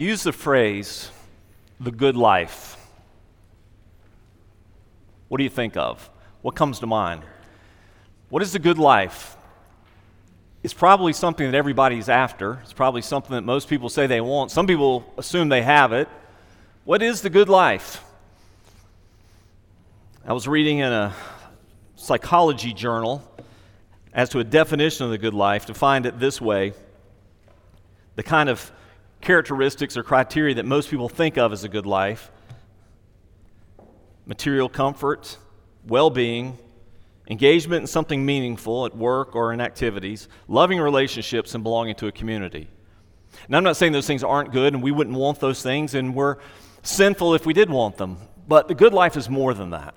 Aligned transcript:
Use 0.00 0.24
the 0.24 0.32
phrase, 0.32 1.08
the 1.78 1.92
good 1.92 2.16
life. 2.16 2.76
What 5.28 5.38
do 5.38 5.44
you 5.44 5.50
think 5.50 5.76
of? 5.76 6.10
What 6.42 6.56
comes 6.56 6.80
to 6.80 6.86
mind? 6.86 7.22
What 8.28 8.42
is 8.42 8.52
the 8.52 8.58
good 8.58 8.78
life? 8.78 9.36
It's 10.64 10.74
probably 10.74 11.12
something 11.12 11.48
that 11.48 11.56
everybody's 11.56 12.08
after. 12.08 12.58
It's 12.64 12.72
probably 12.72 13.02
something 13.02 13.32
that 13.36 13.42
most 13.42 13.68
people 13.68 13.88
say 13.88 14.08
they 14.08 14.20
want. 14.20 14.50
Some 14.50 14.66
people 14.66 15.04
assume 15.16 15.48
they 15.48 15.62
have 15.62 15.92
it. 15.92 16.08
What 16.84 17.00
is 17.00 17.20
the 17.20 17.30
good 17.30 17.48
life? 17.48 18.02
I 20.26 20.32
was 20.32 20.48
reading 20.48 20.78
in 20.78 20.92
a 20.92 21.14
psychology 21.94 22.72
journal 22.72 23.22
as 24.12 24.28
to 24.30 24.40
a 24.40 24.44
definition 24.44 25.04
of 25.04 25.12
the 25.12 25.18
good 25.18 25.34
life 25.34 25.66
to 25.66 25.74
find 25.74 26.04
it 26.04 26.18
this 26.18 26.40
way 26.40 26.72
the 28.16 28.22
kind 28.24 28.48
of 28.48 28.72
characteristics 29.24 29.96
or 29.96 30.02
criteria 30.02 30.54
that 30.54 30.66
most 30.66 30.90
people 30.90 31.08
think 31.08 31.36
of 31.36 31.52
as 31.52 31.64
a 31.64 31.68
good 31.68 31.86
life 31.86 32.30
material 34.26 34.70
comfort, 34.70 35.36
well 35.86 36.08
being, 36.08 36.56
engagement 37.28 37.82
in 37.82 37.86
something 37.86 38.24
meaningful 38.24 38.86
at 38.86 38.96
work 38.96 39.34
or 39.34 39.52
in 39.52 39.60
activities, 39.60 40.28
loving 40.48 40.80
relationships, 40.80 41.54
and 41.54 41.62
belonging 41.62 41.94
to 41.94 42.06
a 42.06 42.12
community. 42.12 42.68
Now, 43.48 43.58
I'm 43.58 43.64
not 43.64 43.76
saying 43.76 43.92
those 43.92 44.06
things 44.06 44.24
aren't 44.24 44.52
good 44.52 44.72
and 44.72 44.82
we 44.82 44.92
wouldn't 44.92 45.16
want 45.16 45.40
those 45.40 45.62
things, 45.62 45.94
and 45.94 46.14
we're 46.14 46.36
sinful 46.82 47.34
if 47.34 47.44
we 47.44 47.52
did 47.52 47.68
want 47.68 47.96
them, 47.96 48.18
but 48.48 48.68
the 48.68 48.74
good 48.74 48.94
life 48.94 49.16
is 49.16 49.28
more 49.28 49.52
than 49.54 49.70
that. 49.70 49.94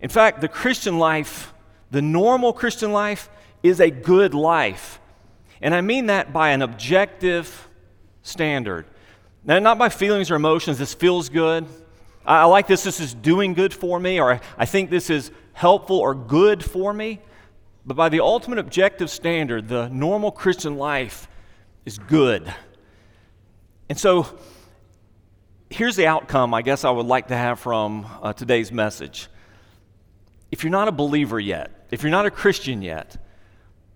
In 0.00 0.08
fact, 0.08 0.40
the 0.40 0.48
Christian 0.48 0.98
life, 0.98 1.52
the 1.90 2.02
normal 2.02 2.52
Christian 2.52 2.92
life, 2.92 3.28
is 3.62 3.80
a 3.80 3.90
good 3.90 4.34
life. 4.34 5.00
And 5.60 5.74
I 5.74 5.80
mean 5.80 6.06
that 6.06 6.32
by 6.32 6.50
an 6.50 6.62
objective 6.62 7.68
standard. 8.22 8.86
Now, 9.44 9.58
not 9.58 9.78
by 9.78 9.88
feelings 9.88 10.30
or 10.30 10.34
emotions, 10.34 10.78
this 10.78 10.94
feels 10.94 11.28
good. 11.28 11.66
I, 12.24 12.42
I 12.42 12.44
like 12.44 12.66
this, 12.66 12.82
this 12.82 13.00
is 13.00 13.14
doing 13.14 13.54
good 13.54 13.72
for 13.72 13.98
me, 13.98 14.20
or 14.20 14.34
I, 14.34 14.40
I 14.58 14.66
think 14.66 14.90
this 14.90 15.10
is 15.10 15.30
helpful 15.52 15.98
or 15.98 16.14
good 16.14 16.64
for 16.64 16.92
me. 16.92 17.20
But 17.86 17.96
by 17.96 18.08
the 18.08 18.20
ultimate 18.20 18.58
objective 18.58 19.10
standard, 19.10 19.68
the 19.68 19.88
normal 19.88 20.30
Christian 20.30 20.76
life 20.76 21.28
is 21.86 21.98
good. 21.98 22.52
And 23.88 23.98
so, 23.98 24.26
here's 25.70 25.96
the 25.96 26.06
outcome 26.06 26.52
I 26.52 26.62
guess 26.62 26.84
I 26.84 26.90
would 26.90 27.06
like 27.06 27.28
to 27.28 27.36
have 27.36 27.58
from 27.58 28.06
uh, 28.22 28.32
today's 28.32 28.70
message. 28.70 29.28
If 30.50 30.62
you're 30.62 30.70
not 30.70 30.88
a 30.88 30.92
believer 30.92 31.40
yet, 31.40 31.86
if 31.90 32.02
you're 32.02 32.10
not 32.10 32.26
a 32.26 32.30
Christian 32.30 32.82
yet, 32.82 33.16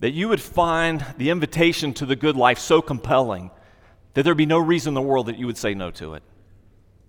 that 0.00 0.12
you 0.12 0.28
would 0.28 0.40
find 0.40 1.04
the 1.18 1.30
invitation 1.30 1.92
to 1.94 2.06
the 2.06 2.16
good 2.16 2.36
life 2.36 2.58
so 2.58 2.80
compelling 2.80 3.50
that 4.14 4.22
there'd 4.22 4.36
be 4.36 4.46
no 4.46 4.58
reason 4.58 4.90
in 4.90 4.94
the 4.94 5.02
world 5.02 5.26
that 5.26 5.38
you 5.38 5.46
would 5.46 5.58
say 5.58 5.74
no 5.74 5.90
to 5.92 6.14
it. 6.14 6.22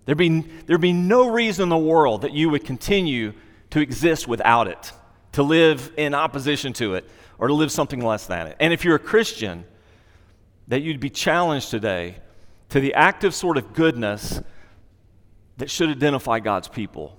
There'd 0.04 0.18
be, 0.18 0.40
there'd 0.66 0.80
be 0.80 0.92
no 0.92 1.28
reason 1.28 1.64
in 1.64 1.68
the 1.68 1.76
world 1.76 2.22
that 2.22 2.32
you 2.32 2.50
would 2.50 2.64
continue 2.64 3.32
to 3.70 3.80
exist 3.80 4.28
without 4.28 4.68
it, 4.68 4.92
to 5.32 5.42
live 5.42 5.92
in 5.96 6.14
opposition 6.14 6.72
to 6.74 6.94
it, 6.94 7.08
or 7.38 7.48
to 7.48 7.54
live 7.54 7.72
something 7.72 8.00
less 8.00 8.26
than 8.26 8.46
it. 8.46 8.56
And 8.60 8.72
if 8.72 8.84
you're 8.84 8.96
a 8.96 9.00
Christian, 9.00 9.64
that 10.68 10.82
you'd 10.82 11.00
be 11.00 11.10
challenged 11.10 11.70
today 11.70 12.16
to 12.70 12.80
the 12.80 12.94
active 12.94 13.34
sort 13.34 13.56
of 13.56 13.72
goodness 13.72 14.40
that 15.58 15.70
should 15.70 15.90
identify 15.90 16.40
God's 16.40 16.68
people. 16.68 17.18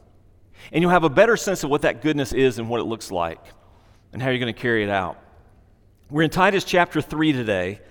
And 0.72 0.82
you'll 0.82 0.92
have 0.92 1.04
a 1.04 1.10
better 1.10 1.38
sense 1.38 1.64
of 1.64 1.70
what 1.70 1.84
that 1.84 2.02
goodness 2.02 2.34
is 2.34 2.60
and 2.60 2.70
what 2.70 2.80
it 2.80 2.86
looks 2.86 3.12
like 3.12 3.40
and 4.12 4.22
how 4.22 4.30
you're 4.30 4.40
going 4.40 4.54
to 4.54 4.60
carry 4.60 4.84
it 4.84 4.90
out. 4.90 5.20
We're 6.10 6.24
in 6.24 6.30
Titus 6.30 6.64
chapter 6.64 7.02
3 7.02 7.34
today 7.34 7.82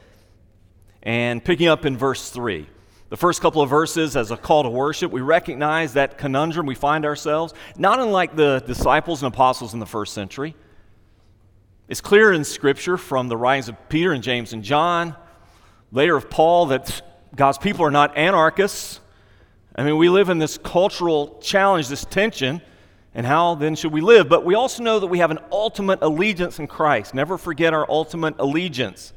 and 1.06 1.42
picking 1.42 1.68
up 1.68 1.86
in 1.86 1.96
verse 1.96 2.30
3. 2.30 2.66
The 3.10 3.16
first 3.16 3.40
couple 3.40 3.62
of 3.62 3.70
verses, 3.70 4.16
as 4.16 4.32
a 4.32 4.36
call 4.36 4.64
to 4.64 4.68
worship, 4.68 5.12
we 5.12 5.20
recognize 5.20 5.92
that 5.92 6.18
conundrum 6.18 6.66
we 6.66 6.74
find 6.74 7.04
ourselves, 7.04 7.54
not 7.78 8.00
unlike 8.00 8.34
the 8.34 8.60
disciples 8.66 9.22
and 9.22 9.32
apostles 9.32 9.72
in 9.72 9.78
the 9.78 9.86
first 9.86 10.12
century. 10.12 10.56
It's 11.86 12.00
clear 12.00 12.32
in 12.32 12.42
Scripture 12.42 12.96
from 12.96 13.28
the 13.28 13.36
writings 13.36 13.68
of 13.68 13.88
Peter 13.88 14.12
and 14.12 14.22
James 14.24 14.52
and 14.52 14.64
John, 14.64 15.14
later 15.92 16.16
of 16.16 16.28
Paul, 16.28 16.66
that 16.66 17.00
God's 17.36 17.58
people 17.58 17.86
are 17.86 17.92
not 17.92 18.16
anarchists. 18.18 18.98
I 19.76 19.84
mean, 19.84 19.98
we 19.98 20.08
live 20.08 20.28
in 20.28 20.38
this 20.38 20.58
cultural 20.58 21.38
challenge, 21.40 21.86
this 21.86 22.04
tension, 22.04 22.60
and 23.14 23.24
how 23.24 23.54
then 23.54 23.76
should 23.76 23.92
we 23.92 24.00
live? 24.00 24.28
But 24.28 24.44
we 24.44 24.56
also 24.56 24.82
know 24.82 24.98
that 24.98 25.06
we 25.06 25.18
have 25.18 25.30
an 25.30 25.38
ultimate 25.52 26.00
allegiance 26.02 26.58
in 26.58 26.66
Christ. 26.66 27.14
Never 27.14 27.38
forget 27.38 27.72
our 27.72 27.88
ultimate 27.88 28.34
allegiance. 28.40 29.12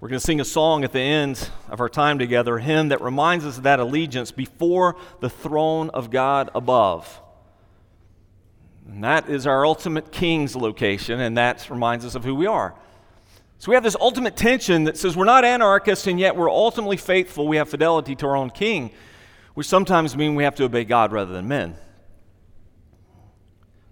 We're 0.00 0.08
going 0.08 0.18
to 0.18 0.24
sing 0.24 0.40
a 0.40 0.46
song 0.46 0.82
at 0.82 0.92
the 0.92 1.00
end 1.00 1.50
of 1.68 1.78
our 1.78 1.90
time 1.90 2.18
together, 2.18 2.56
a 2.56 2.62
hymn 2.62 2.88
that 2.88 3.02
reminds 3.02 3.44
us 3.44 3.58
of 3.58 3.64
that 3.64 3.80
allegiance 3.80 4.30
before 4.30 4.96
the 5.20 5.28
throne 5.28 5.90
of 5.90 6.10
God 6.10 6.48
above. 6.54 7.20
And 8.88 9.04
that 9.04 9.28
is 9.28 9.46
our 9.46 9.66
ultimate 9.66 10.10
king's 10.10 10.56
location, 10.56 11.20
and 11.20 11.36
that 11.36 11.68
reminds 11.68 12.06
us 12.06 12.14
of 12.14 12.24
who 12.24 12.34
we 12.34 12.46
are. 12.46 12.74
So 13.58 13.70
we 13.70 13.74
have 13.76 13.84
this 13.84 13.96
ultimate 14.00 14.36
tension 14.36 14.84
that 14.84 14.96
says 14.96 15.18
we're 15.18 15.26
not 15.26 15.44
anarchists, 15.44 16.06
and 16.06 16.18
yet 16.18 16.34
we're 16.34 16.50
ultimately 16.50 16.96
faithful. 16.96 17.46
We 17.46 17.58
have 17.58 17.68
fidelity 17.68 18.16
to 18.16 18.26
our 18.26 18.36
own 18.36 18.48
king, 18.48 18.92
which 19.52 19.66
sometimes 19.66 20.16
means 20.16 20.34
we 20.34 20.44
have 20.44 20.54
to 20.54 20.64
obey 20.64 20.84
God 20.84 21.12
rather 21.12 21.34
than 21.34 21.46
men. 21.46 21.76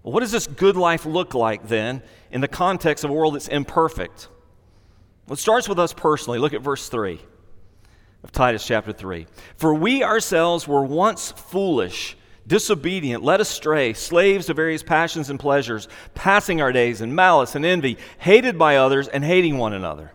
Well, 0.01 0.13
what 0.13 0.21
does 0.21 0.31
this 0.31 0.47
good 0.47 0.75
life 0.75 1.05
look 1.05 1.35
like 1.35 1.67
then 1.67 2.01
in 2.31 2.41
the 2.41 2.47
context 2.47 3.03
of 3.03 3.11
a 3.11 3.13
world 3.13 3.35
that's 3.35 3.47
imperfect? 3.47 4.27
It 5.29 5.37
starts 5.37 5.69
with 5.69 5.79
us 5.79 5.93
personally. 5.93 6.39
Look 6.39 6.53
at 6.53 6.61
verse 6.61 6.89
3 6.89 7.19
of 8.23 8.31
Titus 8.31 8.65
chapter 8.65 8.91
3. 8.91 9.27
For 9.55 9.73
we 9.73 10.03
ourselves 10.03 10.67
were 10.67 10.83
once 10.83 11.31
foolish, 11.31 12.17
disobedient, 12.47 13.23
led 13.23 13.39
astray, 13.39 13.93
slaves 13.93 14.47
to 14.47 14.53
various 14.53 14.83
passions 14.83 15.29
and 15.29 15.39
pleasures, 15.39 15.87
passing 16.15 16.61
our 16.61 16.71
days 16.71 17.01
in 17.01 17.13
malice 17.13 17.55
and 17.55 17.63
envy, 17.63 17.97
hated 18.17 18.57
by 18.57 18.77
others 18.77 19.07
and 19.07 19.23
hating 19.23 19.57
one 19.57 19.73
another. 19.73 20.11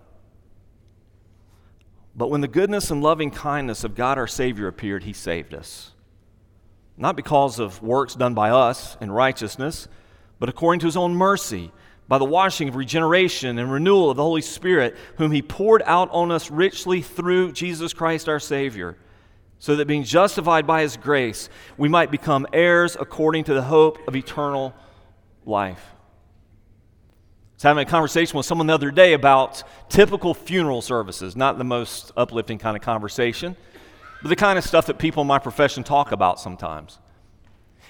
But 2.17 2.31
when 2.31 2.41
the 2.41 2.49
goodness 2.49 2.91
and 2.91 3.03
loving 3.03 3.31
kindness 3.31 3.85
of 3.85 3.95
God 3.95 4.19
our 4.19 4.27
Savior 4.27 4.69
appeared, 4.69 5.05
He 5.05 5.13
saved 5.13 5.55
us. 5.55 5.93
Not 6.97 7.17
because 7.17 7.59
of 7.59 7.83
works 7.83 8.15
done 8.15 8.35
by 8.35 8.51
us 8.51 8.97
in 9.01 9.11
righteousness, 9.11 9.89
but 10.39 10.49
according 10.49 10.81
to 10.81 10.87
His 10.87 10.97
own 10.97 11.15
mercy 11.15 11.73
by 12.07 12.19
the 12.19 12.25
washing 12.25 12.69
of 12.69 12.77
regeneration 12.77 13.59
and 13.59 13.73
renewal 13.73 14.11
of 14.11 14.17
the 14.17 14.23
Holy 14.23 14.43
Spirit, 14.43 14.97
whom 15.17 15.33
He 15.33 15.43
poured 15.43 15.83
out 15.87 16.11
on 16.11 16.31
us 16.31 16.51
richly 16.51 17.01
through 17.01 17.53
Jesus 17.53 17.93
Christ 17.93 18.29
our 18.29 18.41
Savior, 18.41 18.97
so 19.59 19.77
that 19.77 19.87
being 19.87 20.05
justified 20.05 20.67
by 20.67 20.83
His 20.83 20.97
grace, 20.97 21.49
we 21.79 21.89
might 21.89 22.11
become 22.11 22.47
heirs 22.53 22.97
according 22.99 23.45
to 23.45 23.55
the 23.55 23.63
hope 23.63 23.99
of 24.07 24.15
eternal 24.15 24.75
life. 25.47 25.87
I 25.93 27.57
was 27.57 27.63
having 27.63 27.87
a 27.87 27.91
conversation 27.91 28.37
with 28.37 28.47
someone 28.47 28.67
the 28.67 28.75
other 28.75 28.91
day 28.91 29.15
about 29.15 29.63
typical 29.89 30.35
funeral 30.35 30.83
services, 30.83 31.37
not 31.37 31.57
the 31.57 31.65
most 31.65 32.13
uplifting 32.17 32.59
kind 32.59 32.77
of 32.77 32.83
conversation, 32.83 33.57
but 34.23 34.29
the 34.29 34.37
kind 34.37 34.59
of 34.59 34.65
stuff 34.65 34.87
that 34.87 34.99
people 34.99 35.23
in 35.23 35.27
my 35.27 35.39
profession 35.39 35.85
talk 35.85 36.13
about 36.13 36.41
sometimes. 36.41 36.99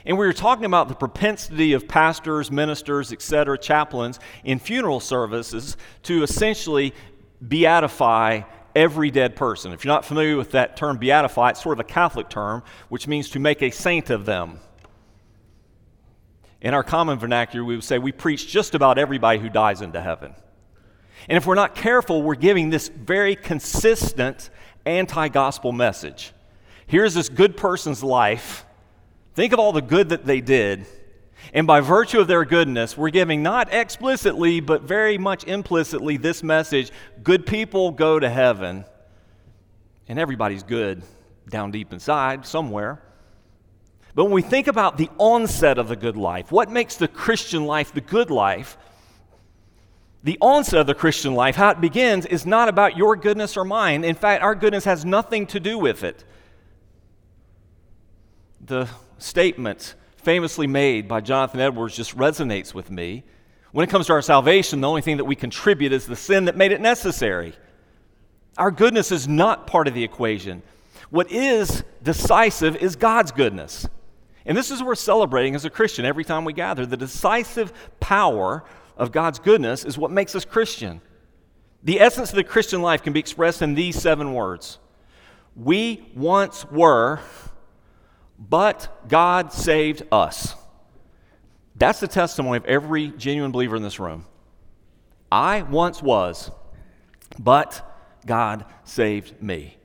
And 0.07 0.19
we 0.19 0.27
were 0.27 0.35
talking 0.35 0.67
about 0.67 0.89
the 0.89 0.95
propensity 0.95 1.73
of 1.73 1.89
pastors, 1.89 2.51
ministers, 2.51 3.13
etc., 3.13 3.59
chaplains 3.59 4.21
in 4.45 4.59
funeral 4.59 5.01
services 5.01 5.77
to 6.03 6.23
essentially 6.23 6.93
beatify 7.43 8.45
every 8.75 9.11
dead 9.11 9.35
person. 9.37 9.73
If 9.73 9.85
you're 9.85 9.95
not 9.95 10.05
familiar 10.05 10.37
with 10.37 10.51
that 10.51 10.77
term 10.77 10.99
beatify, 10.99 11.51
it's 11.51 11.63
sort 11.63 11.79
of 11.79 11.81
a 11.81 11.89
Catholic 11.89 12.29
term, 12.29 12.63
which 12.89 13.09
means 13.09 13.31
to 13.31 13.39
make 13.39 13.63
a 13.63 13.71
saint 13.71 14.11
of 14.11 14.27
them. 14.27 14.61
In 16.61 16.75
our 16.75 16.83
common 16.83 17.19
vernacular, 17.19 17.65
we 17.65 17.77
would 17.77 17.85
say 17.85 17.99
we 17.99 18.13
preach 18.13 18.49
just 18.49 18.75
about 18.75 18.99
everybody 18.99 19.39
who 19.39 19.49
dies 19.49 19.81
into 19.81 20.01
heaven. 20.01 20.35
And 21.29 21.37
if 21.37 21.47
we're 21.47 21.55
not 21.55 21.75
careful, 21.75 22.23
we're 22.23 22.35
giving 22.35 22.71
this 22.71 22.89
very 22.89 23.37
consistent 23.37 24.50
anti 24.85 25.29
gospel 25.29 25.73
message. 25.73 26.33
Here's 26.87 27.15
this 27.15 27.29
good 27.29 27.57
person's 27.57 28.03
life 28.03 28.67
Think 29.35 29.53
of 29.53 29.59
all 29.59 29.73
the 29.73 29.83
good 29.83 30.11
that 30.11 30.25
they 30.25 30.41
did. 30.41 30.87
And 31.53 31.67
by 31.67 31.81
virtue 31.81 32.21
of 32.21 32.27
their 32.27 32.45
goodness, 32.45 32.97
we're 32.97 33.11
giving 33.11 33.43
not 33.43 33.73
explicitly, 33.73 34.61
but 34.61 34.83
very 34.83 35.19
much 35.19 35.45
implicitly 35.45 36.17
this 36.17 36.43
message 36.43 36.91
good 37.23 37.45
people 37.45 37.91
go 37.91 38.19
to 38.19 38.31
heaven. 38.31 38.85
And 40.09 40.19
everybody's 40.19 40.63
good 40.63 41.03
down 41.49 41.71
deep 41.71 41.93
inside 41.93 42.47
somewhere. 42.47 43.03
But 44.15 44.25
when 44.25 44.33
we 44.33 44.43
think 44.43 44.69
about 44.69 44.97
the 44.97 45.11
onset 45.19 45.79
of 45.79 45.89
the 45.89 45.97
good 45.97 46.17
life, 46.17 46.53
what 46.53 46.71
makes 46.71 46.97
the 46.97 47.09
Christian 47.09 47.67
life 47.67 47.93
the 47.93 48.01
good 48.01 48.31
life? 48.31 48.79
The 50.23 50.39
onset 50.41 50.81
of 50.81 50.87
the 50.87 50.95
Christian 50.95 51.35
life, 51.35 51.57
how 51.57 51.71
it 51.71 51.81
begins, 51.81 52.25
is 52.25 52.47
not 52.47 52.69
about 52.69 52.97
your 52.97 53.17
goodness 53.17 53.57
or 53.57 53.65
mine. 53.65 54.05
In 54.05 54.15
fact, 54.15 54.43
our 54.43 54.55
goodness 54.55 54.85
has 54.85 55.05
nothing 55.05 55.47
to 55.49 55.61
do 55.61 55.77
with 55.79 56.05
it. 56.05 56.25
The 58.65 58.89
statement 59.19 59.94
famously 60.16 60.66
made 60.66 61.06
by 61.06 61.20
Jonathan 61.20 61.61
Edwards 61.61 61.96
just 61.96 62.16
resonates 62.16 62.75
with 62.75 62.90
me. 62.90 63.25
When 63.72 63.87
it 63.87 63.90
comes 63.90 64.06
to 64.06 64.12
our 64.12 64.22
salvation, 64.22 64.81
the 64.81 64.88
only 64.88 65.02
thing 65.02 65.16
that 65.19 65.25
we 65.25 65.37
contribute 65.37 65.93
is 65.93 66.06
the 66.06 66.16
sin 66.16 66.46
that 66.46 66.56
made 66.56 66.72
it 66.72 66.81
necessary. 66.81 67.55
Our 68.56 68.70
goodness 68.70 69.11
is 69.11 69.26
not 69.26 69.66
part 69.66 69.88
of 69.88 69.94
the 69.94 70.05
equation. 70.05 70.62
What 71.11 71.31
is 71.31 71.84
decisive 72.02 72.76
is 72.76 72.96
God's 72.96 73.32
goodness. 73.32 73.88
And 74.46 74.56
this 74.56 74.70
is 74.70 74.81
what 74.81 74.88
we're 74.88 74.94
celebrating 74.94 75.55
as 75.55 75.64
a 75.64 75.70
Christian 75.70 76.05
every 76.05 76.25
time 76.25 76.44
we 76.44 76.52
gather. 76.52 76.87
The 76.87 76.96
decisive 76.96 77.72
power 78.00 78.64
of 78.96 79.11
God's 79.12 79.38
goodness 79.38 79.84
is 79.84 79.99
what 79.99 80.11
makes 80.11 80.34
us 80.34 80.44
Christian. 80.44 81.00
The 81.82 82.00
essence 82.00 82.31
of 82.31 82.37
the 82.37 82.44
Christian 82.44 82.81
life 82.82 83.02
can 83.02 83.12
be 83.12 83.20
expressed 83.20 83.62
in 83.62 83.75
these 83.75 84.00
seven 84.00 84.34
words 84.34 84.78
We 85.56 86.11
once 86.14 86.64
were, 86.70 87.20
but 88.49 89.08
God 89.08 89.52
saved 89.52 90.02
us. 90.12 90.55
That's 91.76 92.00
the 92.00 92.08
testimony 92.08 92.56
of 92.56 92.64
every 92.67 93.08
genuine 93.08 93.52
believer 93.52 93.76
in 93.76 93.82
this 93.82 93.99
room. 93.99 94.26
I 95.31 95.62
once 95.62 96.02
was, 96.02 96.50
but 97.38 97.82
God 98.26 98.64
saved 98.85 99.43
me. 99.43 99.76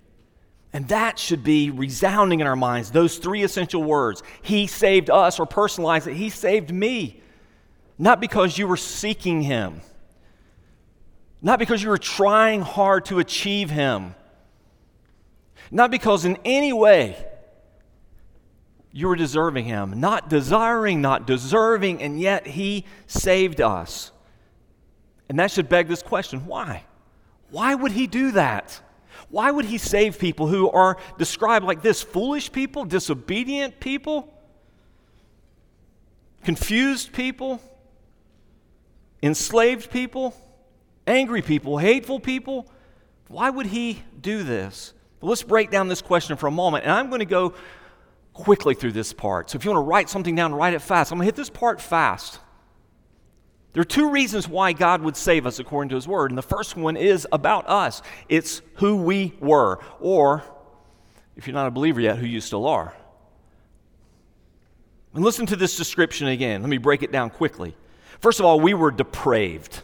And 0.71 0.87
that 0.89 1.17
should 1.17 1.43
be 1.43 1.71
resounding 1.71 2.41
in 2.41 2.47
our 2.47 2.55
minds, 2.55 2.91
those 2.91 3.17
three 3.17 3.41
essential 3.43 3.83
words. 3.83 4.21
He 4.43 4.67
saved 4.67 5.09
us, 5.09 5.39
or 5.39 5.47
personalize 5.47 6.05
it, 6.05 6.15
He 6.15 6.29
saved 6.29 6.71
me. 6.71 7.21
Not 7.97 8.21
because 8.21 8.57
you 8.57 8.67
were 8.67 8.77
seeking 8.77 9.41
Him, 9.41 9.81
not 11.41 11.57
because 11.57 11.81
you 11.81 11.89
were 11.89 11.97
trying 11.97 12.61
hard 12.61 13.05
to 13.05 13.19
achieve 13.19 13.71
Him, 13.71 14.13
not 15.71 15.89
because 15.89 16.23
in 16.23 16.37
any 16.45 16.71
way 16.71 17.17
you 18.91 19.07
were 19.07 19.15
deserving 19.15 19.65
Him, 19.65 19.99
not 19.99 20.29
desiring, 20.29 21.01
not 21.01 21.27
deserving, 21.27 22.01
and 22.01 22.19
yet 22.19 22.47
He 22.47 22.85
saved 23.07 23.61
us. 23.61 24.11
And 25.27 25.39
that 25.39 25.51
should 25.51 25.69
beg 25.69 25.87
this 25.87 26.01
question 26.01 26.45
why? 26.45 26.83
Why 27.51 27.75
would 27.75 27.91
He 27.91 28.07
do 28.07 28.31
that? 28.31 28.81
Why 29.29 29.51
would 29.51 29.65
he 29.65 29.77
save 29.77 30.17
people 30.17 30.47
who 30.47 30.69
are 30.69 30.97
described 31.17 31.65
like 31.65 31.81
this 31.81 32.01
foolish 32.01 32.51
people, 32.51 32.83
disobedient 32.85 33.79
people, 33.79 34.33
confused 36.43 37.13
people, 37.13 37.61
enslaved 39.21 39.91
people, 39.91 40.35
angry 41.05 41.43
people, 41.43 41.77
hateful 41.77 42.19
people? 42.19 42.65
Why 43.27 43.49
would 43.51 43.67
he 43.67 44.01
do 44.19 44.43
this? 44.43 44.93
Let's 45.21 45.43
break 45.43 45.69
down 45.69 45.89
this 45.89 46.01
question 46.01 46.37
for 46.37 46.47
a 46.47 46.51
moment, 46.51 46.85
and 46.85 46.93
I'm 46.93 47.09
going 47.09 47.19
to 47.19 47.25
go 47.25 47.53
quickly 48.39 48.73
through 48.73 48.93
this 48.93 49.11
part. 49.11 49.49
So 49.49 49.57
if 49.57 49.65
you 49.65 49.71
want 49.71 49.83
to 49.83 49.87
write 49.87 50.09
something 50.09 50.35
down, 50.35 50.53
write 50.53 50.73
it 50.73 50.81
fast. 50.81 51.11
I'm 51.11 51.17
going 51.17 51.25
to 51.25 51.27
hit 51.27 51.35
this 51.35 51.49
part 51.49 51.81
fast. 51.81 52.39
There 53.73 53.81
are 53.81 53.85
two 53.85 54.09
reasons 54.09 54.47
why 54.47 54.73
God 54.73 55.01
would 55.01 55.15
save 55.15 55.45
us 55.45 55.59
according 55.59 55.89
to 55.89 55.95
His 55.95 56.07
Word, 56.07 56.31
and 56.31 56.37
the 56.37 56.41
first 56.41 56.75
one 56.75 56.97
is 56.97 57.27
about 57.31 57.67
us 57.69 58.01
it's 58.27 58.61
who 58.75 58.97
we 58.97 59.35
were, 59.39 59.79
or 59.99 60.43
if 61.35 61.45
you're 61.45 61.53
not 61.53 61.67
a 61.67 61.71
believer 61.71 62.01
yet, 62.01 62.17
who 62.17 62.25
you 62.25 62.41
still 62.41 62.65
are. 62.65 62.93
And 65.13 65.23
listen 65.23 65.45
to 65.47 65.55
this 65.55 65.75
description 65.75 66.27
again. 66.27 66.61
Let 66.61 66.69
me 66.69 66.77
break 66.77 67.03
it 67.03 67.11
down 67.11 67.29
quickly. 67.29 67.75
First 68.19 68.39
of 68.39 68.45
all, 68.45 68.59
we 68.59 68.73
were 68.73 68.91
depraved. 68.91 69.81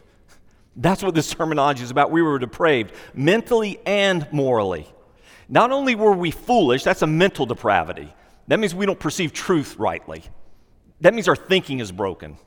That's 0.75 1.03
what 1.03 1.15
this 1.15 1.29
terminology 1.29 1.83
is 1.83 1.91
about. 1.91 2.11
We 2.11 2.21
were 2.21 2.39
depraved, 2.39 2.93
mentally 3.13 3.79
and 3.85 4.27
morally. 4.31 4.87
Not 5.47 5.71
only 5.71 5.95
were 5.95 6.11
we 6.11 6.31
foolish, 6.31 6.83
that's 6.83 7.01
a 7.01 7.07
mental 7.07 7.45
depravity. 7.45 8.13
That 8.47 8.59
means 8.59 8.75
we 8.75 8.85
don't 8.85 8.99
perceive 8.99 9.33
truth 9.33 9.77
rightly. 9.77 10.23
That 11.01 11.13
means 11.13 11.27
our 11.27 11.35
thinking 11.35 11.79
is 11.79 11.91
broken. 11.91 12.37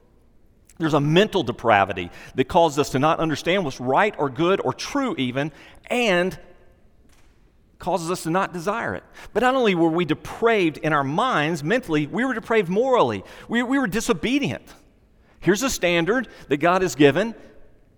There's 0.78 0.94
a 0.94 1.00
mental 1.00 1.42
depravity 1.42 2.10
that 2.36 2.44
causes 2.44 2.78
us 2.78 2.90
to 2.90 2.98
not 2.98 3.18
understand 3.18 3.64
what's 3.64 3.80
right 3.80 4.14
or 4.16 4.30
good 4.30 4.60
or 4.64 4.72
true, 4.72 5.14
even, 5.18 5.50
and 5.90 6.38
causes 7.78 8.10
us 8.10 8.22
to 8.24 8.30
not 8.30 8.52
desire 8.52 8.94
it. 8.94 9.04
But 9.32 9.42
not 9.42 9.54
only 9.54 9.74
were 9.74 9.88
we 9.88 10.04
depraved 10.04 10.78
in 10.78 10.92
our 10.92 11.04
minds 11.04 11.64
mentally, 11.64 12.06
we 12.06 12.24
were 12.24 12.34
depraved 12.34 12.68
morally. 12.68 13.24
We, 13.48 13.62
we 13.62 13.78
were 13.78 13.86
disobedient. 13.86 14.62
Here's 15.40 15.62
a 15.62 15.70
standard 15.70 16.28
that 16.48 16.58
God 16.58 16.82
has 16.82 16.94
given. 16.94 17.34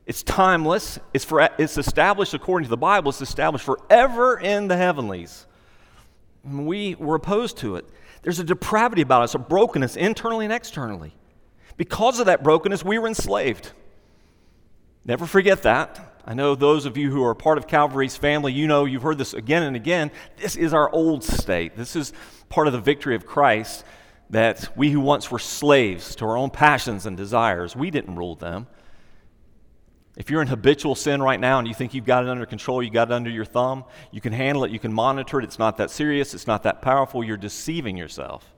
It's 0.07 0.23
timeless. 0.23 0.99
It's, 1.15 1.25
for, 1.25 1.49
it's 1.59 1.79
established 1.79 2.35
according 2.35 2.65
to 2.65 2.71
the 2.71 2.77
Bible. 2.77 3.11
It's 3.11 3.21
established 3.23 3.65
forever 3.65 4.39
in 4.39 4.69
the 4.69 4.77
heavenlies. 4.77 5.47
We 6.45 6.95
were 6.97 7.17
opposed 7.17 7.59
to 7.59 7.77
it. 7.77 7.89
There's 8.23 8.39
a 8.39 8.45
depravity 8.45 9.03
about 9.03 9.23
us, 9.23 9.35
a 9.35 9.39
brokenness 9.39 9.97
internally 9.97 10.45
and 10.45 10.53
externally. 10.53 11.15
Because 11.77 12.21
of 12.21 12.27
that 12.27 12.43
brokenness, 12.43 12.85
we 12.85 12.99
were 12.99 13.09
enslaved. 13.09 13.73
Never 15.05 15.27
forget 15.27 15.63
that. 15.63 16.23
I 16.27 16.35
know 16.35 16.55
those 16.55 16.85
of 16.85 16.97
you 16.97 17.11
who 17.11 17.25
are 17.25 17.35
part 17.35 17.57
of 17.57 17.67
Calvary's 17.67 18.17
family, 18.17 18.53
you 18.53 18.67
know 18.67 18.85
you've 18.85 19.03
heard 19.03 19.19
this 19.19 19.33
again 19.33 19.63
and 19.63 19.75
again. 19.75 20.11
This 20.37 20.57
is 20.57 20.75
our 20.75 20.91
old 20.93 21.25
state. 21.25 21.77
This 21.77 21.97
is 21.97 22.13
part 22.49 22.67
of 22.67 22.73
the 22.73 22.81
victory 22.81 23.15
of 23.15 23.27
Christ 23.27 23.85
that 24.31 24.77
we 24.77 24.91
who 24.91 25.01
once 25.01 25.31
were 25.31 25.39
slaves 25.39 26.15
to 26.17 26.25
our 26.25 26.37
own 26.37 26.51
passions 26.51 27.05
and 27.05 27.17
desires, 27.17 27.75
we 27.75 27.91
didn't 27.91 28.15
rule 28.15 28.37
them. 28.37 28.67
If 30.17 30.29
you're 30.29 30.43
in 30.43 30.49
habitual 30.49 30.95
sin 30.95 31.23
right 31.23 31.39
now 31.39 31.59
and 31.59 31.69
you 31.69 31.75
think 31.75 31.95
you've 31.95 32.05
got 32.05 32.25
it 32.25 32.29
under 32.29 32.45
control, 32.45 32.83
you 32.83 32.91
got 32.91 33.11
it 33.11 33.15
under 33.15 33.31
your 33.31 33.45
thumb, 33.45 33.85
you 34.11 34.21
can 34.21 34.33
handle 34.33 34.65
it, 34.65 34.71
you 34.71 34.79
can 34.79 34.93
monitor 34.93 35.41
it, 35.41 35.45
it's 35.45 35.59
not 35.59 35.77
that 35.77 35.91
serious, 35.91 36.35
it's 36.35 36.47
not 36.47 36.65
that 36.65 36.83
powerful, 36.83 37.23
you're 37.23 37.37
deceiving 37.37 37.97
yourself. 37.97 38.53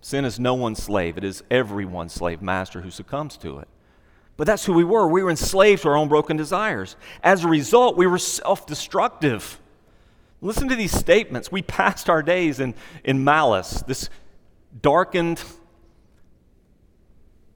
Sin 0.00 0.24
is 0.24 0.38
no 0.38 0.54
one's 0.54 0.82
slave, 0.82 1.18
it 1.18 1.24
is 1.24 1.42
everyone's 1.50 2.12
slave 2.12 2.40
master 2.40 2.82
who 2.82 2.90
succumbs 2.90 3.36
to 3.38 3.58
it. 3.58 3.68
But 4.36 4.46
that's 4.46 4.66
who 4.66 4.72
we 4.72 4.84
were. 4.84 5.08
We 5.08 5.22
were 5.22 5.30
enslaved 5.30 5.82
to 5.82 5.88
our 5.88 5.96
own 5.96 6.08
broken 6.08 6.36
desires. 6.36 6.96
As 7.22 7.42
a 7.42 7.48
result, 7.48 7.96
we 7.96 8.06
were 8.06 8.18
self 8.18 8.66
destructive. 8.66 9.58
Listen 10.42 10.68
to 10.68 10.76
these 10.76 10.92
statements. 10.92 11.50
We 11.50 11.62
passed 11.62 12.10
our 12.10 12.22
days 12.22 12.60
in, 12.60 12.74
in 13.02 13.24
malice, 13.24 13.82
this 13.86 14.10
darkened, 14.82 15.42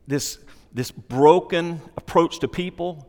this, 0.07 0.39
this 0.73 0.91
broken 0.91 1.81
approach 1.97 2.39
to 2.41 2.49
people. 2.49 3.07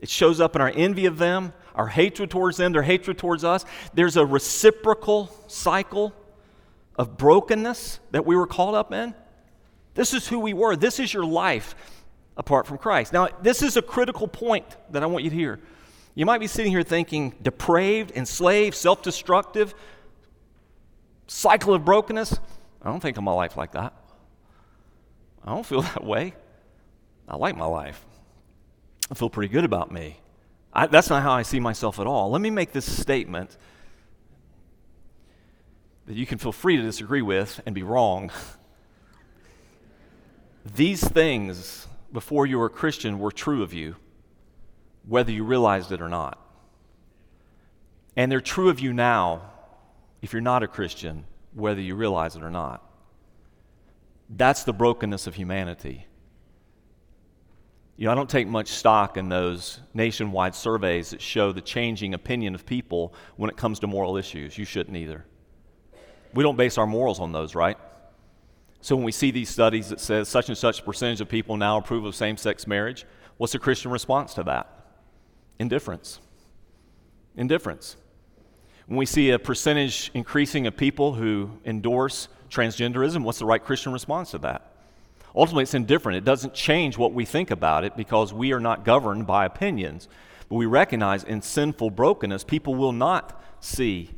It 0.00 0.08
shows 0.08 0.40
up 0.40 0.54
in 0.54 0.62
our 0.62 0.72
envy 0.74 1.06
of 1.06 1.18
them, 1.18 1.52
our 1.74 1.88
hatred 1.88 2.30
towards 2.30 2.56
them, 2.56 2.72
their 2.72 2.82
hatred 2.82 3.18
towards 3.18 3.44
us. 3.44 3.64
There's 3.94 4.16
a 4.16 4.26
reciprocal 4.26 5.34
cycle 5.46 6.12
of 6.96 7.16
brokenness 7.16 8.00
that 8.10 8.26
we 8.26 8.36
were 8.36 8.46
called 8.46 8.74
up 8.74 8.92
in. 8.92 9.14
This 9.94 10.12
is 10.12 10.28
who 10.28 10.38
we 10.38 10.52
were. 10.52 10.76
This 10.76 11.00
is 11.00 11.12
your 11.12 11.24
life 11.24 11.74
apart 12.36 12.66
from 12.66 12.78
Christ. 12.78 13.12
Now, 13.12 13.28
this 13.42 13.62
is 13.62 13.76
a 13.76 13.82
critical 13.82 14.28
point 14.28 14.64
that 14.90 15.02
I 15.02 15.06
want 15.06 15.24
you 15.24 15.30
to 15.30 15.36
hear. 15.36 15.60
You 16.14 16.26
might 16.26 16.38
be 16.38 16.46
sitting 16.46 16.72
here 16.72 16.82
thinking 16.82 17.34
depraved, 17.42 18.12
enslaved, 18.12 18.76
self 18.76 19.02
destructive, 19.02 19.74
cycle 21.26 21.74
of 21.74 21.84
brokenness. 21.84 22.38
I 22.82 22.90
don't 22.90 23.00
think 23.00 23.16
of 23.16 23.24
my 23.24 23.32
life 23.32 23.56
like 23.56 23.72
that. 23.72 23.92
I 25.44 25.54
don't 25.54 25.66
feel 25.66 25.82
that 25.94 26.04
way. 26.04 26.34
I 27.28 27.36
like 27.36 27.56
my 27.56 27.66
life. 27.66 28.04
I 29.10 29.14
feel 29.14 29.30
pretty 29.30 29.52
good 29.52 29.64
about 29.64 29.92
me. 29.92 30.20
I, 30.72 30.86
that's 30.86 31.10
not 31.10 31.22
how 31.22 31.32
I 31.32 31.42
see 31.42 31.60
myself 31.60 31.98
at 31.98 32.06
all. 32.06 32.30
Let 32.30 32.40
me 32.40 32.50
make 32.50 32.72
this 32.72 32.90
statement 32.90 33.56
that 36.06 36.16
you 36.16 36.26
can 36.26 36.38
feel 36.38 36.52
free 36.52 36.76
to 36.76 36.82
disagree 36.82 37.22
with 37.22 37.60
and 37.66 37.74
be 37.74 37.82
wrong. 37.82 38.30
These 40.74 41.06
things, 41.06 41.86
before 42.12 42.46
you 42.46 42.58
were 42.58 42.66
a 42.66 42.70
Christian, 42.70 43.18
were 43.18 43.30
true 43.30 43.62
of 43.62 43.72
you, 43.72 43.96
whether 45.06 45.30
you 45.30 45.44
realized 45.44 45.92
it 45.92 46.00
or 46.00 46.08
not. 46.08 46.38
And 48.16 48.32
they're 48.32 48.40
true 48.40 48.68
of 48.68 48.80
you 48.80 48.92
now, 48.92 49.42
if 50.22 50.32
you're 50.32 50.42
not 50.42 50.62
a 50.62 50.68
Christian, 50.68 51.24
whether 51.54 51.80
you 51.80 51.94
realize 51.94 52.36
it 52.36 52.42
or 52.42 52.50
not. 52.50 52.82
That's 54.28 54.64
the 54.64 54.72
brokenness 54.72 55.26
of 55.26 55.36
humanity. 55.36 56.07
You 57.98 58.04
know, 58.04 58.12
I 58.12 58.14
don't 58.14 58.30
take 58.30 58.46
much 58.46 58.68
stock 58.68 59.16
in 59.16 59.28
those 59.28 59.80
nationwide 59.92 60.54
surveys 60.54 61.10
that 61.10 61.20
show 61.20 61.50
the 61.50 61.60
changing 61.60 62.14
opinion 62.14 62.54
of 62.54 62.64
people 62.64 63.12
when 63.36 63.50
it 63.50 63.56
comes 63.56 63.80
to 63.80 63.88
moral 63.88 64.16
issues. 64.16 64.56
You 64.56 64.64
shouldn't 64.64 64.96
either. 64.96 65.24
We 66.32 66.44
don't 66.44 66.56
base 66.56 66.78
our 66.78 66.86
morals 66.86 67.18
on 67.18 67.32
those, 67.32 67.56
right? 67.56 67.76
So 68.82 68.94
when 68.94 69.04
we 69.04 69.10
see 69.10 69.32
these 69.32 69.48
studies 69.48 69.88
that 69.88 69.98
says 69.98 70.28
such 70.28 70.48
and 70.48 70.56
such 70.56 70.84
percentage 70.84 71.20
of 71.20 71.28
people 71.28 71.56
now 71.56 71.76
approve 71.76 72.04
of 72.04 72.14
same-sex 72.14 72.68
marriage, 72.68 73.04
what's 73.36 73.52
the 73.52 73.58
Christian 73.58 73.90
response 73.90 74.32
to 74.34 74.44
that? 74.44 74.70
Indifference. 75.58 76.20
Indifference. 77.36 77.96
When 78.86 78.96
we 78.96 79.06
see 79.06 79.30
a 79.30 79.40
percentage 79.40 80.12
increasing 80.14 80.68
of 80.68 80.76
people 80.76 81.14
who 81.14 81.50
endorse 81.64 82.28
transgenderism, 82.48 83.24
what's 83.24 83.40
the 83.40 83.44
right 83.44 83.62
Christian 83.62 83.92
response 83.92 84.30
to 84.30 84.38
that? 84.38 84.67
Ultimately, 85.38 85.62
it's 85.62 85.74
indifferent. 85.74 86.18
It 86.18 86.24
doesn't 86.24 86.52
change 86.52 86.98
what 86.98 87.12
we 87.12 87.24
think 87.24 87.52
about 87.52 87.84
it 87.84 87.96
because 87.96 88.34
we 88.34 88.52
are 88.52 88.58
not 88.58 88.84
governed 88.84 89.24
by 89.24 89.44
opinions. 89.44 90.08
But 90.48 90.56
we 90.56 90.66
recognize 90.66 91.22
in 91.22 91.42
sinful 91.42 91.90
brokenness, 91.90 92.42
people 92.42 92.74
will 92.74 92.90
not 92.90 93.40
see 93.60 94.10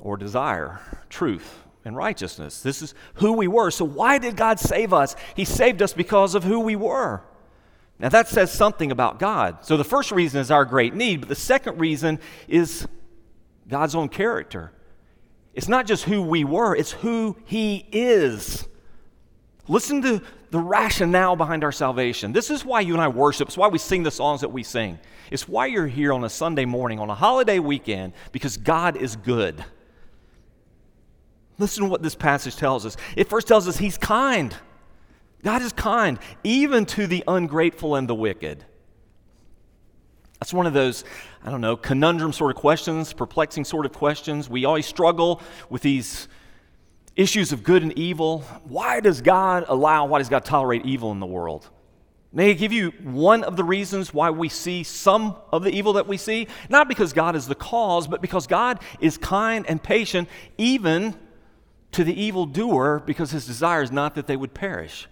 or 0.00 0.16
desire 0.16 0.80
truth 1.08 1.64
and 1.84 1.96
righteousness. 1.96 2.62
This 2.62 2.80
is 2.80 2.94
who 3.14 3.32
we 3.32 3.48
were. 3.48 3.72
So, 3.72 3.84
why 3.84 4.18
did 4.18 4.36
God 4.36 4.60
save 4.60 4.92
us? 4.92 5.16
He 5.34 5.44
saved 5.44 5.82
us 5.82 5.92
because 5.92 6.36
of 6.36 6.44
who 6.44 6.60
we 6.60 6.76
were. 6.76 7.24
Now, 7.98 8.08
that 8.10 8.28
says 8.28 8.52
something 8.52 8.92
about 8.92 9.18
God. 9.18 9.64
So, 9.64 9.76
the 9.76 9.82
first 9.82 10.12
reason 10.12 10.40
is 10.40 10.52
our 10.52 10.64
great 10.64 10.94
need, 10.94 11.22
but 11.22 11.28
the 11.28 11.34
second 11.34 11.80
reason 11.80 12.20
is 12.46 12.86
God's 13.66 13.96
own 13.96 14.10
character. 14.10 14.70
It's 15.54 15.68
not 15.68 15.88
just 15.88 16.04
who 16.04 16.22
we 16.22 16.44
were, 16.44 16.76
it's 16.76 16.92
who 16.92 17.36
He 17.46 17.88
is. 17.90 18.68
Listen 19.68 20.02
to 20.02 20.20
the 20.50 20.58
rationale 20.58 21.36
behind 21.36 21.62
our 21.64 21.72
salvation. 21.72 22.32
This 22.32 22.50
is 22.50 22.64
why 22.64 22.80
you 22.80 22.94
and 22.94 23.02
I 23.02 23.08
worship. 23.08 23.48
It's 23.48 23.56
why 23.56 23.68
we 23.68 23.78
sing 23.78 24.02
the 24.02 24.10
songs 24.10 24.40
that 24.40 24.50
we 24.50 24.62
sing. 24.62 24.98
It's 25.30 25.48
why 25.48 25.66
you're 25.66 25.86
here 25.86 26.12
on 26.12 26.24
a 26.24 26.28
Sunday 26.28 26.64
morning, 26.64 26.98
on 26.98 27.08
a 27.08 27.14
holiday 27.14 27.58
weekend, 27.58 28.12
because 28.32 28.56
God 28.56 28.96
is 28.96 29.16
good. 29.16 29.64
Listen 31.58 31.84
to 31.84 31.90
what 31.90 32.02
this 32.02 32.14
passage 32.14 32.56
tells 32.56 32.84
us. 32.84 32.96
It 33.16 33.28
first 33.28 33.46
tells 33.46 33.68
us 33.68 33.76
He's 33.78 33.96
kind. 33.96 34.54
God 35.44 35.62
is 35.62 35.72
kind, 35.72 36.18
even 36.44 36.84
to 36.86 37.06
the 37.06 37.22
ungrateful 37.26 37.94
and 37.94 38.08
the 38.08 38.14
wicked. 38.14 38.64
That's 40.38 40.52
one 40.52 40.66
of 40.66 40.72
those, 40.72 41.04
I 41.44 41.50
don't 41.50 41.60
know, 41.60 41.76
conundrum 41.76 42.32
sort 42.32 42.50
of 42.50 42.56
questions, 42.56 43.12
perplexing 43.12 43.64
sort 43.64 43.86
of 43.86 43.92
questions. 43.92 44.50
We 44.50 44.64
always 44.64 44.86
struggle 44.86 45.40
with 45.70 45.82
these 45.82 46.26
issues 47.16 47.52
of 47.52 47.62
good 47.62 47.82
and 47.82 47.96
evil. 47.98 48.40
Why 48.64 49.00
does 49.00 49.20
God 49.20 49.64
allow, 49.68 50.06
why 50.06 50.18
does 50.18 50.28
God 50.28 50.44
tolerate 50.44 50.84
evil 50.84 51.12
in 51.12 51.20
the 51.20 51.26
world? 51.26 51.68
May 52.32 52.50
I 52.50 52.52
give 52.54 52.72
you 52.72 52.92
one 53.02 53.44
of 53.44 53.56
the 53.56 53.64
reasons 53.64 54.14
why 54.14 54.30
we 54.30 54.48
see 54.48 54.84
some 54.84 55.36
of 55.52 55.64
the 55.64 55.70
evil 55.70 55.94
that 55.94 56.08
we 56.08 56.16
see? 56.16 56.48
Not 56.70 56.88
because 56.88 57.12
God 57.12 57.36
is 57.36 57.46
the 57.46 57.54
cause, 57.54 58.06
but 58.06 58.22
because 58.22 58.46
God 58.46 58.80
is 59.00 59.18
kind 59.18 59.66
and 59.68 59.82
patient, 59.82 60.28
even 60.56 61.14
to 61.90 62.04
the 62.04 62.18
evildoer, 62.18 63.02
because 63.04 63.30
his 63.30 63.46
desire 63.46 63.82
is 63.82 63.92
not 63.92 64.14
that 64.14 64.26
they 64.26 64.36
would 64.36 64.54
perish 64.54 65.08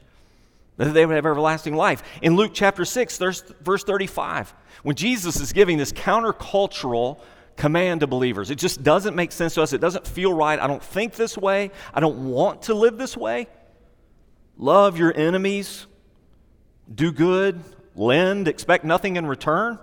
that 0.86 0.94
they 0.94 1.04
would 1.04 1.14
have 1.14 1.26
everlasting 1.26 1.74
life. 1.74 2.02
In 2.22 2.36
Luke 2.36 2.52
chapter 2.54 2.86
6, 2.86 3.18
verse 3.18 3.84
35, 3.84 4.54
when 4.82 4.96
Jesus 4.96 5.38
is 5.38 5.52
giving 5.52 5.76
this 5.76 5.92
countercultural 5.92 7.20
command 7.60 8.00
to 8.00 8.06
believers, 8.06 8.50
it 8.50 8.56
just 8.56 8.82
doesn't 8.82 9.14
make 9.14 9.30
sense 9.30 9.54
to 9.54 9.62
us. 9.62 9.74
It 9.74 9.82
doesn't 9.82 10.06
feel 10.06 10.32
right. 10.32 10.58
I 10.58 10.66
don't 10.66 10.82
think 10.82 11.14
this 11.14 11.36
way. 11.36 11.70
I 11.92 12.00
don't 12.00 12.30
want 12.30 12.62
to 12.62 12.74
live 12.74 12.96
this 12.96 13.16
way. 13.16 13.48
Love 14.56 14.98
your 14.98 15.16
enemies, 15.16 15.86
do 16.92 17.12
good, 17.12 17.62
lend, 17.94 18.48
expect 18.48 18.84
nothing 18.84 19.16
in 19.16 19.26
return, 19.26 19.78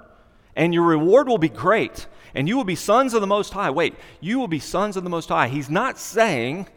and 0.56 0.74
your 0.74 0.84
reward 0.84 1.28
will 1.28 1.38
be 1.38 1.50
great. 1.50 2.08
And 2.36 2.48
you 2.48 2.58
will 2.58 2.66
be 2.66 2.76
sons 2.76 3.14
of 3.14 3.22
the 3.22 3.28
Most 3.28 3.54
High. 3.54 3.70
Wait, 3.70 3.96
you 4.22 4.38
will 4.38 4.48
be 4.48 4.60
sons 4.60 4.98
of 4.98 5.04
the 5.04 5.10
Most 5.10 5.30
High. 5.30 5.48
He's 5.48 5.70
not 5.70 5.98
saying 5.98 6.68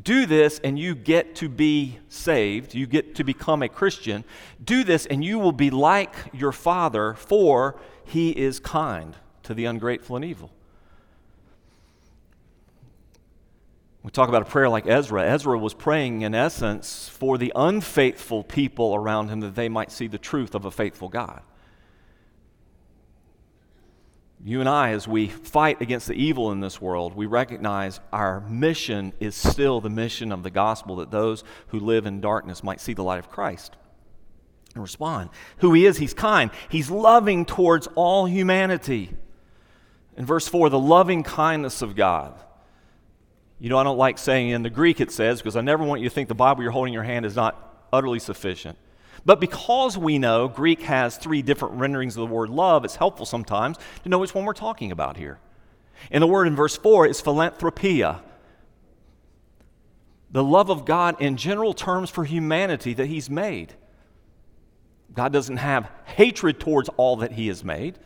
do 0.00 0.26
this 0.26 0.60
and 0.62 0.78
you 0.78 0.94
get 0.94 1.34
to 1.36 1.48
be 1.48 1.98
saved, 2.08 2.74
you 2.74 2.86
get 2.86 3.16
to 3.16 3.24
become 3.24 3.62
a 3.62 3.68
Christian. 3.68 4.24
Do 4.62 4.84
this 4.84 5.06
and 5.06 5.24
you 5.24 5.38
will 5.38 5.52
be 5.52 5.70
like 5.70 6.14
your 6.32 6.52
Father, 6.52 7.14
for 7.14 7.80
he 8.04 8.30
is 8.30 8.60
kind 8.60 9.16
to 9.48 9.54
the 9.54 9.64
ungrateful 9.64 10.14
and 10.14 10.26
evil. 10.26 10.50
We 14.02 14.10
talk 14.10 14.28
about 14.28 14.42
a 14.42 14.44
prayer 14.44 14.68
like 14.68 14.86
Ezra. 14.86 15.24
Ezra 15.24 15.58
was 15.58 15.72
praying, 15.72 16.20
in 16.20 16.34
essence, 16.34 17.08
for 17.08 17.38
the 17.38 17.50
unfaithful 17.56 18.44
people 18.44 18.94
around 18.94 19.30
him 19.30 19.40
that 19.40 19.54
they 19.54 19.70
might 19.70 19.90
see 19.90 20.06
the 20.06 20.18
truth 20.18 20.54
of 20.54 20.66
a 20.66 20.70
faithful 20.70 21.08
God. 21.08 21.40
You 24.44 24.60
and 24.60 24.68
I, 24.68 24.90
as 24.90 25.08
we 25.08 25.28
fight 25.28 25.80
against 25.80 26.08
the 26.08 26.14
evil 26.14 26.52
in 26.52 26.60
this 26.60 26.78
world, 26.78 27.16
we 27.16 27.24
recognize 27.24 28.00
our 28.12 28.40
mission 28.40 29.14
is 29.18 29.34
still 29.34 29.80
the 29.80 29.88
mission 29.88 30.30
of 30.30 30.42
the 30.42 30.50
gospel 30.50 30.96
that 30.96 31.10
those 31.10 31.42
who 31.68 31.80
live 31.80 32.04
in 32.04 32.20
darkness 32.20 32.62
might 32.62 32.82
see 32.82 32.92
the 32.92 33.02
light 33.02 33.18
of 33.18 33.30
Christ 33.30 33.76
and 34.74 34.82
respond. 34.82 35.30
Who 35.58 35.72
He 35.72 35.86
is, 35.86 35.96
He's 35.96 36.12
kind, 36.12 36.50
He's 36.68 36.90
loving 36.90 37.46
towards 37.46 37.88
all 37.94 38.26
humanity. 38.26 39.14
In 40.18 40.26
verse 40.26 40.48
4, 40.48 40.68
the 40.68 40.78
loving 40.78 41.22
kindness 41.22 41.80
of 41.80 41.94
God. 41.94 42.34
You 43.60 43.70
know, 43.70 43.78
I 43.78 43.84
don't 43.84 43.96
like 43.96 44.18
saying 44.18 44.50
in 44.50 44.64
the 44.64 44.70
Greek 44.70 45.00
it 45.00 45.12
says, 45.12 45.40
because 45.40 45.54
I 45.54 45.60
never 45.60 45.84
want 45.84 46.02
you 46.02 46.08
to 46.08 46.14
think 46.14 46.28
the 46.28 46.34
Bible 46.34 46.62
you're 46.62 46.72
holding 46.72 46.92
in 46.92 46.94
your 46.94 47.04
hand 47.04 47.24
is 47.24 47.36
not 47.36 47.86
utterly 47.92 48.18
sufficient. 48.18 48.76
But 49.24 49.40
because 49.40 49.96
we 49.96 50.18
know 50.18 50.48
Greek 50.48 50.82
has 50.82 51.16
three 51.16 51.40
different 51.40 51.74
renderings 51.74 52.16
of 52.16 52.28
the 52.28 52.34
word 52.34 52.50
love, 52.50 52.84
it's 52.84 52.96
helpful 52.96 53.26
sometimes 53.26 53.76
to 54.02 54.08
know 54.08 54.18
which 54.18 54.34
one 54.34 54.44
we're 54.44 54.54
talking 54.54 54.90
about 54.90 55.16
here. 55.16 55.38
And 56.10 56.20
the 56.20 56.26
word 56.26 56.48
in 56.48 56.56
verse 56.56 56.76
4 56.76 57.06
is 57.06 57.20
philanthropia. 57.20 58.20
The 60.32 60.44
love 60.44 60.68
of 60.68 60.84
God 60.84 61.20
in 61.22 61.36
general 61.36 61.74
terms 61.74 62.10
for 62.10 62.24
humanity 62.24 62.92
that 62.94 63.06
He's 63.06 63.30
made. 63.30 63.72
God 65.14 65.32
doesn't 65.32 65.56
have 65.58 65.88
hatred 66.06 66.58
towards 66.58 66.88
all 66.90 67.16
that 67.16 67.32
He 67.32 67.46
has 67.48 67.62
made. 67.62 67.98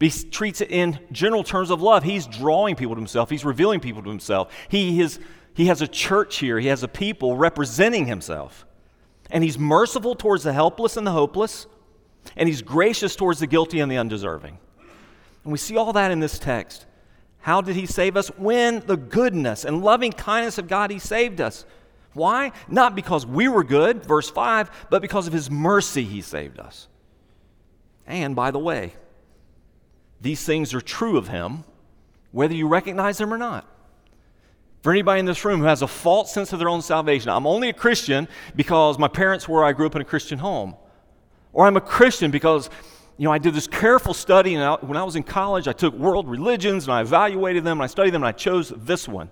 He 0.00 0.08
treats 0.08 0.62
it 0.62 0.70
in 0.70 0.98
general 1.12 1.44
terms 1.44 1.70
of 1.70 1.82
love. 1.82 2.02
He's 2.02 2.26
drawing 2.26 2.74
people 2.74 2.94
to 2.94 3.00
himself. 3.00 3.28
He's 3.28 3.44
revealing 3.44 3.80
people 3.80 4.02
to 4.02 4.08
himself. 4.08 4.50
He, 4.68 5.00
is, 5.00 5.20
he 5.54 5.66
has 5.66 5.82
a 5.82 5.86
church 5.86 6.38
here. 6.38 6.58
He 6.58 6.68
has 6.68 6.82
a 6.82 6.88
people 6.88 7.36
representing 7.36 8.06
himself. 8.06 8.64
And 9.30 9.44
he's 9.44 9.58
merciful 9.58 10.14
towards 10.14 10.42
the 10.42 10.54
helpless 10.54 10.96
and 10.96 11.06
the 11.06 11.12
hopeless, 11.12 11.66
and 12.36 12.48
he's 12.48 12.62
gracious 12.62 13.14
towards 13.14 13.40
the 13.40 13.46
guilty 13.46 13.80
and 13.80 13.92
the 13.92 13.98
undeserving. 13.98 14.58
And 15.44 15.52
we 15.52 15.58
see 15.58 15.76
all 15.76 15.92
that 15.92 16.10
in 16.10 16.18
this 16.18 16.38
text. 16.38 16.86
How 17.40 17.60
did 17.60 17.76
he 17.76 17.86
save 17.86 18.16
us? 18.16 18.28
When 18.36 18.80
the 18.80 18.96
goodness 18.96 19.64
and 19.64 19.82
loving 19.82 20.12
kindness 20.12 20.58
of 20.58 20.66
God, 20.66 20.90
he 20.90 20.98
saved 20.98 21.40
us. 21.40 21.64
Why? 22.12 22.52
Not 22.68 22.96
because 22.96 23.24
we 23.24 23.48
were 23.48 23.64
good, 23.64 24.04
verse 24.04 24.28
5, 24.28 24.88
but 24.90 25.00
because 25.00 25.26
of 25.26 25.32
his 25.32 25.50
mercy, 25.50 26.04
he 26.04 26.22
saved 26.22 26.58
us. 26.58 26.88
And 28.06 28.34
by 28.34 28.50
the 28.50 28.58
way, 28.58 28.94
these 30.20 30.44
things 30.44 30.74
are 30.74 30.80
true 30.80 31.16
of 31.16 31.28
him, 31.28 31.64
whether 32.32 32.54
you 32.54 32.68
recognize 32.68 33.18
them 33.18 33.32
or 33.32 33.38
not. 33.38 33.66
For 34.82 34.92
anybody 34.92 35.20
in 35.20 35.26
this 35.26 35.44
room 35.44 35.60
who 35.60 35.66
has 35.66 35.82
a 35.82 35.86
false 35.86 36.32
sense 36.32 36.52
of 36.52 36.58
their 36.58 36.68
own 36.68 36.80
salvation, 36.80 37.30
I'm 37.30 37.46
only 37.46 37.68
a 37.68 37.72
Christian 37.72 38.28
because 38.56 38.98
my 38.98 39.08
parents 39.08 39.46
were, 39.48 39.64
I 39.64 39.72
grew 39.72 39.86
up 39.86 39.94
in 39.94 40.00
a 40.00 40.06
Christian 40.06 40.38
home. 40.38 40.74
Or 41.52 41.66
I'm 41.66 41.76
a 41.76 41.82
Christian 41.82 42.30
because, 42.30 42.70
you 43.18 43.24
know, 43.24 43.32
I 43.32 43.38
did 43.38 43.54
this 43.54 43.66
careful 43.66 44.14
study, 44.14 44.54
and 44.54 44.80
when 44.82 44.96
I 44.96 45.02
was 45.02 45.16
in 45.16 45.22
college, 45.22 45.68
I 45.68 45.72
took 45.72 45.94
world 45.94 46.28
religions 46.28 46.84
and 46.84 46.94
I 46.94 47.02
evaluated 47.02 47.64
them 47.64 47.78
and 47.78 47.84
I 47.84 47.88
studied 47.88 48.14
them 48.14 48.22
and 48.22 48.28
I 48.28 48.32
chose 48.32 48.72
this 48.76 49.06
one. 49.06 49.30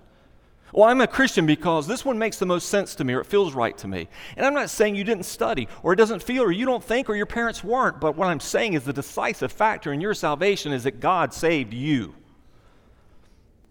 Well, 0.71 0.87
I'm 0.87 1.01
a 1.01 1.07
Christian 1.07 1.45
because 1.45 1.87
this 1.87 2.05
one 2.05 2.19
makes 2.19 2.37
the 2.37 2.45
most 2.45 2.69
sense 2.69 2.95
to 2.95 3.03
me 3.03 3.13
or 3.13 3.21
it 3.21 3.25
feels 3.25 3.53
right 3.53 3.77
to 3.79 3.87
me. 3.87 4.07
And 4.37 4.45
I'm 4.45 4.53
not 4.53 4.69
saying 4.69 4.95
you 4.95 5.03
didn't 5.03 5.23
study 5.23 5.67
or 5.81 5.93
it 5.93 5.95
doesn't 5.95 6.21
feel 6.21 6.43
or 6.43 6.51
you 6.51 6.65
don't 6.65 6.83
think 6.83 7.09
or 7.09 7.15
your 7.15 7.25
parents 7.25 7.63
weren't, 7.63 7.99
but 7.99 8.15
what 8.15 8.27
I'm 8.27 8.39
saying 8.39 8.73
is 8.73 8.83
the 8.83 8.93
decisive 8.93 9.51
factor 9.51 9.91
in 9.91 10.01
your 10.01 10.13
salvation 10.13 10.71
is 10.71 10.83
that 10.83 10.99
God 10.99 11.33
saved 11.33 11.73
you 11.73 12.13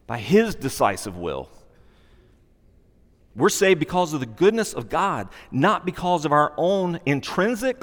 by 0.07 0.19
His 0.19 0.55
decisive 0.57 1.17
will. 1.17 1.49
We're 3.37 3.49
saved 3.51 3.79
because 3.79 4.13
of 4.13 4.21
the 4.21 4.27
goodness 4.27 4.73
of 4.73 4.89
God, 4.89 5.29
not 5.53 5.87
because 5.87 6.25
of 6.25 6.33
our 6.33 6.53
own 6.57 6.99
intrinsic 7.07 7.81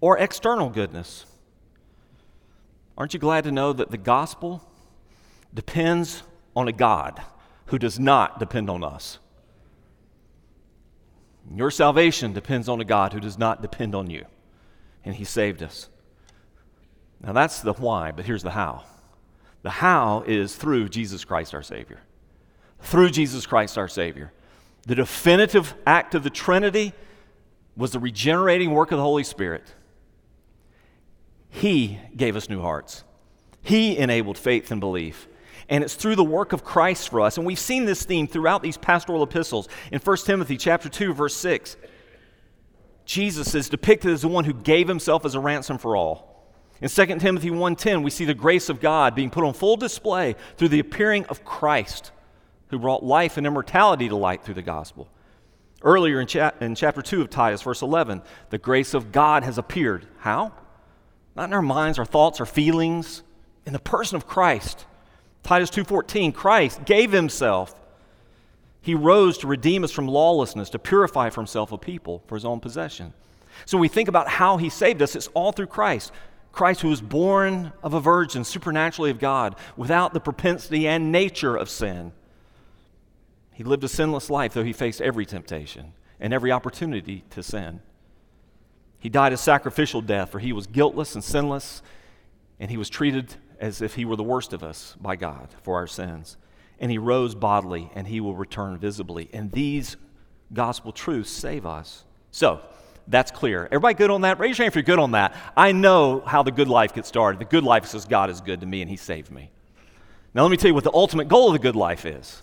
or 0.00 0.16
external 0.16 0.70
goodness. 0.70 1.26
Aren't 2.96 3.12
you 3.12 3.20
glad 3.20 3.44
to 3.44 3.52
know 3.52 3.74
that 3.74 3.90
the 3.90 3.98
gospel 3.98 4.62
depends 5.52 6.22
on 6.56 6.68
a 6.68 6.72
God 6.72 7.22
who 7.68 7.78
does 7.78 7.98
not 7.98 8.38
depend 8.38 8.68
on 8.68 8.82
us? 8.82 9.18
Your 11.54 11.70
salvation 11.70 12.32
depends 12.32 12.68
on 12.68 12.80
a 12.80 12.84
God 12.84 13.12
who 13.12 13.20
does 13.20 13.38
not 13.38 13.62
depend 13.62 13.94
on 13.94 14.10
you, 14.10 14.24
and 15.04 15.14
He 15.14 15.24
saved 15.24 15.62
us. 15.62 15.88
Now 17.22 17.32
that's 17.32 17.60
the 17.60 17.72
why, 17.72 18.12
but 18.12 18.24
here's 18.24 18.42
the 18.42 18.50
how. 18.50 18.84
The 19.62 19.70
how 19.70 20.24
is 20.26 20.54
through 20.54 20.88
Jesus 20.88 21.24
Christ 21.24 21.54
our 21.54 21.62
Savior. 21.62 22.00
Through 22.80 23.10
Jesus 23.10 23.46
Christ 23.46 23.76
our 23.76 23.88
Savior. 23.88 24.32
The 24.86 24.94
definitive 24.94 25.74
act 25.86 26.14
of 26.14 26.22
the 26.22 26.30
Trinity 26.30 26.92
was 27.76 27.92
the 27.92 27.98
regenerating 27.98 28.70
work 28.70 28.92
of 28.92 28.98
the 28.98 29.02
Holy 29.02 29.24
Spirit. 29.24 29.64
He 31.50 31.98
gave 32.16 32.36
us 32.36 32.48
new 32.48 32.60
hearts. 32.60 33.04
He 33.62 33.96
enabled 33.96 34.38
faith 34.38 34.70
and 34.70 34.80
belief. 34.80 35.28
And 35.68 35.84
it's 35.84 35.94
through 35.94 36.16
the 36.16 36.24
work 36.24 36.52
of 36.52 36.64
Christ 36.64 37.10
for 37.10 37.20
us. 37.20 37.36
And 37.36 37.46
we've 37.46 37.58
seen 37.58 37.84
this 37.84 38.04
theme 38.04 38.26
throughout 38.26 38.62
these 38.62 38.78
pastoral 38.78 39.22
epistles. 39.22 39.68
In 39.92 40.00
1 40.00 40.16
Timothy 40.18 40.56
chapter 40.56 40.88
2 40.88 41.12
verse 41.12 41.34
6, 41.36 41.76
Jesus 43.04 43.54
is 43.54 43.68
depicted 43.68 44.10
as 44.10 44.22
the 44.22 44.28
one 44.28 44.44
who 44.44 44.54
gave 44.54 44.88
himself 44.88 45.24
as 45.24 45.34
a 45.34 45.40
ransom 45.40 45.78
for 45.78 45.96
all. 45.96 46.28
In 46.80 46.88
2 46.88 47.18
Timothy 47.18 47.50
1:10, 47.50 48.02
we 48.02 48.10
see 48.10 48.24
the 48.24 48.34
grace 48.34 48.68
of 48.68 48.80
God 48.80 49.14
being 49.14 49.30
put 49.30 49.44
on 49.44 49.52
full 49.52 49.76
display 49.76 50.36
through 50.56 50.68
the 50.68 50.78
appearing 50.78 51.24
of 51.26 51.44
Christ 51.44 52.12
who 52.68 52.78
brought 52.78 53.02
life 53.02 53.36
and 53.36 53.46
immortality 53.46 54.08
to 54.08 54.16
light 54.16 54.42
through 54.42 54.54
the 54.54 54.62
gospel. 54.62 55.08
Earlier 55.82 56.20
in, 56.20 56.26
cha- 56.26 56.52
in 56.60 56.74
chapter 56.74 57.02
2 57.02 57.22
of 57.22 57.30
Titus, 57.30 57.62
verse 57.62 57.82
11, 57.82 58.22
the 58.50 58.58
grace 58.58 58.94
of 58.94 59.12
God 59.12 59.44
has 59.44 59.58
appeared. 59.58 60.06
How? 60.18 60.52
Not 61.36 61.44
in 61.44 61.52
our 61.52 61.62
minds, 61.62 61.98
our 61.98 62.04
thoughts, 62.04 62.40
our 62.40 62.46
feelings, 62.46 63.22
in 63.64 63.72
the 63.72 63.78
person 63.78 64.16
of 64.16 64.26
Christ. 64.26 64.86
Titus 65.42 65.70
2:14, 65.70 66.32
Christ 66.32 66.84
gave 66.84 67.12
himself. 67.12 67.74
He 68.80 68.94
rose 68.94 69.38
to 69.38 69.46
redeem 69.46 69.84
us 69.84 69.90
from 69.90 70.08
lawlessness, 70.08 70.70
to 70.70 70.78
purify 70.78 71.30
for 71.30 71.40
himself 71.40 71.72
a 71.72 71.78
people 71.78 72.22
for 72.26 72.34
his 72.34 72.44
own 72.44 72.60
possession. 72.60 73.12
So 73.64 73.76
when 73.76 73.82
we 73.82 73.88
think 73.88 74.08
about 74.08 74.28
how 74.28 74.56
he 74.56 74.68
saved 74.68 75.02
us, 75.02 75.16
it's 75.16 75.28
all 75.34 75.52
through 75.52 75.66
Christ. 75.66 76.12
Christ, 76.52 76.80
who 76.80 76.88
was 76.88 77.00
born 77.00 77.72
of 77.82 77.94
a 77.94 78.00
virgin, 78.00 78.44
supernaturally 78.44 79.10
of 79.10 79.18
God, 79.18 79.56
without 79.76 80.12
the 80.12 80.20
propensity 80.20 80.88
and 80.88 81.12
nature 81.12 81.56
of 81.56 81.68
sin. 81.68 82.12
He 83.52 83.64
lived 83.64 83.84
a 83.84 83.88
sinless 83.88 84.30
life, 84.30 84.54
though 84.54 84.64
he 84.64 84.72
faced 84.72 85.00
every 85.00 85.26
temptation 85.26 85.92
and 86.20 86.32
every 86.32 86.50
opportunity 86.52 87.24
to 87.30 87.42
sin. 87.42 87.80
He 88.98 89.08
died 89.08 89.32
a 89.32 89.36
sacrificial 89.36 90.00
death, 90.00 90.30
for 90.30 90.38
he 90.38 90.52
was 90.52 90.66
guiltless 90.66 91.14
and 91.14 91.22
sinless, 91.22 91.82
and 92.58 92.70
he 92.70 92.76
was 92.76 92.88
treated 92.88 93.36
as 93.58 93.82
if 93.82 93.94
he 93.94 94.04
were 94.04 94.16
the 94.16 94.22
worst 94.22 94.52
of 94.52 94.62
us 94.62 94.96
by 95.00 95.16
God 95.16 95.48
for 95.62 95.76
our 95.76 95.86
sins. 95.86 96.36
And 96.80 96.90
he 96.90 96.98
rose 96.98 97.34
bodily, 97.34 97.90
and 97.94 98.06
he 98.06 98.20
will 98.20 98.34
return 98.34 98.78
visibly. 98.78 99.28
And 99.32 99.50
these 99.50 99.96
gospel 100.52 100.92
truths 100.92 101.30
save 101.30 101.66
us. 101.66 102.04
So, 102.30 102.60
that's 103.08 103.30
clear. 103.30 103.64
Everybody 103.66 103.94
good 103.94 104.10
on 104.10 104.20
that? 104.20 104.38
Raise 104.38 104.58
your 104.58 104.64
hand 104.64 104.72
if 104.72 104.76
you're 104.76 104.82
good 104.82 104.98
on 104.98 105.12
that. 105.12 105.34
I 105.56 105.72
know 105.72 106.20
how 106.26 106.42
the 106.42 106.52
good 106.52 106.68
life 106.68 106.94
gets 106.94 107.08
started. 107.08 107.40
The 107.40 107.46
good 107.46 107.64
life 107.64 107.86
says 107.86 108.04
God 108.04 108.28
is 108.28 108.40
good 108.40 108.60
to 108.60 108.66
me 108.66 108.82
and 108.82 108.90
he 108.90 108.96
saved 108.96 109.30
me. 109.30 109.50
Now, 110.34 110.42
let 110.42 110.50
me 110.50 110.58
tell 110.58 110.68
you 110.68 110.74
what 110.74 110.84
the 110.84 110.92
ultimate 110.92 111.26
goal 111.26 111.48
of 111.48 111.54
the 111.54 111.58
good 111.58 111.74
life 111.74 112.04
is. 112.04 112.42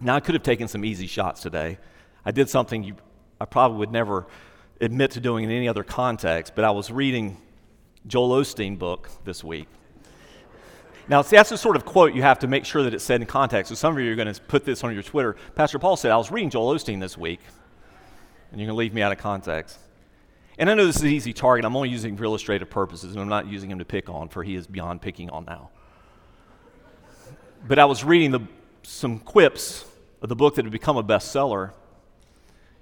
Now, 0.00 0.14
I 0.14 0.20
could 0.20 0.34
have 0.34 0.42
taken 0.42 0.68
some 0.68 0.84
easy 0.84 1.06
shots 1.06 1.40
today. 1.40 1.78
I 2.22 2.32
did 2.32 2.50
something 2.50 2.84
you, 2.84 2.96
I 3.40 3.46
probably 3.46 3.78
would 3.78 3.92
never 3.92 4.26
admit 4.78 5.12
to 5.12 5.20
doing 5.20 5.44
in 5.44 5.50
any 5.50 5.66
other 5.66 5.82
context, 5.82 6.52
but 6.54 6.64
I 6.66 6.70
was 6.72 6.90
reading 6.90 7.38
Joel 8.06 8.40
Osteen 8.40 8.78
book 8.78 9.10
this 9.24 9.42
week. 9.42 9.66
Now, 11.08 11.22
see, 11.22 11.36
that's 11.36 11.50
the 11.50 11.58
sort 11.58 11.76
of 11.76 11.84
quote 11.84 12.14
you 12.14 12.22
have 12.22 12.40
to 12.40 12.46
make 12.46 12.64
sure 12.64 12.82
that 12.82 12.92
it's 12.92 13.04
said 13.04 13.20
in 13.20 13.26
context. 13.26 13.68
So 13.68 13.74
some 13.74 13.96
of 13.96 14.02
you 14.02 14.12
are 14.12 14.16
going 14.16 14.32
to 14.32 14.40
put 14.42 14.64
this 14.64 14.82
on 14.82 14.92
your 14.92 15.02
Twitter. 15.02 15.36
Pastor 15.54 15.78
Paul 15.78 15.96
said, 15.96 16.10
I 16.10 16.16
was 16.16 16.30
reading 16.30 16.50
Joel 16.50 16.74
Osteen 16.74 17.00
this 17.00 17.16
week, 17.16 17.40
and 18.50 18.60
you're 18.60 18.66
going 18.66 18.74
to 18.74 18.78
leave 18.78 18.94
me 18.94 19.02
out 19.02 19.12
of 19.12 19.18
context. 19.18 19.78
And 20.58 20.70
I 20.70 20.74
know 20.74 20.86
this 20.86 20.96
is 20.96 21.02
an 21.02 21.08
easy 21.08 21.32
target. 21.32 21.64
I'm 21.64 21.76
only 21.76 21.90
using 21.90 22.16
for 22.16 22.24
illustrative 22.24 22.70
purposes, 22.70 23.12
and 23.12 23.20
I'm 23.20 23.28
not 23.28 23.46
using 23.46 23.70
him 23.70 23.78
to 23.78 23.84
pick 23.84 24.08
on, 24.08 24.28
for 24.28 24.42
he 24.42 24.54
is 24.54 24.66
beyond 24.66 25.02
picking 25.02 25.30
on 25.30 25.44
now. 25.44 25.70
But 27.68 27.78
I 27.78 27.84
was 27.84 28.04
reading 28.04 28.30
the, 28.30 28.40
some 28.82 29.18
quips 29.18 29.84
of 30.22 30.28
the 30.28 30.36
book 30.36 30.54
that 30.54 30.64
had 30.64 30.72
become 30.72 30.96
a 30.96 31.04
bestseller, 31.04 31.72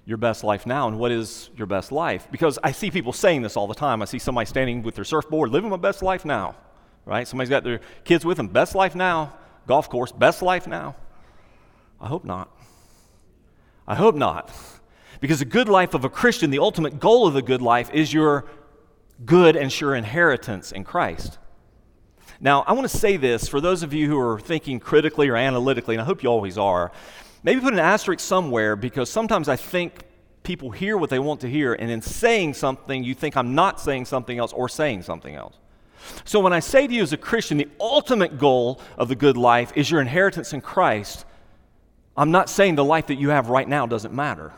Your 0.07 0.19
Best 0.19 0.45
Life 0.45 0.67
Now. 0.67 0.89
And 0.89 0.99
what 0.99 1.11
is 1.11 1.51
your 1.57 1.67
best 1.67 1.91
life? 1.93 2.29
Because 2.31 2.59
I 2.63 2.73
see 2.73 2.91
people 2.91 3.13
saying 3.13 3.43
this 3.43 3.57
all 3.57 3.67
the 3.67 3.75
time. 3.75 4.03
I 4.03 4.05
see 4.05 4.19
somebody 4.19 4.47
standing 4.47 4.83
with 4.83 4.95
their 4.95 5.05
surfboard, 5.05 5.51
living 5.51 5.71
my 5.71 5.77
best 5.77 6.03
life 6.03 6.25
now, 6.25 6.57
right? 7.05 7.27
Somebody's 7.27 7.51
got 7.51 7.65
their 7.65 7.81
kids 8.05 8.25
with 8.25 8.37
them, 8.37 8.49
best 8.49 8.75
life 8.75 8.95
now, 8.95 9.37
golf 9.67 9.89
course, 9.89 10.13
best 10.13 10.43
life 10.43 10.67
now. 10.67 10.95
I 12.01 12.09
hope 12.09 12.25
not. 12.25 12.51
I 13.87 13.95
hope 13.95 14.15
not. 14.15 14.51
Because 15.21 15.39
the 15.39 15.47
good 15.47 15.69
life 15.69 15.95
of 15.95 16.05
a 16.05 16.11
Christian, 16.11 16.51
the 16.51 16.59
ultimate 16.59 17.01
goal 17.01 17.27
of 17.27 17.35
the 17.35 17.43
good 17.43 17.63
life, 17.63 17.91
is 17.95 18.13
your 18.13 18.45
good 19.25 19.57
and 19.57 19.73
sure 19.73 19.95
inheritance 19.95 20.73
in 20.73 20.85
Christ. 20.85 21.39
Now, 22.41 22.63
I 22.67 22.73
want 22.73 22.89
to 22.91 22.95
say 22.95 23.17
this 23.17 23.49
for 23.49 23.61
those 23.61 23.83
of 23.83 23.95
you 23.95 24.09
who 24.09 24.19
are 24.19 24.39
thinking 24.39 24.81
critically 24.81 25.29
or 25.29 25.37
analytically, 25.37 25.95
and 25.95 26.03
I 26.03 26.05
hope 26.05 26.23
you 26.23 26.29
always 26.29 26.59
are. 26.59 26.93
Maybe 27.45 27.61
put 27.61 27.75
an 27.75 27.79
asterisk 27.79 28.21
somewhere 28.21 28.75
because 28.75 29.11
sometimes 29.11 29.49
I 29.49 29.57
think 29.57 30.03
people 30.43 30.71
hear 30.71 30.97
what 30.97 31.11
they 31.11 31.19
want 31.19 31.43
to 31.43 31.49
hear, 31.49 31.75
and 31.75 31.91
in 31.91 32.03
saying 32.03 32.55
something, 32.55 33.05
you 33.05 33.15
think 33.15 33.37
I'm 33.37 33.55
not 33.55 33.81
saying 33.81 34.07
something 34.07 34.39
else 34.39 34.53
or 34.53 34.69
saying 34.69 35.03
something 35.03 35.35
else. 35.35 35.55
So 36.25 36.41
when 36.41 36.53
I 36.53 36.61
say 36.61 36.87
to 36.87 36.93
you 36.93 37.03
as 37.03 37.13
a 37.13 37.19
Christian, 37.19 37.59
the 37.59 37.69
ultimate 37.79 38.39
goal 38.39 38.81
of 38.99 39.09
the 39.09 39.15
good 39.15 39.37
life 39.37 39.73
is 39.77 39.91
your 39.91 40.01
inheritance 40.01 40.53
in 40.53 40.61
Christ, 40.61 41.25
I'm 42.17 42.31
not 42.31 42.49
saying 42.49 42.77
the 42.77 42.85
life 42.85 43.09
that 43.09 43.17
you 43.17 43.31
have 43.31 43.49
right 43.49 43.69
now 43.69 43.87
doesn't 43.87 44.15
matter. 44.15 44.53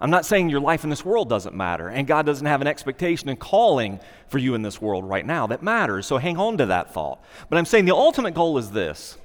I'm 0.00 0.10
not 0.10 0.26
saying 0.26 0.48
your 0.48 0.60
life 0.60 0.82
in 0.82 0.90
this 0.90 1.04
world 1.04 1.28
doesn't 1.28 1.54
matter, 1.54 1.88
and 1.88 2.06
God 2.06 2.26
doesn't 2.26 2.46
have 2.46 2.60
an 2.60 2.66
expectation 2.66 3.28
and 3.28 3.38
calling 3.38 4.00
for 4.28 4.38
you 4.38 4.54
in 4.54 4.62
this 4.62 4.82
world 4.82 5.08
right 5.08 5.24
now 5.24 5.46
that 5.46 5.62
matters. 5.62 6.06
So 6.06 6.18
hang 6.18 6.38
on 6.38 6.58
to 6.58 6.66
that 6.66 6.92
thought. 6.92 7.22
But 7.48 7.58
I'm 7.58 7.64
saying 7.64 7.84
the 7.84 7.94
ultimate 7.94 8.34
goal 8.34 8.58
is 8.58 8.70
this 8.70 9.16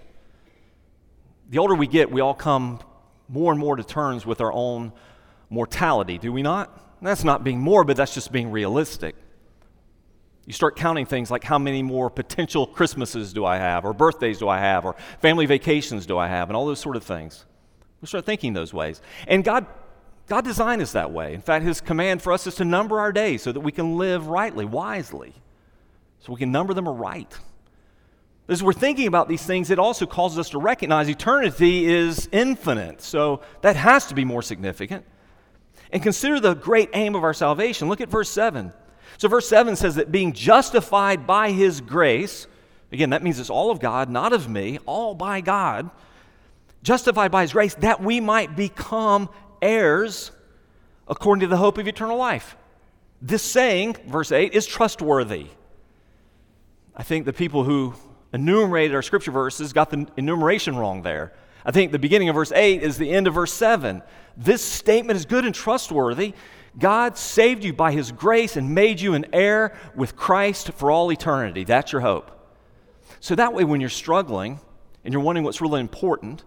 the 1.50 1.60
older 1.60 1.76
we 1.76 1.88
get, 1.88 2.12
we 2.12 2.22
all 2.22 2.34
come 2.34 2.80
more 3.30 3.52
and 3.52 3.60
more 3.60 3.76
to 3.76 3.84
terms 3.84 4.26
with 4.26 4.42
our 4.42 4.52
own 4.52 4.92
mortality, 5.50 6.18
do 6.18 6.32
we 6.32 6.42
not? 6.42 6.84
That's 7.02 7.24
not 7.24 7.44
being 7.44 7.60
morbid, 7.60 7.98
that's 7.98 8.14
just 8.14 8.32
being 8.32 8.52
realistic. 8.52 9.16
You 10.46 10.54
start 10.54 10.78
counting 10.78 11.06
things 11.06 11.30
like 11.30 11.44
how 11.44 11.60
many 11.60 11.84
more 11.84 12.10
potential 12.10 12.66
Christmases 12.66 13.34
do 13.34 13.44
I 13.46 13.58
have, 13.58 13.86
or 13.86 13.94
birthdays 13.94 14.40
do 14.40 14.48
I 14.48 14.60
have, 14.60 14.86
or 14.86 14.96
family 15.22 15.46
vacations 15.46 16.06
do 16.06 16.18
I 16.18 16.28
have, 16.28 16.50
and 16.50 16.56
all 16.56 16.66
those 16.66 16.80
sort 16.80 16.96
of 16.96 17.04
things. 17.04 17.46
We 18.02 18.08
start 18.08 18.26
thinking 18.26 18.54
those 18.54 18.74
ways. 18.74 19.02
And 19.28 19.44
God, 19.44 19.66
God 20.28 20.46
designed 20.46 20.82
us 20.82 20.94
that 20.94 21.12
way. 21.12 21.34
In 21.34 21.42
fact, 21.42 21.66
His 21.66 21.82
command 21.82 22.22
for 22.22 22.32
us 22.32 22.48
is 22.48 22.56
to 22.56 22.66
number 22.66 23.00
our 23.00 23.12
days 23.12 23.42
so 23.42 23.52
that 23.52 23.60
we 23.60 23.74
can 23.74 23.98
live 23.98 24.28
rightly, 24.28 24.64
wisely, 24.64 25.34
so 26.20 26.32
we 26.32 26.40
can 26.40 26.52
number 26.52 26.74
them 26.74 26.88
right. 26.88 27.38
As 28.50 28.64
we're 28.64 28.74
thinking 28.74 29.08
about 29.08 29.28
these 29.28 29.46
things, 29.46 29.70
it 29.70 29.80
also 29.80 30.06
causes 30.06 30.40
us 30.40 30.50
to 30.52 30.58
recognize 30.58 31.10
eternity 31.10 31.86
is 31.86 32.30
infinite. 32.32 33.02
So 33.02 33.42
that 33.62 33.76
has 33.76 34.06
to 34.08 34.16
be 34.16 34.24
more 34.24 34.42
significant. 34.42 35.06
And 35.92 36.02
consider 36.02 36.40
the 36.40 36.54
great 36.54 36.90
aim 36.94 37.16
of 37.16 37.24
our 37.24 37.34
salvation. 37.34 37.90
Look 37.90 38.02
at 38.02 38.10
verse 38.10 38.30
7. 38.30 38.72
So, 39.18 39.28
verse 39.28 39.50
7 39.50 39.76
says 39.76 39.96
that 39.96 40.12
being 40.12 40.34
justified 40.34 41.26
by 41.26 41.52
his 41.52 41.82
grace, 41.82 42.46
again, 42.92 43.10
that 43.10 43.24
means 43.24 43.40
it's 43.40 43.50
all 43.50 43.72
of 43.72 43.80
God, 43.80 44.10
not 44.10 44.32
of 44.32 44.48
me, 44.48 44.80
all 44.86 45.16
by 45.16 45.42
God, 45.42 45.90
justified 46.84 47.32
by 47.32 47.42
his 47.42 47.54
grace, 47.54 47.74
that 47.76 48.02
we 48.02 48.20
might 48.20 48.56
become 48.56 49.30
heirs 49.62 50.32
according 51.08 51.42
to 51.42 51.48
the 51.48 51.58
hope 51.58 51.78
of 51.78 51.88
eternal 51.88 52.18
life. 52.18 52.58
This 53.22 53.42
saying, 53.42 53.96
verse 54.06 54.32
8, 54.32 54.54
is 54.54 54.68
trustworthy. 54.68 55.48
I 56.96 57.04
think 57.04 57.26
the 57.26 57.34
people 57.34 57.64
who 57.64 57.96
enumerated 58.34 58.96
our 58.96 59.02
scripture 59.02 59.32
verses 59.32 59.74
got 59.74 59.90
the 59.90 60.08
enumeration 60.18 60.76
wrong 60.76 61.02
there. 61.02 61.34
I 61.66 61.72
think 61.72 61.92
the 61.92 62.00
beginning 62.00 62.30
of 62.30 62.36
verse 62.36 62.52
8 62.52 62.82
is 62.82 62.98
the 62.98 63.10
end 63.10 63.28
of 63.28 63.34
verse 63.34 63.52
7. 63.54 64.02
This 64.36 64.62
statement 64.62 65.18
is 65.18 65.26
good 65.26 65.46
and 65.46 65.54
trustworthy. 65.54 66.34
God 66.78 67.18
saved 67.18 67.64
you 67.64 67.74
by 67.74 67.92
his 67.92 68.12
grace 68.12 68.56
and 68.56 68.74
made 68.74 69.02
you 69.02 69.16
an 69.16 69.26
heir 69.34 69.76
with 69.96 70.16
Christ 70.16 70.72
for 70.74 70.92
all 70.92 71.12
eternity. 71.12 71.64
That's 71.64 71.92
your 71.92 72.02
hope. 72.02 72.32
So 73.20 73.36
that 73.36 73.54
way, 73.54 73.64
when 73.64 73.82
you're 73.82 73.90
struggling 73.90 74.60
and 75.04 75.14
you're 75.14 75.24
wondering 75.24 75.44
what's 75.44 75.62
really 75.62 75.82
important, 75.82 76.44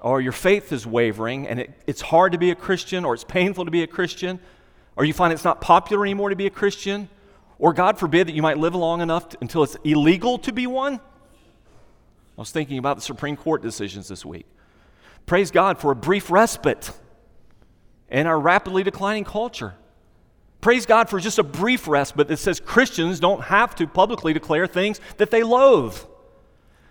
or 0.00 0.20
your 0.20 0.32
faith 0.32 0.72
is 0.72 0.86
wavering 0.86 1.48
and 1.48 1.60
it, 1.60 1.82
it's 1.86 2.00
hard 2.02 2.32
to 2.32 2.38
be 2.38 2.50
a 2.50 2.54
Christian, 2.54 3.04
or 3.04 3.14
it's 3.14 3.24
painful 3.24 3.64
to 3.64 3.70
be 3.70 3.82
a 3.82 3.86
Christian, 3.86 4.38
or 4.94 5.04
you 5.04 5.12
find 5.12 5.32
it's 5.32 5.44
not 5.44 5.60
popular 5.60 6.04
anymore 6.04 6.30
to 6.30 6.36
be 6.36 6.46
a 6.46 6.50
Christian, 6.50 7.08
or 7.58 7.72
God 7.72 7.98
forbid 7.98 8.28
that 8.28 8.34
you 8.34 8.42
might 8.42 8.58
live 8.58 8.74
long 8.74 9.00
enough 9.00 9.30
to, 9.30 9.38
until 9.40 9.62
it's 9.62 9.76
illegal 9.84 10.38
to 10.38 10.52
be 10.52 10.66
one. 10.66 10.94
I 10.94 12.40
was 12.40 12.50
thinking 12.50 12.78
about 12.78 12.96
the 12.96 13.02
Supreme 13.02 13.36
Court 13.36 13.62
decisions 13.62 14.08
this 14.08 14.24
week. 14.24 14.46
Praise 15.24 15.50
God 15.50 15.78
for 15.78 15.90
a 15.90 15.96
brief 15.96 16.30
respite 16.30 16.92
in 18.10 18.26
our 18.26 18.38
rapidly 18.38 18.82
declining 18.82 19.24
culture. 19.24 19.74
Praise 20.60 20.86
God 20.86 21.08
for 21.08 21.18
just 21.18 21.38
a 21.38 21.42
brief 21.42 21.88
respite 21.88 22.28
that 22.28 22.38
says 22.38 22.60
Christians 22.60 23.20
don't 23.20 23.42
have 23.42 23.74
to 23.76 23.86
publicly 23.86 24.32
declare 24.32 24.66
things 24.66 25.00
that 25.16 25.30
they 25.30 25.42
loathe. 25.42 25.96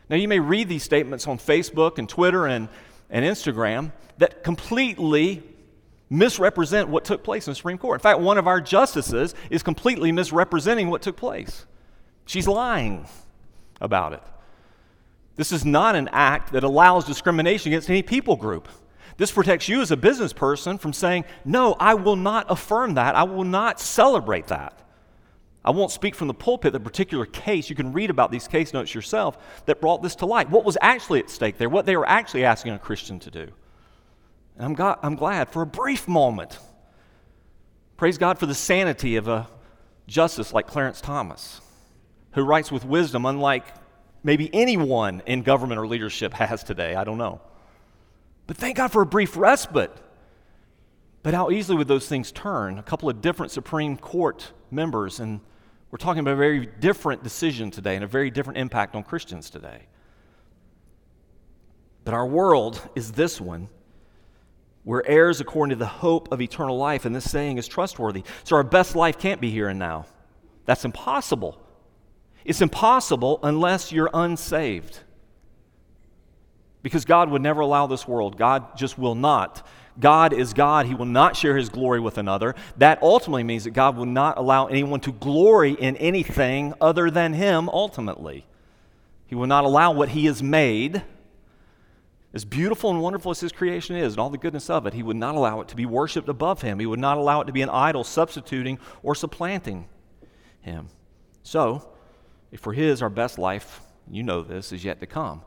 Now, 0.09 0.15
you 0.17 0.27
may 0.27 0.39
read 0.39 0.69
these 0.69 0.83
statements 0.83 1.27
on 1.27 1.37
Facebook 1.37 1.97
and 1.97 2.07
Twitter 2.07 2.45
and, 2.45 2.69
and 3.09 3.25
Instagram 3.25 3.91
that 4.17 4.43
completely 4.43 5.43
misrepresent 6.09 6.89
what 6.89 7.05
took 7.05 7.23
place 7.23 7.47
in 7.47 7.51
the 7.51 7.55
Supreme 7.55 7.77
Court. 7.77 7.99
In 7.99 8.03
fact, 8.03 8.19
one 8.19 8.37
of 8.37 8.47
our 8.47 8.61
justices 8.61 9.33
is 9.49 9.63
completely 9.63 10.11
misrepresenting 10.11 10.89
what 10.89 11.01
took 11.01 11.17
place. 11.17 11.65
She's 12.25 12.47
lying 12.47 13.07
about 13.81 14.13
it. 14.13 14.23
This 15.35 15.51
is 15.51 15.65
not 15.65 15.95
an 15.95 16.09
act 16.11 16.53
that 16.53 16.63
allows 16.63 17.05
discrimination 17.05 17.71
against 17.71 17.89
any 17.89 18.01
people 18.01 18.35
group. 18.35 18.69
This 19.17 19.31
protects 19.31 19.67
you 19.67 19.81
as 19.81 19.91
a 19.91 19.97
business 19.97 20.33
person 20.33 20.77
from 20.77 20.93
saying, 20.93 21.25
No, 21.43 21.75
I 21.79 21.93
will 21.93 22.15
not 22.15 22.45
affirm 22.49 22.95
that. 22.95 23.15
I 23.15 23.23
will 23.23 23.43
not 23.43 23.79
celebrate 23.79 24.47
that. 24.47 24.81
I 25.63 25.71
won't 25.71 25.91
speak 25.91 26.13
from 26.13 26.27
the 26.27 26.33
pulpit 26.33 26.73
the 26.73 26.79
particular 26.79 27.25
case. 27.25 27.69
You 27.69 27.75
can 27.75 27.91
read 27.91 28.09
about 28.09 28.31
these 28.31 28.47
case 28.47 28.71
notes 28.71 28.93
yourself 28.93 29.37
that 29.65 29.81
brought 29.81 30.03
this 30.03 30.15
to 30.17 30.25
light. 30.25 30.49
What 30.49 30.63
was 30.63 30.77
actually 30.79 31.19
at 31.19 31.29
stake 31.29 31.57
there, 31.57 31.69
what 31.69 31.85
they 31.85 31.97
were 31.97 32.07
actually 32.07 32.45
asking 32.45 32.73
a 32.73 32.79
Christian 32.79 33.19
to 33.21 33.31
do. 33.31 33.47
And 34.57 34.79
I'm, 34.79 34.95
I'm 35.01 35.15
glad 35.15 35.49
for 35.49 35.61
a 35.61 35.65
brief 35.65 36.07
moment. 36.07 36.59
Praise 37.97 38.17
God 38.17 38.39
for 38.39 38.45
the 38.45 38.55
sanity 38.55 39.15
of 39.15 39.27
a 39.27 39.47
justice 40.07 40.53
like 40.53 40.67
Clarence 40.67 41.01
Thomas, 41.01 41.61
who 42.31 42.43
writes 42.43 42.71
with 42.71 42.85
wisdom 42.85 43.25
unlike 43.25 43.65
maybe 44.23 44.49
anyone 44.53 45.21
in 45.25 45.43
government 45.43 45.79
or 45.79 45.87
leadership 45.87 46.33
has 46.35 46.63
today. 46.63 46.95
I 46.95 47.03
don't 47.03 47.17
know. 47.17 47.41
But 48.47 48.57
thank 48.57 48.77
God 48.77 48.91
for 48.91 49.01
a 49.01 49.05
brief 49.05 49.35
respite. 49.35 49.91
But 51.23 51.33
how 51.33 51.49
easily 51.49 51.77
would 51.77 51.87
those 51.87 52.07
things 52.07 52.31
turn? 52.31 52.77
A 52.77 52.83
couple 52.83 53.09
of 53.09 53.19
different 53.19 53.51
Supreme 53.51 53.97
Court 53.97 54.51
members, 54.69 55.19
and 55.19 55.39
we're 55.89 55.97
talking 55.97 56.19
about 56.19 56.33
a 56.33 56.37
very 56.37 56.67
different 56.67 57.23
decision 57.23 57.71
today 57.71 57.95
and 57.95 58.03
a 58.03 58.07
very 58.07 58.29
different 58.29 58.59
impact 58.59 58.95
on 58.95 59.01
Christians 59.01 59.49
today. 59.49 59.87
But 62.03 62.13
our 62.13 62.27
world 62.27 62.79
is 62.95 63.13
this 63.13 63.41
one 63.41 63.69
We're 64.85 65.01
heirs 65.05 65.41
according 65.41 65.71
to 65.71 65.79
the 65.79 65.87
hope 65.87 66.31
of 66.31 66.41
eternal 66.41 66.77
life, 66.77 67.05
and 67.05 67.15
this 67.15 67.29
saying 67.29 67.57
is 67.57 67.67
trustworthy. 67.67 68.23
So 68.43 68.55
our 68.55 68.63
best 68.63 68.95
life 68.95 69.17
can't 69.17 69.41
be 69.41 69.49
here 69.49 69.67
and 69.67 69.79
now. 69.79 70.05
That's 70.65 70.85
impossible. 70.85 71.59
It's 72.45 72.61
impossible 72.61 73.39
unless 73.41 73.91
you're 73.91 74.11
unsaved. 74.13 74.99
Because 76.83 77.03
God 77.03 77.31
would 77.31 77.41
never 77.41 77.61
allow 77.61 77.87
this 77.87 78.07
world. 78.07 78.37
God 78.37 78.77
just 78.77 78.99
will 78.99 79.15
not. 79.15 79.65
God 79.99 80.33
is 80.33 80.53
God. 80.53 80.85
He 80.85 80.93
will 80.93 81.05
not 81.05 81.35
share 81.35 81.57
his 81.57 81.69
glory 81.69 81.99
with 81.99 82.19
another. 82.19 82.53
That 82.77 83.01
ultimately 83.01 83.43
means 83.43 83.63
that 83.63 83.71
God 83.71 83.97
will 83.97 84.05
not 84.05 84.37
allow 84.37 84.67
anyone 84.67 84.99
to 85.01 85.11
glory 85.11 85.71
in 85.71 85.97
anything 85.97 86.75
other 86.79 87.09
than 87.09 87.33
him 87.33 87.69
ultimately. 87.69 88.45
He 89.25 89.33
will 89.33 89.47
not 89.47 89.63
allow 89.63 89.91
what 89.91 90.09
he 90.09 90.25
has 90.25 90.43
made 90.43 91.01
as 92.35 92.43
beautiful 92.43 92.89
and 92.89 93.01
wonderful 93.01 93.31
as 93.31 93.39
his 93.39 93.53
creation 93.53 93.95
is 93.95 94.13
and 94.13 94.19
all 94.19 94.29
the 94.29 94.37
goodness 94.37 94.69
of 94.69 94.85
it, 94.85 94.93
he 94.93 95.01
would 95.01 95.15
not 95.15 95.35
allow 95.35 95.61
it 95.61 95.69
to 95.69 95.75
be 95.75 95.85
worshiped 95.85 96.27
above 96.27 96.61
him. 96.61 96.79
He 96.79 96.85
would 96.85 96.99
not 96.99 97.17
allow 97.17 97.39
it 97.39 97.45
to 97.45 97.53
be 97.53 97.61
an 97.61 97.69
idol 97.69 98.03
substituting 98.03 98.77
or 99.01 99.15
supplanting 99.15 99.87
him. 100.59 100.89
So, 101.43 101.87
if 102.51 102.59
for 102.59 102.73
his, 102.73 103.01
our 103.01 103.09
best 103.09 103.39
life, 103.39 103.79
you 104.11 104.21
know 104.21 104.41
this, 104.41 104.73
is 104.73 104.83
yet 104.83 104.99
to 104.99 105.07
come. 105.07 105.43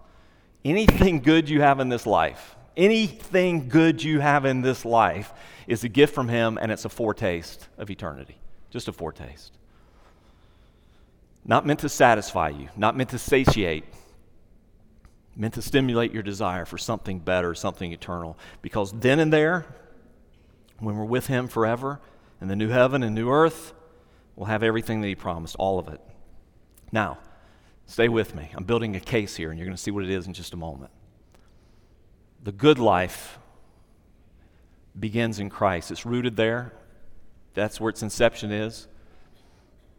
Anything 0.65 1.21
good 1.21 1.51
you 1.51 1.61
have 1.61 1.79
in 1.79 1.91
this 1.91 2.07
life, 2.07 2.57
anything 2.75 3.69
good 3.69 4.03
you 4.03 4.21
have 4.21 4.47
in 4.47 4.63
this 4.63 4.87
life 4.87 5.35
is 5.67 5.85
a 5.85 5.89
gift 5.91 6.15
from 6.15 6.29
him 6.29 6.59
and 6.59 6.73
it's 6.73 6.87
a 6.87 6.89
foretaste 6.89 7.69
of 7.77 7.91
eternity. 7.91 8.39
Just 8.71 8.89
a 8.89 8.93
foretaste. 8.95 9.53
Not 11.45 11.67
meant 11.67 11.81
to 11.81 11.91
satisfy 11.91 12.49
you, 12.49 12.71
not 12.79 12.97
meant 12.97 13.11
to 13.11 13.19
satiate, 13.19 13.85
meant 15.39 15.55
to 15.55 15.63
stimulate 15.63 16.13
your 16.13 16.23
desire 16.23 16.65
for 16.65 16.77
something 16.77 17.21
better, 17.21 17.55
something 17.55 17.93
eternal. 17.93 18.37
Because 18.61 18.93
then 18.93 19.21
and 19.21 19.33
there, 19.33 19.65
when 20.81 20.97
we're 20.97 21.05
with 21.05 21.29
Him 21.29 21.47
forever 21.47 22.01
in 22.41 22.49
the 22.49 22.57
new 22.57 22.69
heaven 22.69 23.03
and 23.03 23.15
new 23.15 23.31
earth, 23.31 23.73
we'll 24.35 24.47
have 24.47 24.63
everything 24.63 25.01
that 25.01 25.07
He 25.07 25.15
promised, 25.15 25.55
all 25.57 25.79
of 25.79 25.89
it. 25.89 26.01
Now, 26.91 27.19
stay 27.87 28.09
with 28.09 28.35
me. 28.35 28.51
I'm 28.55 28.65
building 28.65 28.97
a 28.97 29.01
case 29.01 29.37
here, 29.37 29.51
and 29.51 29.59
you're 29.59 29.67
going 29.67 29.77
to 29.77 29.83
see 29.83 29.93
what 29.93 30.05
it 30.05 30.11
is 30.11 30.27
in 30.27 30.35
just 30.35 30.55
a 30.55 30.57
moment. 30.57 30.91
The 32.43 32.53
good 32.53 32.79
life 32.79 33.39
begins 34.99 35.39
in 35.39 35.49
Christ, 35.49 35.93
it's 35.93 36.05
rooted 36.05 36.37
there. 36.37 36.73
That's 37.55 37.81
where 37.81 37.91
its 37.91 38.03
inception 38.03 38.53
is. 38.53 38.89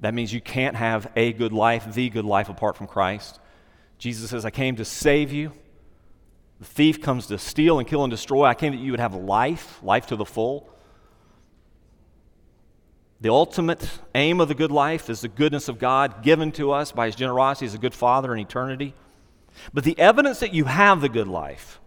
That 0.02 0.13
means 0.13 0.32
you 0.32 0.39
can't 0.39 0.75
have 0.75 1.12
a 1.15 1.34
good 1.34 1.52
life, 1.52 1.93
the 1.93 2.10
good 2.10 2.23
life, 2.23 2.47
apart 2.47 2.78
from 2.78 2.88
Christ. 2.88 3.39
Jesus 4.00 4.30
says, 4.30 4.46
I 4.46 4.50
came 4.50 4.78
to 4.78 4.86
save 4.86 5.32
you. 5.32 5.52
The 6.60 6.66
thief 6.66 7.02
comes 7.02 7.28
to 7.28 7.38
steal 7.38 7.80
and 7.80 7.88
kill 7.88 8.04
and 8.04 8.12
destroy. 8.12 8.46
I 8.46 8.54
came 8.56 8.72
that 8.72 8.82
you 8.82 8.92
would 8.92 9.00
have 9.00 9.14
life, 9.14 9.80
life 9.84 10.08
to 10.08 10.16
the 10.16 10.26
full. 10.26 10.70
The 13.22 13.30
ultimate 13.30 14.00
aim 14.16 14.40
of 14.40 14.48
the 14.48 14.56
good 14.56 14.72
life 14.72 15.10
is 15.10 15.22
the 15.22 15.28
goodness 15.28 15.68
of 15.68 15.78
God 15.78 16.24
given 16.24 16.52
to 16.54 16.72
us 16.72 16.92
by 16.94 17.08
His 17.08 17.16
generosity 17.16 17.66
as 17.66 17.74
a 17.74 17.78
good 17.78 17.94
Father 17.94 18.34
in 18.34 18.40
eternity. 18.40 18.94
But 19.74 19.84
the 19.84 20.00
evidence 20.00 20.40
that 20.40 20.54
you 20.54 20.66
have 20.66 21.02
the 21.02 21.10
good 21.10 21.28
life, 21.28 21.82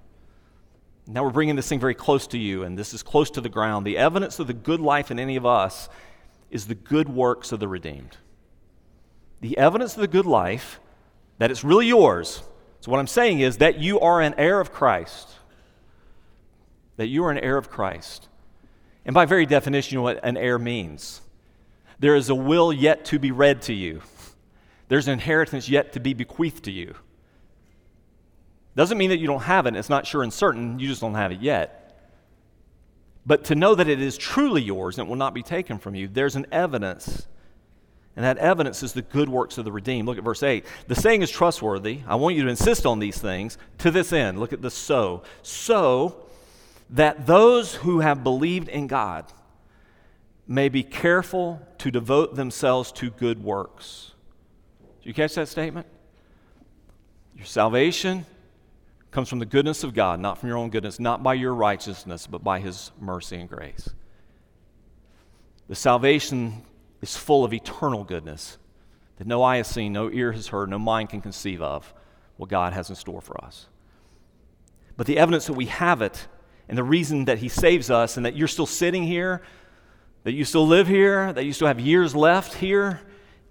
now 1.07 1.25
we're 1.25 1.31
bringing 1.31 1.57
this 1.57 1.69
thing 1.69 1.81
very 1.81 1.95
close 1.95 2.27
to 2.29 2.39
you, 2.39 2.63
and 2.63 2.79
this 2.79 2.93
is 2.93 3.03
close 3.03 3.31
to 3.31 3.41
the 3.41 3.49
ground. 3.49 3.87
The 3.87 3.97
evidence 3.97 4.39
of 4.39 4.47
the 4.47 4.53
good 4.53 4.81
life 4.81 5.11
in 5.11 5.19
any 5.19 5.37
of 5.37 5.47
us 5.47 5.89
is 6.51 6.67
the 6.67 6.75
good 6.75 7.09
works 7.09 7.51
of 7.51 7.61
the 7.61 7.69
redeemed. 7.69 8.19
The 9.41 9.57
evidence 9.57 9.95
of 9.95 10.03
the 10.03 10.09
good 10.09 10.27
life 10.27 10.79
that 11.39 11.51
it's 11.51 11.65
really 11.65 11.87
yours. 11.87 12.43
So, 12.81 12.91
what 12.91 12.99
I'm 12.99 13.07
saying 13.07 13.41
is 13.41 13.59
that 13.59 13.79
you 13.79 14.01
are 14.01 14.21
an 14.21 14.35
heir 14.37 14.61
of 14.61 14.73
Christ. 14.73 15.29
That 16.97 17.07
you 17.07 17.25
are 17.25 17.31
an 17.31 17.39
heir 17.39 17.57
of 17.57 17.71
Christ. 17.71 18.29
And 19.05 19.15
by 19.15 19.25
very 19.25 19.47
definition, 19.47 19.95
you 19.95 19.99
know 19.99 20.03
what 20.03 20.21
an 20.23 20.37
heir 20.37 20.59
means. 20.59 21.21
There 21.99 22.17
is 22.17 22.29
a 22.29 22.35
will 22.35 22.73
yet 22.73 23.05
to 23.07 23.19
be 23.19 23.31
read 23.31 23.63
to 23.63 23.73
you, 23.73 24.03
there's 24.89 25.07
an 25.07 25.15
inheritance 25.15 25.69
yet 25.69 25.93
to 25.95 26.01
be 26.01 26.15
bequeathed 26.15 26.65
to 26.65 26.71
you. 26.71 26.95
Doesn't 28.75 28.97
mean 28.97 29.11
that 29.11 29.19
you 29.19 29.27
don't 29.27 29.43
have 29.43 29.67
it, 29.67 29.77
it's 29.77 29.91
not 29.91 30.07
sure 30.07 30.23
and 30.23 30.33
certain, 30.33 30.79
you 30.79 30.89
just 30.89 31.01
don't 31.01 31.15
have 31.15 31.33
it 31.33 31.41
yet. 31.41 31.79
But 33.25 33.45
to 33.45 33.55
know 33.55 33.75
that 33.75 33.89
it 33.89 34.01
is 34.01 34.19
truly 34.19 34.63
yours 34.63 34.99
and 34.99 35.07
it 35.07 35.09
will 35.09 35.17
not 35.17 35.35
be 35.35 35.43
taken 35.43 35.79
from 35.79 35.95
you, 35.95 36.09
there's 36.09 36.37
an 36.37 36.47
evidence 36.51 37.27
and 38.15 38.25
that 38.25 38.37
evidence 38.39 38.83
is 38.83 38.93
the 38.93 39.03
good 39.03 39.29
works 39.29 39.57
of 39.57 39.65
the 39.65 39.73
redeemed. 39.73 40.07
Look 40.07 40.19
at 40.19 40.25
verse 40.25 40.43
8. 40.43 40.65
The 40.87 40.95
saying 40.95 41.23
is 41.23 41.31
trustworthy. 41.31 42.01
I 42.07 42.17
want 42.17 42.37
you 42.37 42.43
to 42.43 42.49
insist 42.49 42.85
on 42.85 42.99
these 42.99 43.19
things 43.19 43.57
to 43.79 43.91
this 43.91 44.13
end. 44.13 44.39
Look 44.39 44.53
at 44.53 44.61
the 44.61 44.71
so. 44.71 45.23
So 45.43 46.17
that 46.91 47.27
those 47.27 47.75
who 47.77 48.01
have 48.01 48.23
believed 48.23 48.69
in 48.69 48.87
God 48.87 49.33
may 50.47 50.69
be 50.69 50.83
careful 50.83 51.67
to 51.79 51.91
devote 51.91 52.35
themselves 52.35 52.93
to 52.93 53.11
good 53.11 53.43
works. 53.43 54.13
Do 55.03 55.09
you 55.09 55.15
catch 55.15 55.35
that 55.37 55.49
statement? 55.49 55.87
Your 57.35 57.47
salvation 57.47 58.27
comes 59.11 59.29
from 59.29 59.39
the 59.39 59.47
goodness 59.47 59.85
of 59.85 59.95
God, 59.95 60.21
not 60.21 60.39
from 60.39 60.51
your 60.51 60.59
own 60.59 60.69
goodness, 60.69 61.01
not 61.01 61.23
by 61.23 61.35
your 61.35 61.55
righteousness, 61.55 62.27
but 62.27 62.45
by 62.45 62.61
His 62.61 62.91
mercy 63.01 63.37
and 63.37 63.49
grace. 63.49 63.89
The 65.69 65.75
salvation 65.75 66.63
is 67.03 67.17
full 67.17 67.45
of 67.45 67.53
eternal 67.53 68.05
goodness 68.05 68.57
that 69.17 69.27
no 69.27 69.43
eye 69.43 69.59
has 69.59 69.69
seen, 69.69 69.93
no 69.93 70.11
ear 70.11 70.33
has 70.33 70.49
heard, 70.49 70.71
no 70.71 70.79
mind 70.79 71.11
can 71.11 71.21
conceive 71.21 71.61
of 71.61 71.93
what 72.37 72.49
God 72.49 72.73
has 72.73 72.89
in 72.89 72.97
store 72.97 73.21
for 73.21 73.45
us. 73.45 73.67
But 74.97 75.07
the 75.07 75.19
evidence 75.19 75.47
that 75.47 75.53
we 75.55 75.67
have 75.67 76.01
it 76.01 76.29
and 76.69 76.79
the 76.79 76.85
reason 76.85 77.27
that 77.27 77.39
He 77.39 77.49
saves 77.49 77.91
us 77.91 78.17
and 78.17 78.25
that 78.25 78.37
you're 78.37 78.49
still 78.49 78.67
sitting 78.67 79.03
here, 79.03 79.43
that 80.25 80.33
you 80.33 80.45
still 80.45 80.67
live 80.67 80.87
here, 80.87 81.33
that 81.33 81.45
you 81.45 81.53
still 81.53 81.67
have 81.67 81.81
years 81.81 82.15
left 82.15 82.55
here, 82.55 83.01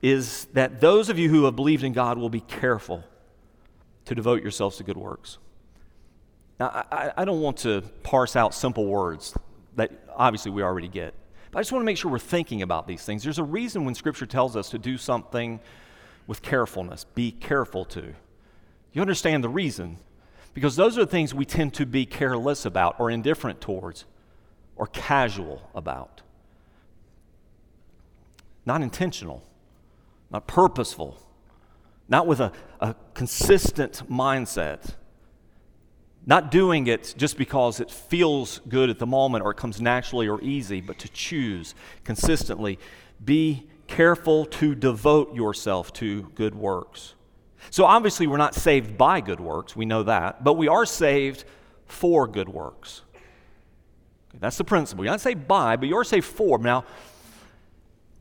is 0.02 0.46
that 0.54 0.82
those 0.82 1.10
of 1.10 1.20
you 1.20 1.30
who 1.30 1.46
have 1.46 1.56
believed 1.56 1.84
in 1.84 1.94
God 1.94 2.18
will 2.18 2.30
be 2.30 2.40
careful 2.42 3.04
to 4.06 4.16
devote 4.16 4.42
yourselves 4.42 4.78
to 4.78 4.84
good 4.84 4.98
works. 4.98 5.38
Now, 6.60 6.86
I, 6.92 7.12
I 7.18 7.26
don't 7.26 7.42
want 7.42 7.58
to 7.58 7.82
parse 8.04 8.36
out 8.36 8.54
simple 8.54 8.86
words 8.86 9.36
that 9.76 9.92
obviously 10.16 10.52
we 10.52 10.64
already 10.64 10.88
get. 10.88 11.14
But 11.52 11.60
I 11.60 11.62
just 11.62 11.72
want 11.72 11.82
to 11.82 11.86
make 11.86 11.98
sure 11.98 12.10
we're 12.10 12.20
thinking 12.20 12.62
about 12.62 12.88
these 12.88 13.04
things. 13.04 13.24
There's 13.24 13.40
a 13.40 13.44
reason 13.44 13.84
when 13.84 13.94
Scripture 13.94 14.26
tells 14.26 14.56
us 14.56 14.70
to 14.70 14.80
do 14.80 14.98
something 14.98 15.60
with 16.28 16.42
carefulness, 16.42 17.06
be 17.14 17.32
careful 17.32 17.84
to. 17.86 18.14
You 18.94 19.02
understand 19.02 19.44
the 19.44 19.50
reason? 19.50 19.98
Because 20.54 20.76
those 20.76 20.98
are 20.98 21.02
the 21.02 21.12
things 21.12 21.34
we 21.34 21.46
tend 21.46 21.74
to 21.76 21.86
be 21.86 22.06
careless 22.06 22.66
about 22.66 23.00
or 23.00 23.10
indifferent 23.10 23.60
towards 23.60 24.06
or 24.76 24.88
casual 24.88 25.70
about. 25.76 26.22
Not 28.66 28.82
intentional, 28.82 29.44
not 30.30 30.48
purposeful, 30.48 31.18
not 32.08 32.28
with 32.28 32.40
a, 32.40 32.52
a 32.80 32.96
consistent 33.14 34.04
mindset. 34.10 34.96
Not 36.26 36.52
doing 36.52 36.88
it 36.88 37.16
just 37.18 37.38
because 37.38 37.80
it 37.80 37.90
feels 37.90 38.62
good 38.70 38.90
at 38.90 39.00
the 39.00 39.08
moment 39.08 39.44
or 39.44 39.52
it 39.52 39.58
comes 39.58 39.82
naturally 39.82 40.28
or 40.28 40.40
easy, 40.42 40.80
but 40.80 41.00
to 41.00 41.10
choose 41.10 41.74
consistently. 42.04 42.78
Be 43.24 43.68
careful 43.88 44.46
to 44.46 44.76
devote 44.76 45.34
yourself 45.36 45.92
to 45.94 46.24
good 46.36 46.56
works. 46.56 47.16
So, 47.70 47.86
obviously, 47.86 48.28
we're 48.28 48.38
not 48.38 48.56
saved 48.56 48.98
by 48.98 49.22
good 49.22 49.40
works, 49.40 49.76
we 49.76 49.86
know 49.86 50.04
that, 50.04 50.44
but 50.44 50.54
we 50.54 50.68
are 50.68 50.86
saved 50.86 51.44
for 51.86 52.28
good 52.28 52.50
works. 52.50 53.02
That's 54.40 54.58
the 54.58 54.64
principle. 54.64 55.04
You're 55.04 55.14
not 55.14 55.22
saved 55.22 55.48
by, 55.48 55.76
but 55.76 55.88
you 55.88 55.96
are 55.98 56.04
saved 56.04 56.26
for. 56.26 56.58
Now, 56.58 56.86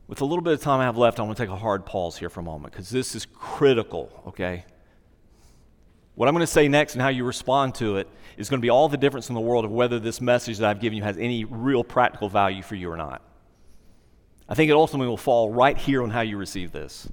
with 0.07 0.21
a 0.21 0.25
little 0.25 0.43
bit 0.43 0.53
of 0.53 0.61
time 0.61 0.81
I 0.81 0.83
have 0.83 0.97
left, 0.97 1.19
I 1.19 1.23
want 1.23 1.37
to 1.37 1.43
take 1.43 1.49
a 1.49 1.55
hard 1.55 1.85
pause 1.85 2.17
here 2.17 2.29
for 2.29 2.41
a 2.41 2.43
moment 2.43 2.73
because 2.73 2.89
this 2.89 3.15
is 3.15 3.25
critical, 3.25 4.11
okay? 4.27 4.65
What 6.21 6.27
I'm 6.27 6.35
going 6.35 6.41
to 6.41 6.47
say 6.51 6.67
next 6.67 6.93
and 6.93 7.01
how 7.01 7.07
you 7.07 7.23
respond 7.23 7.73
to 7.75 7.97
it 7.97 8.07
is 8.37 8.47
going 8.47 8.59
to 8.59 8.61
be 8.61 8.69
all 8.69 8.87
the 8.87 8.95
difference 8.95 9.29
in 9.29 9.33
the 9.33 9.41
world 9.41 9.65
of 9.65 9.71
whether 9.71 9.97
this 9.97 10.21
message 10.21 10.59
that 10.59 10.69
I've 10.69 10.79
given 10.79 10.95
you 10.95 11.01
has 11.03 11.17
any 11.17 11.45
real 11.45 11.83
practical 11.83 12.29
value 12.29 12.61
for 12.61 12.75
you 12.75 12.91
or 12.91 12.95
not. 12.95 13.23
I 14.47 14.53
think 14.53 14.69
it 14.69 14.73
ultimately 14.73 15.07
will 15.07 15.17
fall 15.17 15.49
right 15.49 15.75
here 15.75 16.03
on 16.03 16.11
how 16.11 16.21
you 16.21 16.37
receive 16.37 16.71
this. 16.71 17.09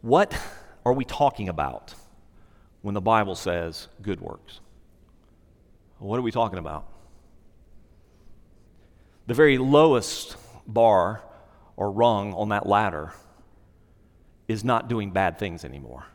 What 0.00 0.32
are 0.86 0.92
we 0.92 1.04
talking 1.04 1.48
about 1.48 1.92
when 2.82 2.94
the 2.94 3.00
Bible 3.00 3.34
says 3.34 3.88
good 4.00 4.20
works? 4.20 4.60
What 5.98 6.20
are 6.20 6.22
we 6.22 6.30
talking 6.30 6.60
about? 6.60 6.86
The 9.26 9.34
very 9.34 9.58
lowest 9.58 10.36
bar 10.68 11.22
or 11.76 11.90
rung 11.90 12.32
on 12.34 12.50
that 12.50 12.68
ladder 12.68 13.12
is 14.46 14.62
not 14.62 14.88
doing 14.88 15.10
bad 15.10 15.36
things 15.40 15.64
anymore 15.64 16.06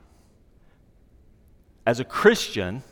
as 1.86 2.00
a 2.00 2.06
Christian, 2.06 2.84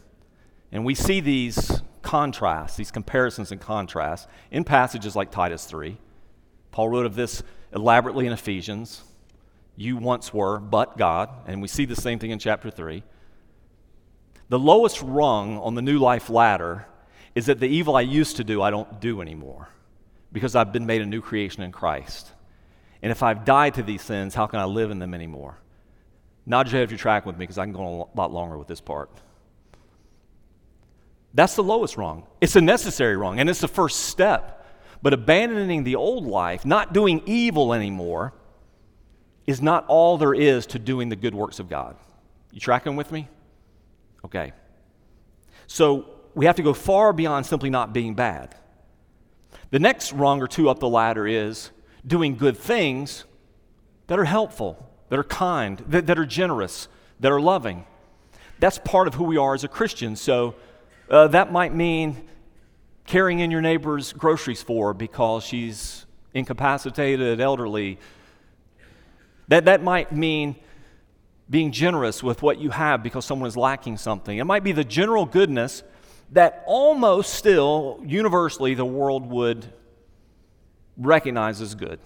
and 0.71 0.85
we 0.85 0.95
see 0.95 1.19
these 1.19 1.81
contrasts, 2.01 2.75
these 2.77 2.91
comparisons 2.91 3.51
and 3.51 3.61
contrasts 3.61 4.27
in 4.49 4.63
passages 4.63 5.15
like 5.15 5.31
Titus 5.31 5.65
3. 5.65 5.97
Paul 6.71 6.89
wrote 6.89 7.05
of 7.05 7.15
this 7.15 7.43
elaborately 7.73 8.25
in 8.25 8.33
Ephesians. 8.33 9.03
You 9.75 9.97
once 9.97 10.33
were, 10.33 10.59
but 10.59 10.97
God. 10.97 11.29
And 11.47 11.61
we 11.61 11.67
see 11.67 11.85
the 11.85 11.95
same 11.95 12.19
thing 12.19 12.31
in 12.31 12.39
chapter 12.39 12.69
3. 12.69 13.03
The 14.49 14.59
lowest 14.59 15.01
rung 15.01 15.57
on 15.57 15.75
the 15.75 15.81
new 15.81 15.97
life 15.97 16.29
ladder 16.29 16.85
is 17.35 17.45
that 17.45 17.59
the 17.59 17.67
evil 17.67 17.95
I 17.95 18.01
used 18.01 18.37
to 18.37 18.43
do, 18.43 18.61
I 18.61 18.69
don't 18.69 18.99
do 18.99 19.21
anymore 19.21 19.69
because 20.33 20.55
I've 20.55 20.73
been 20.73 20.85
made 20.85 21.01
a 21.01 21.05
new 21.05 21.21
creation 21.21 21.63
in 21.63 21.71
Christ. 21.71 22.31
And 23.01 23.11
if 23.11 23.23
I've 23.23 23.45
died 23.45 23.75
to 23.75 23.83
these 23.83 24.01
sins, 24.01 24.35
how 24.35 24.47
can 24.47 24.59
I 24.59 24.65
live 24.65 24.91
in 24.91 24.99
them 24.99 25.13
anymore? 25.13 25.57
Nod 26.51 26.67
your 26.67 26.79
head 26.79 26.83
if 26.83 26.91
you're 26.91 26.97
tracking 26.97 27.27
with 27.27 27.37
me 27.37 27.43
because 27.43 27.57
I 27.57 27.63
can 27.63 27.71
go 27.71 27.79
on 27.79 28.07
a 28.13 28.17
lot 28.17 28.33
longer 28.33 28.57
with 28.57 28.67
this 28.67 28.81
part. 28.81 29.09
That's 31.33 31.55
the 31.55 31.63
lowest 31.63 31.95
wrong. 31.95 32.27
It's 32.41 32.57
a 32.57 32.61
necessary 32.61 33.15
wrong, 33.15 33.39
and 33.39 33.49
it's 33.49 33.61
the 33.61 33.69
first 33.69 34.01
step. 34.01 34.67
But 35.01 35.13
abandoning 35.13 35.85
the 35.85 35.95
old 35.95 36.27
life, 36.27 36.65
not 36.65 36.91
doing 36.91 37.23
evil 37.25 37.73
anymore, 37.73 38.33
is 39.47 39.61
not 39.61 39.85
all 39.87 40.17
there 40.17 40.33
is 40.33 40.65
to 40.67 40.79
doing 40.79 41.07
the 41.07 41.15
good 41.15 41.33
works 41.33 41.59
of 41.59 41.69
God. 41.69 41.95
You 42.51 42.59
tracking 42.59 42.97
with 42.97 43.13
me? 43.13 43.29
Okay. 44.25 44.51
So 45.67 46.05
we 46.35 46.47
have 46.47 46.57
to 46.57 46.63
go 46.63 46.73
far 46.73 47.13
beyond 47.13 47.45
simply 47.45 47.69
not 47.69 47.93
being 47.93 48.13
bad. 48.13 48.55
The 49.69 49.79
next 49.79 50.11
rung 50.11 50.41
or 50.41 50.47
two 50.47 50.69
up 50.69 50.79
the 50.79 50.89
ladder 50.89 51.25
is 51.25 51.71
doing 52.05 52.35
good 52.35 52.57
things 52.57 53.23
that 54.07 54.19
are 54.19 54.25
helpful, 54.25 54.90
that 55.11 55.19
are 55.19 55.25
kind, 55.25 55.83
that, 55.89 56.07
that 56.07 56.17
are 56.17 56.25
generous, 56.25 56.87
that 57.19 57.33
are 57.33 57.41
loving. 57.41 57.83
That's 58.59 58.77
part 58.77 59.09
of 59.09 59.15
who 59.15 59.25
we 59.25 59.35
are 59.35 59.53
as 59.53 59.65
a 59.65 59.67
Christian. 59.67 60.15
So 60.15 60.55
uh, 61.09 61.27
that 61.27 61.51
might 61.51 61.75
mean 61.75 62.29
carrying 63.07 63.39
in 63.39 63.51
your 63.51 63.59
neighbor's 63.61 64.13
groceries 64.13 64.61
for 64.61 64.93
because 64.93 65.43
she's 65.43 66.05
incapacitated, 66.33 67.41
elderly. 67.41 67.99
That, 69.49 69.65
that 69.65 69.83
might 69.83 70.13
mean 70.13 70.55
being 71.49 71.73
generous 71.73 72.23
with 72.23 72.41
what 72.41 72.59
you 72.59 72.69
have 72.69 73.03
because 73.03 73.25
someone 73.25 73.49
is 73.49 73.57
lacking 73.57 73.97
something. 73.97 74.37
It 74.37 74.45
might 74.45 74.63
be 74.63 74.71
the 74.71 74.85
general 74.85 75.25
goodness 75.25 75.83
that 76.31 76.63
almost 76.65 77.33
still, 77.33 78.01
universally, 78.05 78.75
the 78.75 78.85
world 78.85 79.29
would 79.29 79.73
recognize 80.95 81.59
as 81.59 81.75
good. 81.75 81.99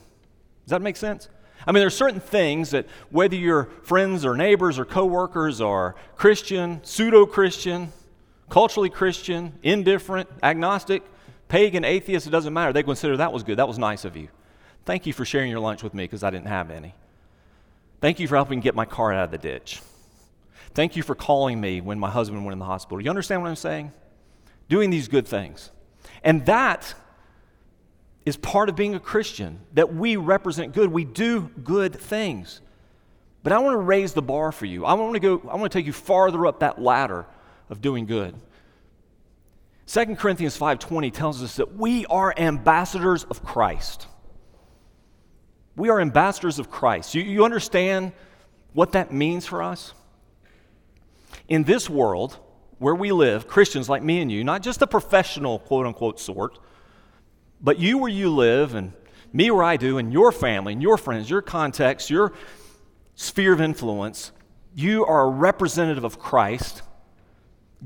Does 0.63 0.71
that 0.71 0.81
make 0.81 0.95
sense? 0.95 1.29
I 1.67 1.71
mean, 1.71 1.79
there 1.79 1.87
are 1.87 1.91
certain 1.91 2.19
things 2.19 2.71
that 2.71 2.85
whether 3.09 3.35
you're 3.35 3.65
friends 3.83 4.25
or 4.25 4.35
neighbors 4.37 4.77
or 4.77 4.85
coworkers 4.85 5.61
or 5.61 5.95
Christian, 6.15 6.79
pseudo 6.83 7.25
Christian, 7.25 7.91
culturally 8.49 8.89
Christian, 8.89 9.53
indifferent, 9.63 10.29
agnostic, 10.43 11.03
pagan, 11.47 11.83
atheist, 11.83 12.27
it 12.27 12.31
doesn't 12.31 12.53
matter. 12.53 12.71
They 12.71 12.83
consider 12.83 13.17
that 13.17 13.33
was 13.33 13.43
good. 13.43 13.57
That 13.57 13.67
was 13.67 13.79
nice 13.79 14.05
of 14.05 14.15
you. 14.15 14.27
Thank 14.85 15.07
you 15.07 15.13
for 15.13 15.25
sharing 15.25 15.49
your 15.49 15.59
lunch 15.59 15.81
with 15.81 15.93
me 15.93 16.03
because 16.03 16.23
I 16.23 16.29
didn't 16.29 16.47
have 16.47 16.69
any. 16.69 16.93
Thank 18.01 18.19
you 18.19 18.27
for 18.27 18.35
helping 18.35 18.59
get 18.59 18.75
my 18.75 18.85
car 18.85 19.11
out 19.13 19.25
of 19.25 19.31
the 19.31 19.37
ditch. 19.39 19.81
Thank 20.75 20.95
you 20.95 21.01
for 21.01 21.15
calling 21.15 21.59
me 21.59 21.81
when 21.81 21.97
my 21.99 22.09
husband 22.09 22.43
went 22.45 22.53
in 22.53 22.59
the 22.59 22.65
hospital. 22.65 23.01
You 23.01 23.09
understand 23.09 23.41
what 23.41 23.47
I'm 23.47 23.55
saying? 23.55 23.91
Doing 24.69 24.89
these 24.89 25.07
good 25.07 25.27
things. 25.27 25.71
And 26.23 26.45
that 26.45 26.93
is 28.25 28.37
part 28.37 28.69
of 28.69 28.75
being 28.75 28.95
a 28.95 28.99
Christian, 28.99 29.59
that 29.73 29.93
we 29.93 30.15
represent 30.15 30.73
good. 30.73 30.91
We 30.91 31.05
do 31.05 31.49
good 31.63 31.93
things. 31.93 32.61
But 33.43 33.53
I 33.53 33.59
want 33.59 33.75
to 33.75 33.79
raise 33.79 34.13
the 34.13 34.23
bar 34.23 34.51
for 34.51 34.65
you. 34.65 34.85
I 34.85 34.93
want 34.93 35.13
to 35.13 35.19
go, 35.19 35.41
I 35.49 35.55
want 35.55 35.71
to 35.71 35.77
take 35.77 35.85
you 35.85 35.93
farther 35.93 36.47
up 36.47 36.61
that 36.61 36.81
ladder 36.81 37.27
of 37.69 37.81
doing 37.81 38.07
good. 38.07 38.35
2 39.87 40.15
Corinthians 40.15 40.57
5:20 40.57 41.13
tells 41.13 41.43
us 41.43 41.57
that 41.57 41.75
we 41.75 42.07
are 42.07 42.33
ambassadors 42.35 43.23
of 43.25 43.43
Christ. 43.43 44.07
We 45.75 45.89
are 45.89 45.99
ambassadors 45.99 46.57
of 46.57 46.71
Christ. 46.71 47.13
You, 47.13 47.21
you 47.21 47.45
understand 47.45 48.13
what 48.73 48.93
that 48.93 49.13
means 49.13 49.45
for 49.45 49.61
us? 49.61 49.93
In 51.47 51.63
this 51.63 51.87
world 51.87 52.39
where 52.79 52.95
we 52.95 53.11
live, 53.11 53.47
Christians 53.47 53.87
like 53.87 54.01
me 54.01 54.21
and 54.21 54.31
you, 54.31 54.43
not 54.43 54.63
just 54.63 54.79
the 54.79 54.87
professional 54.87 55.59
quote 55.59 55.85
unquote 55.85 56.19
sort, 56.19 56.57
but 57.61 57.79
you 57.79 57.97
where 57.97 58.09
you 58.09 58.29
live 58.29 58.75
and 58.75 58.93
me 59.33 59.51
where 59.51 59.63
I 59.63 59.75
do, 59.75 59.97
and 59.97 60.13
your 60.13 60.31
family, 60.31 60.73
and 60.73 60.81
your 60.81 60.97
friends, 60.97 61.29
your 61.29 61.41
context, 61.41 62.09
your 62.09 62.31
sphere 63.15 63.51
of 63.51 63.59
influence, 63.59 64.31
you 64.73 65.05
are 65.05 65.25
a 65.25 65.29
representative 65.29 66.05
of 66.05 66.17
Christ 66.17 66.81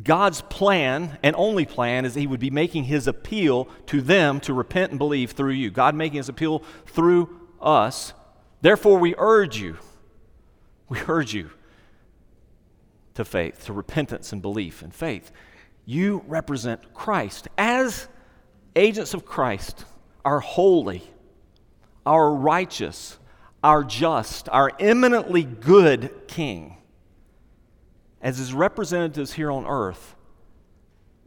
God's 0.03 0.41
plan 0.41 1.17
and 1.23 1.35
only 1.35 1.65
plan 1.65 2.05
is 2.05 2.15
He 2.15 2.27
would 2.27 2.39
be 2.39 2.49
making 2.49 2.85
His 2.85 3.07
appeal 3.07 3.67
to 3.87 4.01
them 4.01 4.39
to 4.41 4.53
repent 4.53 4.91
and 4.91 4.99
believe 4.99 5.31
through 5.31 5.53
you. 5.53 5.69
God 5.71 5.95
making 5.95 6.17
His 6.17 6.29
appeal 6.29 6.63
through 6.85 7.37
us. 7.61 8.13
Therefore, 8.61 8.97
we 8.97 9.15
urge 9.17 9.57
you, 9.57 9.77
we 10.87 10.99
urge 11.07 11.33
you 11.33 11.49
to 13.15 13.25
faith, 13.25 13.65
to 13.65 13.73
repentance 13.73 14.31
and 14.31 14.41
belief 14.41 14.81
and 14.81 14.93
faith. 14.93 15.31
You 15.85 16.23
represent 16.27 16.93
Christ. 16.93 17.47
As 17.57 18.07
agents 18.75 19.13
of 19.13 19.25
Christ, 19.25 19.85
are 20.25 20.39
holy, 20.39 21.03
our 22.05 22.33
righteous, 22.33 23.17
our 23.63 23.83
just, 23.83 24.49
our 24.49 24.71
eminently 24.79 25.43
good 25.43 26.11
King 26.27 26.77
as 28.21 28.37
his 28.37 28.53
representatives 28.53 29.33
here 29.33 29.51
on 29.51 29.65
earth, 29.65 30.15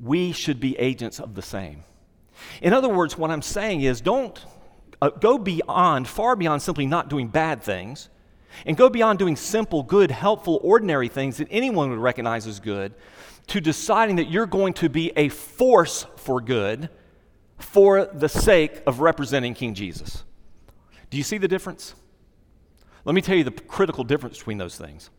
we 0.00 0.32
should 0.32 0.60
be 0.60 0.76
agents 0.78 1.20
of 1.20 1.34
the 1.34 1.42
same. 1.42 1.84
In 2.60 2.72
other 2.72 2.88
words, 2.88 3.16
what 3.16 3.30
I'm 3.30 3.42
saying 3.42 3.82
is 3.82 4.00
don't 4.00 4.44
uh, 5.00 5.10
go 5.10 5.38
beyond, 5.38 6.06
far 6.08 6.36
beyond 6.36 6.60
simply 6.60 6.86
not 6.86 7.08
doing 7.08 7.28
bad 7.28 7.62
things, 7.62 8.08
and 8.66 8.76
go 8.76 8.90
beyond 8.90 9.18
doing 9.18 9.36
simple, 9.36 9.82
good, 9.82 10.10
helpful, 10.10 10.60
ordinary 10.62 11.08
things 11.08 11.38
that 11.38 11.48
anyone 11.50 11.90
would 11.90 11.98
recognize 11.98 12.46
as 12.46 12.60
good, 12.60 12.94
to 13.46 13.60
deciding 13.60 14.16
that 14.16 14.30
you're 14.30 14.46
going 14.46 14.74
to 14.74 14.88
be 14.88 15.12
a 15.16 15.28
force 15.28 16.06
for 16.16 16.40
good 16.40 16.90
for 17.62 18.06
the 18.06 18.28
sake 18.28 18.82
of 18.86 19.00
representing 19.00 19.54
King 19.54 19.74
Jesus. 19.74 20.24
Do 21.10 21.16
you 21.16 21.22
see 21.22 21.38
the 21.38 21.48
difference? 21.48 21.94
Let 23.04 23.14
me 23.14 23.22
tell 23.22 23.36
you 23.36 23.44
the 23.44 23.50
critical 23.50 24.04
difference 24.04 24.38
between 24.38 24.58
those 24.58 24.76
things 24.76 25.10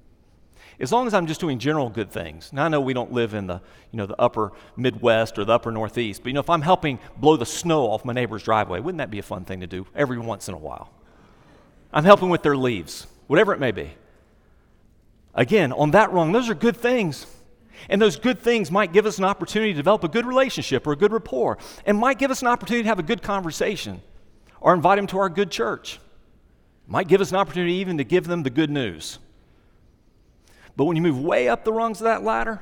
as 0.79 0.91
long 0.91 1.08
as 1.08 1.13
I'm 1.13 1.27
just 1.27 1.39
doing 1.39 1.60
general 1.60 1.89
good 1.89 2.12
things. 2.12 2.51
Now 2.51 2.65
I 2.65 2.67
know 2.67 2.82
we 2.82 2.93
don't 2.93 3.12
live 3.12 3.34
in 3.34 3.47
the, 3.47 3.62
you 3.91 3.97
know, 3.97 4.06
the 4.06 4.19
upper 4.19 4.51
Midwest 4.75 5.38
or 5.38 5.45
the 5.45 5.53
upper 5.53 5.71
Northeast, 5.71 6.23
but 6.23 6.29
you 6.29 6.34
know, 6.34 6.39
if 6.39 6.49
I'm 6.49 6.62
helping 6.62 6.99
blow 7.17 7.38
the 7.38 7.45
snow 7.45 7.89
off 7.89 8.06
my 8.06 8.13
neighbor's 8.13 8.43
driveway, 8.43 8.79
wouldn't 8.79 8.99
that 8.99 9.12
be 9.12 9.19
a 9.19 9.23
fun 9.23 9.45
thing 9.45 9.60
to 9.62 9.67
do 9.67 9.86
every 9.95 10.17
once 10.17 10.47
in 10.47 10.53
a 10.53 10.58
while? 10.58 10.91
I'm 11.91 12.03
helping 12.03 12.29
with 12.29 12.41
their 12.41 12.58
leaves, 12.58 13.08
whatever 13.27 13.53
it 13.53 13.60
may 13.60 13.71
be. 13.71 13.91
Again, 15.36 15.71
on 15.71 15.91
that 15.91 16.12
rung, 16.12 16.32
those 16.32 16.49
are 16.49 16.56
good 16.56 16.77
things. 16.77 17.27
And 17.89 18.01
those 18.01 18.15
good 18.15 18.39
things 18.39 18.71
might 18.71 18.93
give 18.93 19.05
us 19.05 19.17
an 19.17 19.25
opportunity 19.25 19.73
to 19.73 19.77
develop 19.77 20.03
a 20.03 20.07
good 20.07 20.25
relationship 20.25 20.88
or 20.88 20.93
a 20.93 20.95
good 20.95 21.12
rapport, 21.12 21.57
and 21.86 21.97
might 21.97 22.19
give 22.19 22.31
us 22.31 22.41
an 22.41 22.47
opportunity 22.47 22.83
to 22.83 22.89
have 22.89 22.99
a 22.99 23.03
good 23.03 23.21
conversation 23.21 24.01
or 24.62 24.73
invite 24.73 24.97
them 24.97 25.07
to 25.07 25.17
our 25.17 25.29
good 25.29 25.51
church. 25.51 25.99
Might 26.88 27.07
give 27.07 27.21
us 27.21 27.31
an 27.31 27.38
opportunity 27.38 27.73
even 27.73 27.97
to 27.97 28.03
give 28.03 28.25
them 28.27 28.43
the 28.43 28.49
good 28.49 28.69
news. 28.69 29.19
But 30.75 30.86
when 30.86 30.95
you 30.95 31.03
move 31.03 31.19
way 31.19 31.49
up 31.49 31.63
the 31.63 31.73
rungs 31.73 31.99
of 31.99 32.05
that 32.05 32.23
ladder 32.23 32.62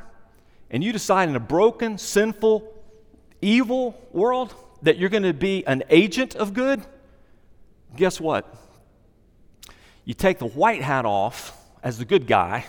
and 0.69 0.83
you 0.83 0.91
decide 0.91 1.29
in 1.29 1.35
a 1.35 1.39
broken, 1.39 1.97
sinful, 1.97 2.73
evil 3.41 3.99
world 4.11 4.53
that 4.81 4.97
you're 4.97 5.09
going 5.09 5.23
to 5.23 5.33
be 5.33 5.65
an 5.65 5.83
agent 5.89 6.35
of 6.35 6.53
good, 6.53 6.81
guess 7.95 8.19
what? 8.19 8.53
You 10.05 10.13
take 10.13 10.39
the 10.39 10.47
white 10.47 10.81
hat 10.81 11.05
off 11.05 11.57
as 11.83 11.97
the 11.97 12.05
good 12.05 12.27
guy, 12.27 12.65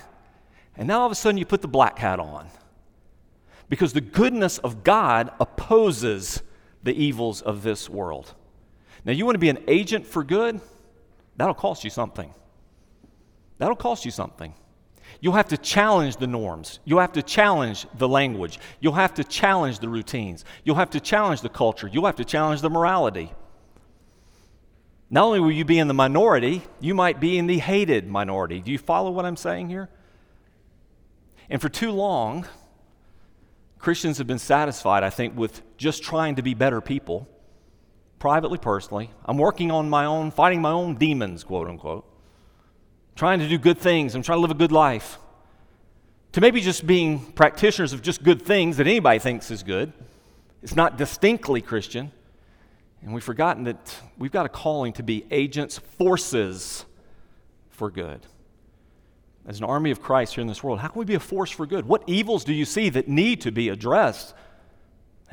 and 0.75 0.87
now 0.87 1.01
all 1.01 1.05
of 1.05 1.11
a 1.11 1.15
sudden 1.15 1.37
you 1.37 1.45
put 1.45 1.61
the 1.61 1.67
black 1.67 1.99
hat 1.99 2.19
on. 2.19 2.47
Because 3.69 3.93
the 3.93 4.01
goodness 4.01 4.57
of 4.59 4.83
God 4.83 5.31
opposes 5.39 6.41
the 6.83 6.93
evils 6.93 7.41
of 7.41 7.63
this 7.63 7.89
world. 7.89 8.33
Now, 9.05 9.11
you 9.11 9.25
want 9.25 9.35
to 9.35 9.39
be 9.39 9.49
an 9.49 9.63
agent 9.67 10.05
for 10.05 10.23
good? 10.23 10.61
That'll 11.37 11.53
cost 11.53 11.83
you 11.83 11.89
something. 11.89 12.33
That'll 13.57 13.75
cost 13.75 14.05
you 14.05 14.11
something. 14.11 14.53
You'll 15.19 15.33
have 15.33 15.49
to 15.49 15.57
challenge 15.57 16.17
the 16.17 16.27
norms. 16.27 16.79
You'll 16.85 16.99
have 16.99 17.13
to 17.13 17.23
challenge 17.23 17.85
the 17.97 18.07
language. 18.07 18.59
You'll 18.79 18.93
have 18.93 19.13
to 19.15 19.23
challenge 19.23 19.79
the 19.79 19.89
routines. 19.89 20.43
You'll 20.63 20.75
have 20.75 20.89
to 20.91 20.99
challenge 20.99 21.41
the 21.41 21.49
culture. 21.49 21.87
You'll 21.91 22.05
have 22.05 22.17
to 22.17 22.25
challenge 22.25 22.61
the 22.61 22.69
morality. 22.69 23.31
Not 25.09 25.25
only 25.25 25.39
will 25.39 25.51
you 25.51 25.65
be 25.65 25.79
in 25.79 25.87
the 25.87 25.93
minority, 25.93 26.63
you 26.79 26.93
might 26.95 27.19
be 27.19 27.37
in 27.37 27.47
the 27.47 27.59
hated 27.59 28.07
minority. 28.07 28.59
Do 28.59 28.71
you 28.71 28.77
follow 28.77 29.11
what 29.11 29.25
I'm 29.25 29.35
saying 29.35 29.69
here? 29.69 29.89
And 31.53 31.61
for 31.61 31.69
too 31.69 31.91
long, 31.91 32.45
Christians 33.79 34.17
have 34.17 34.27
been 34.27 34.39
satisfied, 34.39 35.03
I 35.03 35.09
think, 35.09 35.37
with 35.37 35.61
just 35.77 36.03
trying 36.03 36.35
to 36.35 36.41
be 36.41 36.53
better 36.53 36.81
people, 36.81 37.29
privately, 38.19 38.57
personally. 38.57 39.11
I'm 39.23 39.37
working 39.37 39.71
on 39.71 39.89
my 39.89 40.03
own, 40.03 40.31
fighting 40.31 40.61
my 40.61 40.71
own 40.71 40.95
demons, 40.95 41.45
quote 41.45 41.69
unquote 41.69 42.09
trying 43.15 43.39
to 43.39 43.47
do 43.47 43.57
good 43.57 43.77
things 43.77 44.15
I'm 44.15 44.23
trying 44.23 44.37
to 44.37 44.41
live 44.41 44.51
a 44.51 44.55
good 44.55 44.71
life, 44.71 45.19
to 46.31 46.41
maybe 46.41 46.61
just 46.61 46.85
being 46.85 47.19
practitioners 47.33 47.93
of 47.93 48.01
just 48.01 48.23
good 48.23 48.41
things 48.41 48.77
that 48.77 48.87
anybody 48.87 49.19
thinks 49.19 49.51
is 49.51 49.63
good. 49.63 49.93
It's 50.61 50.75
not 50.75 50.97
distinctly 50.97 51.61
Christian. 51.61 52.11
And 53.01 53.13
we've 53.13 53.23
forgotten 53.23 53.65
that 53.65 53.95
we've 54.17 54.31
got 54.31 54.45
a 54.45 54.49
calling 54.49 54.93
to 54.93 55.03
be 55.03 55.25
agents, 55.29 55.77
forces 55.77 56.85
for 57.69 57.91
good. 57.91 58.25
As 59.45 59.59
an 59.59 59.65
army 59.65 59.91
of 59.91 60.01
Christ 60.01 60.35
here 60.35 60.41
in 60.41 60.47
this 60.47 60.63
world, 60.63 60.79
how 60.79 60.87
can 60.87 60.99
we 60.99 61.05
be 61.05 61.15
a 61.15 61.19
force 61.19 61.51
for 61.51 61.65
good? 61.65 61.85
What 61.85 62.03
evils 62.07 62.45
do 62.45 62.53
you 62.53 62.65
see 62.65 62.89
that 62.89 63.07
need 63.07 63.41
to 63.41 63.51
be 63.51 63.69
addressed 63.69 64.33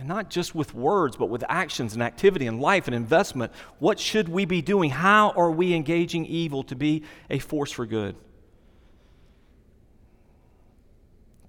And 0.00 0.08
not 0.08 0.30
just 0.30 0.54
with 0.54 0.74
words, 0.74 1.14
but 1.14 1.26
with 1.26 1.44
actions 1.46 1.92
and 1.92 2.02
activity 2.02 2.46
and 2.46 2.58
life 2.58 2.86
and 2.88 2.94
investment. 2.94 3.52
What 3.80 4.00
should 4.00 4.30
we 4.30 4.46
be 4.46 4.62
doing? 4.62 4.88
How 4.88 5.32
are 5.32 5.50
we 5.50 5.74
engaging 5.74 6.24
evil 6.24 6.62
to 6.64 6.74
be 6.74 7.04
a 7.28 7.38
force 7.38 7.70
for 7.70 7.84
good? 7.84 8.16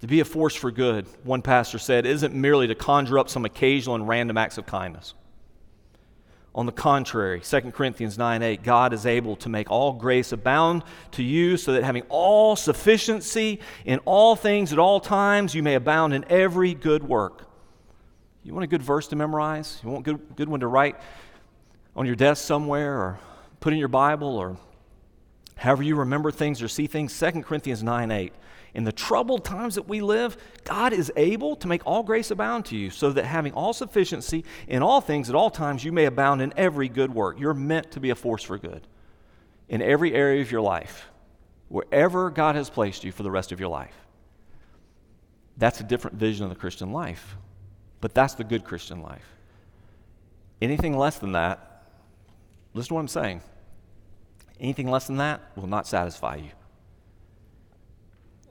To 0.00 0.06
be 0.06 0.20
a 0.20 0.24
force 0.26 0.54
for 0.54 0.70
good, 0.70 1.06
one 1.24 1.40
pastor 1.40 1.78
said, 1.78 2.04
isn't 2.04 2.34
merely 2.34 2.66
to 2.66 2.74
conjure 2.74 3.18
up 3.18 3.30
some 3.30 3.46
occasional 3.46 3.94
and 3.94 4.06
random 4.06 4.36
acts 4.36 4.58
of 4.58 4.66
kindness. 4.66 5.14
On 6.54 6.66
the 6.66 6.72
contrary, 6.72 7.40
2 7.40 7.60
Corinthians 7.72 8.18
9 8.18 8.42
8, 8.42 8.62
God 8.62 8.92
is 8.92 9.06
able 9.06 9.36
to 9.36 9.48
make 9.48 9.70
all 9.70 9.94
grace 9.94 10.32
abound 10.32 10.82
to 11.12 11.22
you, 11.22 11.56
so 11.56 11.72
that 11.72 11.82
having 11.82 12.02
all 12.10 12.56
sufficiency 12.56 13.60
in 13.86 14.00
all 14.04 14.36
things 14.36 14.70
at 14.70 14.78
all 14.78 15.00
times, 15.00 15.54
you 15.54 15.62
may 15.62 15.76
abound 15.76 16.12
in 16.12 16.26
every 16.28 16.74
good 16.74 17.02
work. 17.02 17.46
You 18.44 18.52
want 18.52 18.64
a 18.64 18.66
good 18.66 18.82
verse 18.82 19.08
to 19.08 19.16
memorize? 19.16 19.80
You 19.82 19.90
want 19.90 20.06
a 20.06 20.12
good, 20.12 20.36
good 20.36 20.48
one 20.48 20.60
to 20.60 20.66
write 20.66 20.96
on 21.96 22.04
your 22.04 22.16
desk 22.16 22.44
somewhere 22.44 22.98
or 22.98 23.20
put 23.60 23.72
in 23.72 23.78
your 23.78 23.88
Bible 23.88 24.36
or 24.36 24.58
however 25.56 25.82
you 25.82 25.96
remember 25.96 26.30
things 26.30 26.60
or 26.60 26.68
see 26.68 26.86
things? 26.86 27.18
2 27.18 27.42
Corinthians 27.42 27.82
9 27.82 28.10
8 28.10 28.32
in 28.74 28.84
the 28.84 28.92
troubled 28.92 29.44
times 29.44 29.74
that 29.74 29.88
we 29.88 30.00
live, 30.00 30.36
God 30.64 30.92
is 30.92 31.12
able 31.16 31.56
to 31.56 31.68
make 31.68 31.86
all 31.86 32.02
grace 32.02 32.30
abound 32.30 32.64
to 32.66 32.76
you, 32.76 32.90
so 32.90 33.10
that 33.10 33.24
having 33.24 33.52
all 33.52 33.72
sufficiency 33.72 34.44
in 34.66 34.82
all 34.82 35.00
things 35.00 35.28
at 35.28 35.34
all 35.34 35.50
times, 35.50 35.84
you 35.84 35.92
may 35.92 36.06
abound 36.06 36.40
in 36.40 36.54
every 36.56 36.88
good 36.88 37.14
work. 37.14 37.38
You're 37.38 37.54
meant 37.54 37.90
to 37.92 38.00
be 38.00 38.10
a 38.10 38.14
force 38.14 38.42
for 38.42 38.56
good 38.56 38.86
in 39.68 39.82
every 39.82 40.14
area 40.14 40.40
of 40.40 40.50
your 40.50 40.62
life, 40.62 41.10
wherever 41.68 42.30
God 42.30 42.54
has 42.54 42.70
placed 42.70 43.04
you 43.04 43.12
for 43.12 43.22
the 43.22 43.30
rest 43.30 43.52
of 43.52 43.60
your 43.60 43.68
life. 43.68 43.94
That's 45.58 45.80
a 45.80 45.84
different 45.84 46.16
vision 46.16 46.44
of 46.44 46.50
the 46.50 46.56
Christian 46.56 46.92
life, 46.92 47.36
but 48.00 48.14
that's 48.14 48.34
the 48.34 48.44
good 48.44 48.64
Christian 48.64 49.02
life. 49.02 49.26
Anything 50.62 50.96
less 50.96 51.18
than 51.18 51.32
that, 51.32 51.84
listen 52.72 52.88
to 52.88 52.94
what 52.94 53.00
I'm 53.00 53.08
saying. 53.08 53.42
Anything 54.60 54.90
less 54.90 55.06
than 55.06 55.18
that 55.18 55.40
will 55.56 55.66
not 55.66 55.86
satisfy 55.86 56.36
you. 56.36 56.50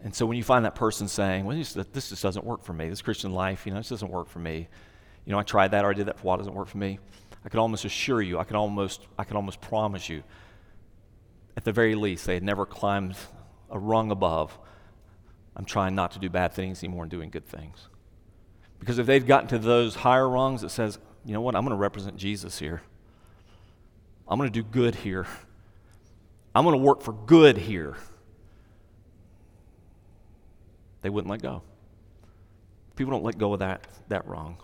And 0.04 0.16
so 0.16 0.26
when 0.26 0.36
you 0.36 0.44
find 0.44 0.66
that 0.66 0.76
person 0.76 1.08
saying, 1.08 1.46
well, 1.46 1.56
this, 1.56 1.74
this 1.74 2.10
just 2.10 2.24
doesn't 2.24 2.44
work 2.44 2.64
for 2.64 2.74
me, 2.74 2.90
this 2.90 3.02
Christian 3.02 3.34
life, 3.34 3.66
you 3.66 3.72
know, 3.72 3.80
this 3.80 3.90
doesn't 3.90 4.10
work 4.10 4.30
for 4.30 4.40
me. 4.40 4.68
You 5.26 5.32
know, 5.32 5.40
I 5.40 5.44
tried 5.44 5.72
that 5.72 5.86
or 5.86 5.92
I 5.92 5.94
did 5.94 6.08
that 6.08 6.18
for 6.18 6.24
a 6.24 6.28
while, 6.28 6.38
doesn't 6.38 6.56
work 6.56 6.68
for 6.68 6.80
me. 6.80 6.98
I 7.46 7.50
could 7.50 7.60
almost 7.60 7.86
assure 7.86 8.22
you, 8.22 8.40
I 8.40 8.44
could 8.44 8.56
almost, 8.56 9.08
I 9.18 9.24
could 9.24 9.36
almost 9.36 9.62
promise 9.62 10.10
you, 10.10 10.24
at 11.56 11.64
the 11.64 11.72
very 11.72 11.96
least, 11.96 12.26
they 12.26 12.34
had 12.34 12.44
never 12.44 12.66
climbed 12.66 13.16
a 13.70 13.78
rung 13.78 14.10
above. 14.10 14.58
I'm 15.56 15.66
trying 15.66 15.96
not 15.96 16.12
to 16.12 16.20
do 16.20 16.30
bad 16.30 16.54
things 16.54 16.84
anymore 16.84 17.04
and 17.04 17.12
doing 17.12 17.30
good 17.30 17.46
things. 17.46 17.88
Because 18.80 18.98
if 18.98 19.06
they've 19.06 19.26
gotten 19.26 19.50
to 19.50 19.60
those 19.60 19.96
higher 19.96 20.28
rungs 20.28 20.62
that 20.62 20.70
says, 20.70 20.98
you 21.26 21.34
know 21.34 21.42
what, 21.42 21.56
I'm 21.56 21.64
going 21.64 21.76
to 21.76 21.82
represent 21.82 22.18
Jesus 22.18 22.58
here. 22.58 22.82
I'm 24.28 24.40
going 24.40 24.52
to 24.52 24.62
do 24.62 24.68
good 24.68 24.96
here. 24.96 25.28
I'm 26.56 26.64
going 26.64 26.74
to 26.74 26.84
work 26.84 27.02
for 27.02 27.14
good 27.14 27.58
here 27.58 27.98
they 31.02 31.10
wouldn't 31.10 31.30
let 31.30 31.42
go. 31.42 31.62
People 32.96 33.12
don't 33.12 33.24
let 33.24 33.38
go 33.38 33.54
of 33.54 33.60
that, 33.60 33.88
that 34.10 34.28
wrong. 34.28 34.58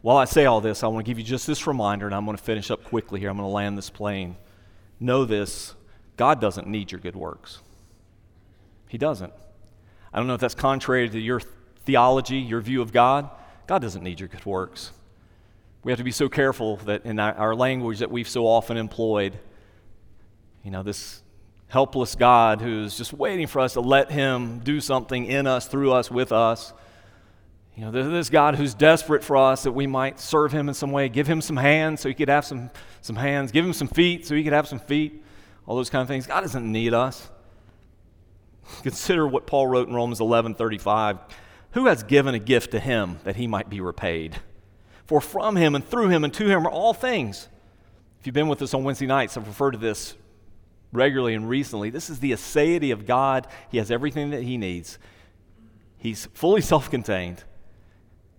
While 0.00 0.16
I 0.16 0.24
say 0.24 0.46
all 0.46 0.60
this, 0.60 0.82
I 0.82 0.86
want 0.86 1.04
to 1.04 1.10
give 1.10 1.18
you 1.18 1.24
just 1.24 1.46
this 1.46 1.66
reminder, 1.66 2.06
and 2.06 2.14
I'm 2.14 2.24
going 2.24 2.36
to 2.36 2.42
finish 2.42 2.70
up 2.70 2.84
quickly 2.84 3.20
here. 3.20 3.30
I'm 3.30 3.36
going 3.36 3.48
to 3.48 3.52
land 3.52 3.76
this 3.76 3.90
plane. 3.90 4.36
Know 5.00 5.24
this 5.24 5.74
God 6.16 6.40
doesn't 6.40 6.66
need 6.66 6.90
your 6.90 7.00
good 7.00 7.16
works. 7.16 7.60
He 8.88 8.98
doesn't. 8.98 9.32
I 10.12 10.18
don't 10.18 10.26
know 10.26 10.34
if 10.34 10.40
that's 10.40 10.54
contrary 10.54 11.08
to 11.08 11.18
your 11.18 11.40
theology, 11.84 12.38
your 12.38 12.60
view 12.60 12.82
of 12.82 12.92
God. 12.92 13.30
God 13.66 13.82
doesn't 13.82 14.02
need 14.02 14.18
your 14.18 14.28
good 14.28 14.44
works. 14.44 14.92
We 15.84 15.92
have 15.92 15.98
to 15.98 16.04
be 16.04 16.10
so 16.10 16.28
careful 16.28 16.76
that 16.78 17.04
in 17.04 17.18
our 17.20 17.54
language 17.54 18.00
that 18.00 18.10
we've 18.10 18.28
so 18.28 18.46
often 18.46 18.76
employed, 18.76 19.38
you 20.64 20.70
know, 20.70 20.82
this 20.82 21.22
helpless 21.68 22.14
God 22.14 22.60
who's 22.60 22.96
just 22.96 23.12
waiting 23.12 23.46
for 23.46 23.60
us 23.60 23.74
to 23.74 23.80
let 23.80 24.10
Him 24.10 24.58
do 24.60 24.80
something 24.80 25.26
in 25.26 25.46
us, 25.46 25.66
through 25.66 25.92
us, 25.92 26.10
with 26.10 26.32
us. 26.32 26.72
You 27.76 27.84
know, 27.84 27.90
this 27.92 28.30
God 28.30 28.56
who's 28.56 28.74
desperate 28.74 29.22
for 29.22 29.36
us 29.36 29.62
that 29.62 29.72
we 29.72 29.86
might 29.86 30.18
serve 30.18 30.50
Him 30.50 30.68
in 30.68 30.74
some 30.74 30.90
way, 30.90 31.08
give 31.08 31.26
Him 31.26 31.40
some 31.40 31.56
hands 31.56 32.00
so 32.00 32.08
He 32.08 32.14
could 32.14 32.28
have 32.28 32.44
some, 32.44 32.70
some 33.02 33.16
hands, 33.16 33.52
give 33.52 33.64
Him 33.64 33.72
some 33.72 33.86
feet 33.86 34.26
so 34.26 34.34
He 34.34 34.42
could 34.42 34.52
have 34.52 34.66
some 34.66 34.80
feet, 34.80 35.22
all 35.66 35.76
those 35.76 35.90
kind 35.90 36.02
of 36.02 36.08
things. 36.08 36.26
God 36.26 36.40
doesn't 36.40 36.70
need 36.70 36.92
us. 36.92 37.30
Consider 38.82 39.28
what 39.28 39.46
Paul 39.46 39.68
wrote 39.68 39.88
in 39.88 39.94
Romans 39.94 40.20
11 40.20 40.54
35. 40.54 41.18
Who 41.72 41.86
has 41.86 42.02
given 42.02 42.34
a 42.34 42.38
gift 42.38 42.72
to 42.72 42.80
Him 42.80 43.20
that 43.24 43.36
He 43.36 43.46
might 43.46 43.68
be 43.68 43.80
repaid? 43.80 44.40
For 45.06 45.20
from 45.20 45.54
Him 45.54 45.74
and 45.74 45.86
through 45.86 46.08
Him 46.08 46.24
and 46.24 46.32
to 46.34 46.48
Him 46.48 46.66
are 46.66 46.70
all 46.70 46.94
things. 46.94 47.48
If 48.20 48.26
you've 48.26 48.34
been 48.34 48.48
with 48.48 48.62
us 48.62 48.74
on 48.74 48.82
Wednesday 48.82 49.06
nights, 49.06 49.36
I've 49.36 49.46
referred 49.46 49.72
to 49.72 49.78
this 49.78 50.14
regularly 50.92 51.34
and 51.34 51.48
recently. 51.48 51.90
This 51.90 52.10
is 52.10 52.20
the 52.20 52.32
aseity 52.32 52.92
of 52.92 53.06
God. 53.06 53.46
He 53.70 53.78
has 53.78 53.90
everything 53.90 54.30
that 54.30 54.42
He 54.42 54.56
needs. 54.56 54.98
He's 55.96 56.26
fully 56.26 56.60
self 56.72 56.90
contained. 56.90 57.44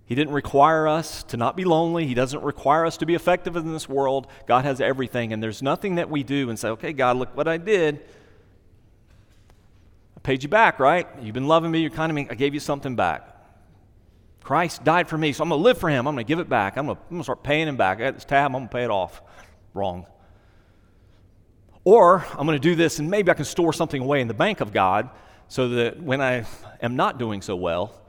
He 0.06 0.16
didn't 0.16 0.34
require 0.34 0.88
us 0.88 1.22
to 1.26 1.38
not 1.38 1.56
be 1.56 1.66
lonely. 1.66 2.08
He 2.08 2.16
doesn't 2.16 2.42
require 2.42 2.84
us 2.84 2.98
to 2.98 3.06
be 3.06 3.14
effective 3.14 3.56
in 3.56 3.72
this 3.72 3.88
world. 3.88 4.26
God 4.48 4.66
has 4.66 4.82
everything, 4.82 5.32
and 5.34 5.44
there's 5.44 5.62
nothing 5.62 5.96
that 5.96 6.10
we 6.10 6.24
do 6.24 6.50
and 6.50 6.58
say, 6.58 6.70
okay, 6.70 6.94
God, 6.94 7.18
look 7.18 7.38
what 7.38 7.48
I 7.48 7.58
did. 7.58 8.00
I 10.18 10.20
paid 10.22 10.42
you 10.42 10.50
back, 10.50 10.80
right? 10.80 11.08
You've 11.22 11.36
been 11.36 11.48
loving 11.48 11.70
me. 11.70 11.82
You're 11.82 11.92
kind 11.92 12.12
of 12.12 12.16
me. 12.16 12.28
I 12.28 12.34
gave 12.34 12.56
you 12.56 12.60
something 12.60 12.96
back. 12.96 13.30
Christ 14.42 14.84
died 14.84 15.08
for 15.08 15.16
me, 15.16 15.32
so 15.32 15.44
I'm 15.44 15.50
going 15.50 15.60
to 15.60 15.64
live 15.64 15.78
for 15.78 15.90
him. 15.90 16.08
I'm 16.08 16.16
going 16.16 16.26
to 16.26 16.28
give 16.28 16.40
it 16.40 16.50
back. 16.50 16.76
I'm 16.78 16.88
going 16.88 16.98
to 17.12 17.24
start 17.24 17.44
paying 17.44 17.68
him 17.68 17.78
back. 17.78 18.00
I 18.00 18.06
got 18.06 18.16
this 18.16 18.26
tab. 18.26 18.48
I'm 18.48 18.54
going 18.54 18.68
to 18.68 18.74
pay 18.74 18.84
it 18.84 18.90
off. 18.90 19.22
Wrong. 19.76 20.08
Or 21.84 22.26
I'm 22.32 22.46
going 22.46 22.60
to 22.60 22.60
do 22.60 22.76
this 22.76 23.00
and 23.00 23.10
maybe 23.10 23.32
I 23.32 23.34
can 23.34 23.46
store 23.46 23.74
something 23.74 24.02
away 24.02 24.22
in 24.22 24.28
the 24.28 24.34
bank 24.34 24.62
of 24.62 24.74
God 24.74 25.10
so 25.48 25.70
that 25.70 26.02
when 26.02 26.22
I 26.22 26.46
am 26.82 26.96
not 26.96 27.18
doing 27.18 27.42
so 27.42 27.56
well, 27.56 28.00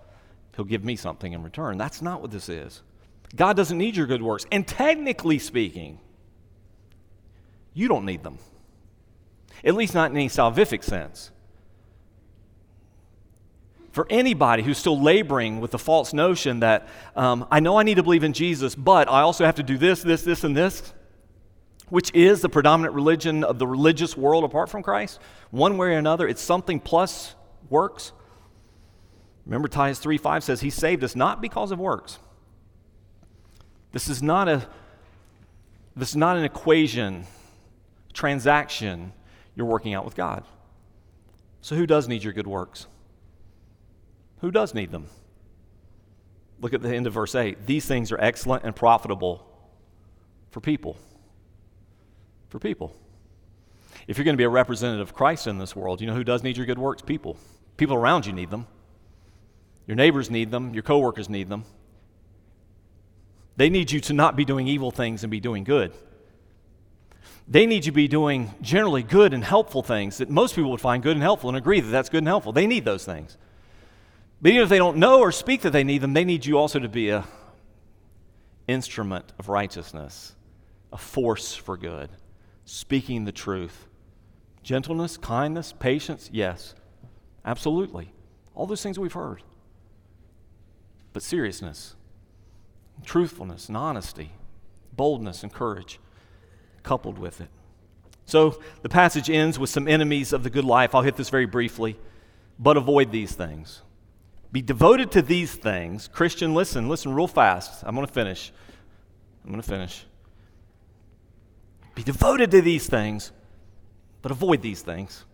He'll 0.57 0.65
give 0.65 0.85
me 0.85 0.97
something 0.97 1.33
in 1.33 1.43
return. 1.43 1.79
That's 1.79 2.03
not 2.03 2.21
what 2.21 2.31
this 2.31 2.49
is. 2.49 2.83
God 3.35 3.57
doesn't 3.57 3.79
need 3.79 3.97
your 3.97 4.07
good 4.07 4.23
works. 4.23 4.45
And 4.51 4.67
technically 4.67 5.39
speaking, 5.39 6.01
you 7.73 7.89
don't 7.89 8.05
need 8.05 8.23
them, 8.23 8.39
at 9.65 9.75
least 9.75 9.95
not 9.95 10.11
in 10.11 10.17
any 10.17 10.29
salvific 10.29 10.83
sense. 10.83 11.31
For 13.93 14.07
anybody 14.11 14.63
who's 14.63 14.79
still 14.79 15.01
laboring 15.01 15.61
with 15.61 15.71
the 15.71 15.79
false 15.79 16.13
notion 16.13 16.61
that 16.61 16.89
um, 17.17 17.47
I 17.51 17.61
know 17.61 17.77
I 17.77 17.83
need 17.83 17.97
to 17.97 18.03
believe 18.03 18.23
in 18.23 18.33
Jesus, 18.33 18.75
but 18.75 19.09
I 19.09 19.23
also 19.23 19.45
have 19.45 19.57
to 19.57 19.63
do 19.63 19.79
this, 19.79 20.03
this, 20.03 20.23
this, 20.23 20.45
and 20.45 20.57
this, 20.57 20.93
which 21.91 22.15
is 22.15 22.41
the 22.41 22.49
predominant 22.49 22.95
religion 22.95 23.45
of 23.45 23.59
the 23.59 23.67
religious 23.67 24.17
world 24.17 24.45
apart 24.45 24.71
from 24.71 24.83
Christ, 24.83 25.21
one 25.51 25.77
way 25.77 25.89
or 25.89 25.99
another, 25.99 26.27
it's 26.27 26.41
something 26.41 26.81
plus 26.81 27.35
works. 27.69 28.13
Remember, 29.45 29.69
Titus 29.69 29.99
3 29.99 30.17
5 30.17 30.45
says, 30.45 30.61
He 30.61 30.71
saved 30.71 31.05
us 31.05 31.15
not 31.15 31.43
because 31.43 31.73
of 31.73 31.79
works. 31.79 32.19
This 33.93 34.09
is 34.09 34.23
not 34.23 34.49
a 34.49 34.67
this 35.97 36.11
is 36.11 36.17
not 36.17 36.37
an 36.37 36.45
equation, 36.45 37.27
transaction 38.13 39.13
you're 39.57 39.67
working 39.67 39.93
out 39.93 40.05
with 40.05 40.15
God. 40.15 40.45
So 41.61 41.75
who 41.75 41.87
does 41.87 42.09
need 42.09 42.23
your 42.23 42.33
good 42.33 42.47
works? 42.47 42.87
Who 44.41 44.53
does 44.53 44.73
need 44.73 44.93
them? 44.93 45.07
Look 46.61 46.73
at 46.73 46.81
the 46.81 46.95
end 46.95 47.07
of 47.07 47.13
verse 47.13 47.35
8. 47.35 47.67
These 47.67 47.87
things 47.87 48.13
are 48.13 48.21
excellent 48.21 48.65
and 48.65 48.75
profitable 48.75 49.45
for 50.51 50.61
people 50.61 50.97
for 52.51 52.59
people. 52.59 52.95
If 54.07 54.19
you're 54.19 54.25
going 54.25 54.35
to 54.35 54.39
be 54.39 54.45
a 54.45 54.51
representative 54.51 55.09
of 55.09 55.15
Christ 55.15 55.47
in 55.47 55.59
this 55.59 55.75
world, 55.75 56.01
you 56.01 56.07
know 56.07 56.15
who 56.15 56.25
does 56.25 56.43
need 56.43 56.57
your 56.57 56.67
good 56.67 56.79
works? 56.79 57.01
People. 57.01 57.37
People 57.77 57.97
around 57.97 58.27
you 58.27 58.33
need 58.33 58.51
them. 58.51 58.67
Your 59.87 59.97
neighbors 59.97 60.31
need 60.31 60.51
them. 60.51 60.75
Your 60.75 60.83
coworkers 60.83 61.29
need 61.29 61.49
them. 61.49 61.65
They 63.57 63.71
need 63.71 63.91
you 63.91 64.01
to 64.01 64.13
not 64.13 64.37
be 64.37 64.45
doing 64.45 64.67
evil 64.67 64.91
things 64.91 65.23
and 65.23 65.31
be 65.31 65.41
doing 65.41 65.65
good. 65.65 65.93
They 67.47 67.67
need 67.67 67.85
you 67.85 67.93
to 67.93 67.97
be 67.97 68.09
doing 68.09 68.55
generally 68.63 69.03
good 69.03 69.35
and 69.35 69.45
helpful 69.45 69.83
things 69.83 70.19
that 70.19 70.31
most 70.31 70.55
people 70.55 70.71
would 70.71 70.81
find 70.81 71.03
good 71.03 71.17
and 71.17 71.23
helpful 71.23 71.51
and 71.51 71.57
agree 71.57 71.81
that 71.81 71.91
that's 71.91 72.09
good 72.09 72.19
and 72.19 72.29
helpful. 72.29 72.53
They 72.53 72.67
need 72.67 72.85
those 72.85 73.05
things. 73.05 73.37
But 74.41 74.53
even 74.53 74.63
if 74.63 74.69
they 74.69 74.79
don't 74.79 74.97
know 74.97 75.21
or 75.21 75.33
speak 75.33 75.63
that 75.63 75.71
they 75.71 75.85
need 75.85 76.01
them, 76.01 76.15
they 76.15 76.25
need 76.25 76.47
you 76.47 76.59
also 76.59 76.79
to 76.79 76.89
be 76.89 77.11
a 77.11 77.25
instrument 78.67 79.33
of 79.39 79.49
righteousness, 79.49 80.35
a 80.93 80.97
force 80.97 81.55
for 81.55 81.77
good 81.77 82.09
speaking 82.73 83.25
the 83.25 83.33
truth. 83.33 83.89
Gentleness, 84.63 85.17
kindness, 85.17 85.73
patience, 85.73 86.31
yes, 86.33 86.75
absolutely. 87.45 88.13
All 88.55 88.67
those 88.67 88.83
things 88.83 88.99
we've 88.99 89.13
heard. 89.13 89.43
But 91.13 91.23
seriousness, 91.25 91.97
truthfulness, 93.05 93.67
and 93.69 93.77
honesty, 93.77 94.31
boldness, 94.93 95.43
and 95.43 95.53
courage 95.53 95.99
coupled 96.85 97.19
with 97.19 97.41
it. 97.41 97.49
So 98.25 98.61
the 98.83 98.89
passage 98.89 99.29
ends 99.29 99.59
with 99.59 99.71
some 99.71 99.89
enemies 99.89 100.33
of 100.33 100.45
the 100.45 100.51
good 100.51 100.65
life. 100.65 100.95
I'll 100.95 101.03
hit 101.03 101.17
this 101.17 101.31
very 101.31 101.47
briefly. 101.47 101.99
But 102.59 102.77
avoid 102.77 103.11
these 103.11 103.33
things 103.33 103.83
Be 104.53 104.63
devoted 104.63 105.11
to 105.13 105.23
these 105.23 105.55
things. 105.55 106.09
Christian, 106.09 106.55
listen, 106.55 106.89
listen 106.89 107.15
real 107.15 107.27
fast. 107.27 107.83
I'm 107.85 107.95
going 107.97 108.07
to 108.07 108.13
finish. 108.13 108.53
I'm 109.45 109.51
going 109.51 109.63
to 109.63 109.69
finish. 109.69 110.05
Be 111.95 112.03
devoted 112.03 112.51
to 112.53 112.63
these 112.63 112.87
things, 112.87 113.33
but 114.23 114.31
avoid 114.31 114.63
these 114.63 114.83
things. 114.83 115.25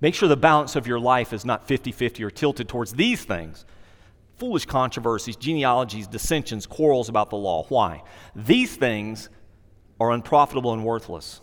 Make 0.00 0.14
sure 0.14 0.28
the 0.28 0.36
balance 0.36 0.76
of 0.76 0.86
your 0.86 1.00
life 1.00 1.32
is 1.32 1.44
not 1.44 1.66
50 1.66 1.92
50 1.92 2.22
or 2.24 2.30
tilted 2.30 2.68
towards 2.68 2.92
these 2.92 3.24
things 3.24 3.64
foolish 4.38 4.66
controversies, 4.66 5.34
genealogies, 5.34 6.06
dissensions, 6.06 6.64
quarrels 6.64 7.08
about 7.08 7.28
the 7.28 7.36
law. 7.36 7.64
Why? 7.68 8.04
These 8.36 8.76
things 8.76 9.28
are 9.98 10.12
unprofitable 10.12 10.72
and 10.72 10.84
worthless. 10.84 11.40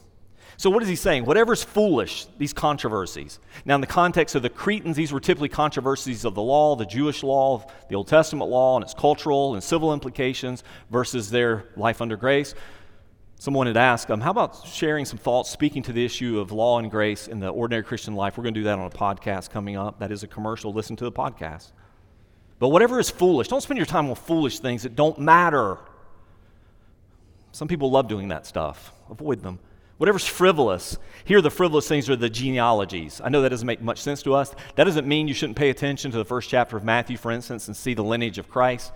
So, 0.57 0.69
what 0.69 0.82
is 0.82 0.88
he 0.88 0.95
saying? 0.95 1.26
Whatever's 1.26 1.63
foolish, 1.63 2.28
these 2.38 2.53
controversies. 2.53 3.39
Now, 3.65 3.76
in 3.76 3.82
the 3.82 3.88
context 3.88 4.36
of 4.36 4.41
the 4.41 4.49
Cretans, 4.49 4.95
these 4.95 5.11
were 5.11 5.19
typically 5.19 5.49
controversies 5.49 6.23
of 6.23 6.34
the 6.34 6.41
law, 6.41 6.78
the 6.78 6.86
Jewish 6.86 7.23
law, 7.23 7.65
the 7.89 7.95
Old 7.95 8.07
Testament 8.07 8.49
law, 8.49 8.78
and 8.78 8.84
its 8.84 8.93
cultural 8.93 9.55
and 9.55 9.61
civil 9.63 9.93
implications 9.93 10.63
versus 10.89 11.30
their 11.30 11.65
life 11.76 12.01
under 12.01 12.15
grace. 12.15 12.55
Someone 13.38 13.67
had 13.67 13.77
asked, 13.77 14.09
um, 14.09 14.21
How 14.21 14.31
about 14.31 14.65
sharing 14.65 15.05
some 15.05 15.17
thoughts, 15.17 15.49
speaking 15.49 15.83
to 15.83 15.93
the 15.93 16.03
issue 16.03 16.39
of 16.39 16.51
law 16.51 16.79
and 16.79 16.89
grace 16.89 17.27
in 17.27 17.39
the 17.39 17.49
ordinary 17.49 17.83
Christian 17.83 18.15
life? 18.15 18.38
We're 18.38 18.43
going 18.43 18.53
to 18.53 18.59
do 18.61 18.63
that 18.65 18.79
on 18.79 18.88
a 18.88 18.89
podcast 18.89 19.49
coming 19.49 19.75
up. 19.75 19.99
That 19.99 20.11
is 20.11 20.23
a 20.23 20.27
commercial. 20.27 20.73
Listen 20.73 20.95
to 20.95 21.03
the 21.03 21.11
podcast. 21.11 21.71
But 22.59 22.69
whatever 22.69 22.99
is 22.99 23.09
foolish, 23.09 23.49
don't 23.49 23.61
spend 23.61 23.77
your 23.77 23.86
time 23.86 24.09
on 24.09 24.15
foolish 24.15 24.59
things 24.59 24.83
that 24.83 24.95
don't 24.95 25.19
matter. 25.19 25.77
Some 27.51 27.67
people 27.67 27.91
love 27.91 28.07
doing 28.07 28.29
that 28.29 28.45
stuff. 28.45 28.93
Avoid 29.09 29.41
them. 29.41 29.59
Whatever's 29.97 30.25
frivolous, 30.25 30.97
here 31.23 31.41
the 31.41 31.49
frivolous 31.49 31.88
things 31.88 32.09
are 32.09 32.17
the 32.17 32.29
genealogies. 32.29 33.21
I 33.23 33.29
know 33.29 33.41
that 33.41 33.49
doesn't 33.49 33.65
make 33.65 33.81
much 33.81 34.01
sense 34.01 34.21
to 34.23 34.33
us. 34.33 34.53
That 34.75 34.83
doesn't 34.83 35.07
mean 35.07 35.29
you 35.29 35.33
shouldn't 35.33 35.57
pay 35.57 35.69
attention 35.69 36.11
to 36.11 36.17
the 36.17 36.25
first 36.25 36.49
chapter 36.49 36.75
of 36.75 36.83
Matthew, 36.83 37.15
for 37.15 37.31
instance, 37.31 37.67
and 37.67 37.77
see 37.77 37.93
the 37.93 38.03
lineage 38.03 38.38
of 38.38 38.49
Christ. 38.49 38.91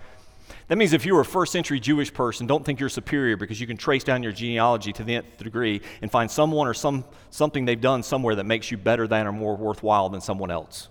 That 0.68 0.76
means 0.76 0.92
if 0.92 1.04
you 1.06 1.14
were 1.14 1.20
a 1.20 1.24
first 1.24 1.52
century 1.52 1.80
Jewish 1.80 2.12
person, 2.12 2.46
don't 2.46 2.64
think 2.64 2.80
you're 2.80 2.88
superior 2.88 3.36
because 3.36 3.60
you 3.60 3.66
can 3.66 3.76
trace 3.76 4.04
down 4.04 4.22
your 4.22 4.32
genealogy 4.32 4.92
to 4.92 5.04
the 5.04 5.16
nth 5.16 5.38
degree 5.38 5.80
and 6.02 6.10
find 6.10 6.30
someone 6.30 6.66
or 6.66 6.74
some, 6.74 7.04
something 7.30 7.64
they've 7.64 7.80
done 7.80 8.02
somewhere 8.02 8.34
that 8.34 8.44
makes 8.44 8.70
you 8.70 8.76
better 8.76 9.06
than 9.06 9.26
or 9.26 9.32
more 9.32 9.56
worthwhile 9.56 10.08
than 10.08 10.20
someone 10.20 10.50
else. 10.50 10.88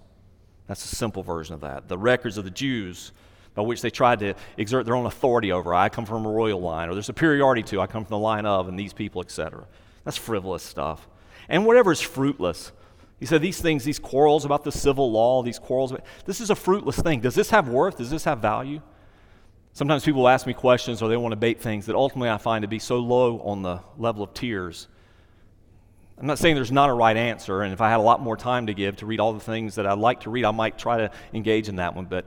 That's 0.68 0.84
a 0.92 0.96
simple 0.96 1.24
version 1.24 1.56
of 1.56 1.62
that. 1.62 1.88
The 1.88 1.98
records 1.98 2.38
of 2.38 2.44
the 2.44 2.52
Jews 2.52 3.12
by 3.56 3.64
which 3.64 3.82
they 3.82 3.90
tried 3.90 4.20
to 4.20 4.34
exert 4.58 4.86
their 4.86 4.96
own 4.96 5.06
authority 5.06 5.52
over. 5.52 5.74
I 5.74 5.90
come 5.90 6.06
from 6.06 6.26
a 6.26 6.30
royal 6.30 6.62
line, 6.62 6.88
or 6.88 6.94
their 6.94 7.04
superiority 7.04 7.64
to, 7.64 7.82
I 7.82 7.88
come 7.88 8.06
from 8.06 8.12
the 8.12 8.20
line 8.20 8.46
of, 8.46 8.68
and 8.68 8.80
these 8.80 8.94
people, 8.94 9.22
etc. 9.22 9.66
That's 10.06 10.18
frivolous 10.18 10.64
stuff. 10.64 11.08
And 11.50 11.66
whatever 11.66 11.92
is 11.92 12.00
fruitless. 12.00 12.72
He 13.20 13.26
said 13.26 13.42
these 13.42 13.60
things, 13.60 13.84
these 13.84 14.00
quarrels 14.00 14.46
about 14.46 14.64
the 14.64 14.72
civil 14.72 15.12
law, 15.12 15.44
these 15.44 15.60
quarrels, 15.60 15.94
this 16.26 16.40
is 16.40 16.50
a 16.50 16.56
fruitless 16.56 17.00
thing. 17.00 17.20
Does 17.20 17.36
this 17.36 17.50
have 17.50 17.68
worth? 17.68 17.98
Does 17.98 18.10
this 18.10 18.24
have 18.24 18.40
value? 18.40 18.82
Sometimes 19.80 20.04
people 20.04 20.28
ask 20.28 20.46
me 20.46 20.54
questions 20.54 21.02
or 21.02 21.08
they 21.08 21.16
want 21.18 21.32
to 21.32 21.38
bait 21.38 21.62
things 21.62 21.86
that 21.86 21.96
ultimately 21.96 22.30
I 22.30 22.38
find 22.38 22.64
to 22.64 22.68
be 22.68 22.80
so 22.80 23.00
low 23.00 23.40
on 23.40 23.62
the 23.62 23.80
level 23.98 24.24
of 24.24 24.34
tiers 24.34 24.88
I'm 26.20 26.28
not 26.28 26.38
saying 26.38 26.56
there's 26.56 26.72
not 26.72 26.90
a 26.90 26.94
right 26.94 27.16
answer, 27.16 27.62
and 27.62 27.72
if 27.72 27.80
I 27.80 27.90
had 27.90 27.98
a 27.98 28.04
lot 28.04 28.22
more 28.22 28.36
time 28.36 28.68
to 28.68 28.74
give 28.74 28.98
to 28.98 29.06
read 29.06 29.22
all 29.22 29.32
the 29.32 29.40
things 29.40 29.76
that 29.76 29.88
I'd 29.88 29.98
like 29.98 30.20
to 30.22 30.30
read, 30.30 30.44
I 30.44 30.52
might 30.52 30.78
try 30.78 30.98
to 30.98 31.12
engage 31.34 31.70
in 31.70 31.78
that 31.78 31.96
one, 31.96 32.06
but 32.06 32.26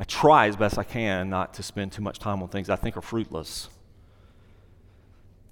I 0.00 0.04
try 0.04 0.48
as 0.48 0.56
best 0.56 0.78
I 0.78 0.82
can 0.82 1.30
not 1.30 1.54
to 1.54 1.62
spend 1.62 1.92
too 1.92 2.02
much 2.02 2.18
time 2.18 2.42
on 2.42 2.48
things 2.48 2.68
I 2.68 2.74
think 2.74 2.96
are 2.96 3.02
fruitless. 3.02 3.68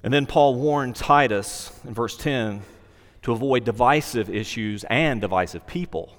And 0.02 0.12
then 0.12 0.26
Paul 0.26 0.56
warned 0.56 0.96
Titus 0.96 1.70
in 1.86 1.94
verse 1.94 2.16
10 2.16 2.62
to 3.22 3.32
avoid 3.32 3.64
divisive 3.64 4.28
issues 4.28 4.82
and 4.90 5.20
divisive 5.20 5.64
people. 5.68 6.12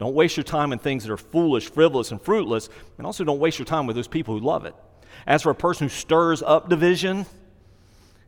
Don't 0.00 0.14
waste 0.14 0.38
your 0.38 0.44
time 0.44 0.72
in 0.72 0.78
things 0.78 1.04
that 1.04 1.12
are 1.12 1.18
foolish, 1.18 1.70
frivolous, 1.70 2.10
and 2.10 2.20
fruitless, 2.20 2.70
and 2.96 3.06
also 3.06 3.22
don't 3.22 3.38
waste 3.38 3.58
your 3.58 3.66
time 3.66 3.86
with 3.86 3.96
those 3.96 4.08
people 4.08 4.36
who 4.36 4.44
love 4.44 4.64
it. 4.64 4.74
As 5.26 5.42
for 5.42 5.50
a 5.50 5.54
person 5.54 5.84
who 5.84 5.90
stirs 5.90 6.42
up 6.42 6.70
division, 6.70 7.26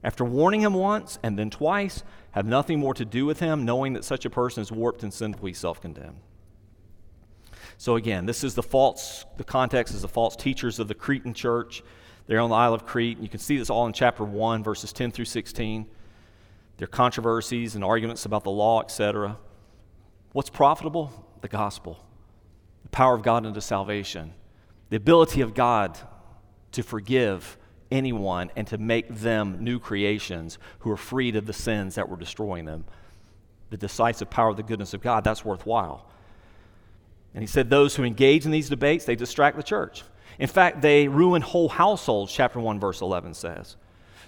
after 0.05 0.23
warning 0.23 0.61
him 0.61 0.75
once 0.75 1.19
and 1.23 1.39
then 1.39 1.49
twice, 1.49 2.03
have 2.33 2.45
nothing 2.45 2.79
more 2.79 2.93
to 2.93 3.07
do 3.07 3.25
with 3.25 3.41
him, 3.41 3.65
knowing 3.65 3.95
that 3.95 4.05
such 4.05 4.27
a 4.27 4.31
person 4.31 4.61
is 4.61 4.71
warped 4.71 5.03
and 5.03 5.15
sinfully 5.15 5.55
self 5.55 5.81
condemned. 5.81 6.21
So, 7.79 7.97
again, 7.97 8.27
this 8.27 8.45
is 8.45 8.55
the 8.55 8.63
false, 8.63 9.25
the 9.39 9.45
context 9.45 9.95
is 9.95 10.03
the 10.03 10.09
false 10.09 10.37
teachers 10.37 10.79
of 10.79 10.89
the 10.89 10.95
Cretan 10.95 11.33
church. 11.33 11.83
They're 12.27 12.41
on 12.41 12.51
the 12.51 12.57
Isle 12.57 12.75
of 12.75 12.85
Crete. 12.85 13.19
You 13.19 13.31
can 13.31 13.41
see 13.41 13.57
this 13.57 13.71
all 13.71 13.87
in 13.87 13.95
chapter 13.95 14.25
1, 14.25 14.63
verses 14.63 14.93
10 14.93 15.11
through 15.11 15.25
16. 15.25 15.87
Their 16.77 16.87
controversies 16.87 17.75
and 17.75 17.83
arguments 17.83 18.27
about 18.27 18.45
the 18.45 18.51
law, 18.51 18.83
etc. 18.83 19.39
What's 20.33 20.51
profitable? 20.51 21.32
The 21.43 21.49
gospel, 21.49 22.03
the 22.83 22.89
power 22.89 23.15
of 23.15 23.23
God 23.23 23.45
unto 23.45 23.61
salvation, 23.61 24.33
the 24.91 24.97
ability 24.97 25.41
of 25.41 25.55
God 25.55 25.99
to 26.73 26.83
forgive 26.83 27.59
anyone 27.91 28.51
and 28.57 28.67
to 28.69 28.79
make 28.79 29.09
them 29.09 29.59
new 29.63 29.79
creations 29.79 30.59
who 30.81 30.91
are 30.91 30.97
freed 30.97 31.37
of 31.37 31.47
the 31.47 31.53
sins 31.53 31.97
that 31.97 32.09
were 32.09 32.17
destroying 32.17 32.65
them. 32.65 32.85
The 33.71 33.77
decisive 33.77 34.31
power 34.31 34.49
of 34.49 34.57
the 34.57 34.63
goodness 34.63 34.95
of 34.95 35.03
God, 35.03 35.25
that's 35.25 35.45
worthwhile. 35.45 36.09
And 37.35 37.43
he 37.43 37.47
said, 37.47 37.71
Those 37.71 37.97
who 37.97 38.05
engage 38.05 38.45
in 38.45 38.51
these 38.51 38.69
debates, 38.69 39.05
they 39.05 39.17
distract 39.17 39.57
the 39.57 39.63
church. 39.63 40.05
In 40.39 40.49
fact, 40.49 40.81
they 40.81 41.09
ruin 41.09 41.43
whole 41.43 41.69
households, 41.69 42.33
chapter 42.33 42.61
1, 42.61 42.81
verse 42.81 43.01
11 43.01 43.35
says. 43.35 43.77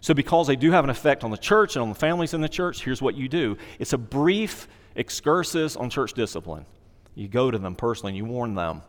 So, 0.01 0.15
because 0.15 0.47
they 0.47 0.57
do 0.57 0.71
have 0.71 0.85
an 0.85 0.91
effect 0.91 1.25
on 1.25 1.31
the 1.31 1.39
church 1.39 1.77
and 1.77 1.83
on 1.83 1.89
the 1.89 1.95
families 1.95 2.35
in 2.35 2.43
the 2.43 2.49
church, 2.49 2.83
here's 2.85 3.01
what 3.01 3.15
you 3.15 3.29
do 3.29 3.57
it's 3.79 3.93
a 3.93 3.99
brief 3.99 4.69
excursus 4.97 5.77
on 5.77 5.91
church 5.91 6.13
discipline. 6.13 6.67
You 7.15 7.29
go 7.29 7.51
to 7.51 7.59
them 7.59 7.75
personally 7.75 8.11
and 8.11 8.17
you 8.17 8.25
warn 8.25 8.55
them. 8.55 8.83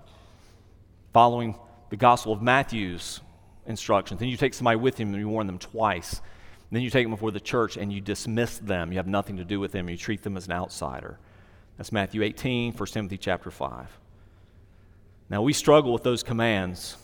Following 1.13 1.55
the 1.89 1.97
Gospel 1.97 2.33
of 2.33 2.41
Matthew's 2.41 3.21
instructions. 3.65 4.19
Then 4.19 4.29
you 4.29 4.37
take 4.37 4.53
somebody 4.53 4.77
with 4.77 4.97
him 4.97 5.09
and 5.09 5.19
you 5.19 5.29
warn 5.29 5.47
them 5.47 5.59
twice. 5.59 6.21
then 6.71 6.81
you 6.81 6.89
take 6.89 7.05
them 7.05 7.11
before 7.11 7.31
the 7.31 7.39
church 7.39 7.77
and 7.77 7.93
you 7.93 8.01
dismiss 8.01 8.57
them. 8.57 8.91
You 8.91 8.97
have 8.97 9.07
nothing 9.07 9.37
to 9.37 9.45
do 9.45 9.59
with 9.59 9.71
them. 9.71 9.89
You 9.89 9.97
treat 9.97 10.23
them 10.23 10.35
as 10.35 10.47
an 10.47 10.53
outsider. 10.53 11.19
That's 11.77 11.91
Matthew 11.91 12.23
18, 12.23 12.73
1 12.73 12.87
Timothy 12.87 13.17
chapter 13.17 13.51
5. 13.51 13.87
Now, 15.29 15.41
we 15.41 15.53
struggle 15.53 15.93
with 15.93 16.03
those 16.03 16.23
commands 16.23 16.97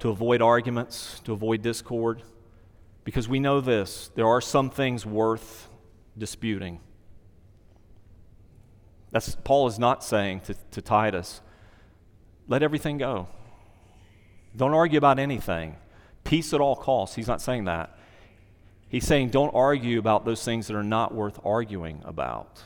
to 0.00 0.10
avoid 0.10 0.42
arguments, 0.42 1.20
to 1.24 1.32
avoid 1.32 1.62
discord, 1.62 2.22
because 3.04 3.28
we 3.28 3.40
know 3.40 3.60
this 3.60 4.10
there 4.14 4.26
are 4.26 4.40
some 4.40 4.70
things 4.70 5.06
worth 5.06 5.68
disputing. 6.16 6.80
That's, 9.12 9.36
Paul 9.44 9.68
is 9.68 9.78
not 9.78 10.02
saying 10.02 10.40
to, 10.40 10.54
to 10.72 10.82
Titus, 10.82 11.42
let 12.48 12.62
everything 12.62 12.98
go. 12.98 13.28
Don't 14.56 14.74
argue 14.74 14.98
about 14.98 15.18
anything. 15.18 15.76
Peace 16.24 16.52
at 16.52 16.60
all 16.60 16.76
costs. 16.76 17.14
He's 17.14 17.28
not 17.28 17.40
saying 17.40 17.64
that. 17.64 17.96
He's 18.88 19.06
saying 19.06 19.30
don't 19.30 19.54
argue 19.54 19.98
about 19.98 20.24
those 20.24 20.44
things 20.44 20.66
that 20.66 20.76
are 20.76 20.82
not 20.82 21.14
worth 21.14 21.38
arguing 21.44 22.02
about. 22.04 22.62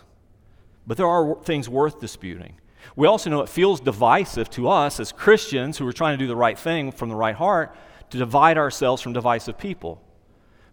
But 0.87 0.97
there 0.97 1.07
are 1.07 1.37
things 1.43 1.69
worth 1.69 2.01
disputing. 2.01 2.55
We 2.95 3.07
also 3.07 3.31
know 3.31 3.43
it 3.43 3.49
feels 3.49 3.81
divisive 3.81 4.49
to 4.51 4.69
us 4.69 5.01
as 5.01 5.11
Christians 5.13 5.79
who 5.79 5.87
are 5.87 5.93
trying 5.93 6.17
to 6.17 6.25
do 6.25 6.29
the 6.29 6.37
right 6.37 6.59
thing 6.59 6.93
from 6.93 7.09
the 7.09 7.17
right 7.17 7.35
heart 7.35 7.77
to 8.11 8.19
divide 8.19 8.57
ourselves 8.57 9.03
from 9.03 9.13
divisive 9.13 9.59
people. 9.59 10.01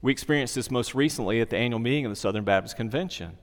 We 0.02 0.12
experienced 0.12 0.56
this 0.56 0.70
most 0.70 0.94
recently 0.94 1.42
at 1.42 1.50
the 1.50 1.58
annual 1.58 1.80
meeting 1.80 2.06
of 2.06 2.12
the 2.12 2.16
Southern 2.16 2.44
Baptist 2.44 2.76
Convention. 2.76 3.38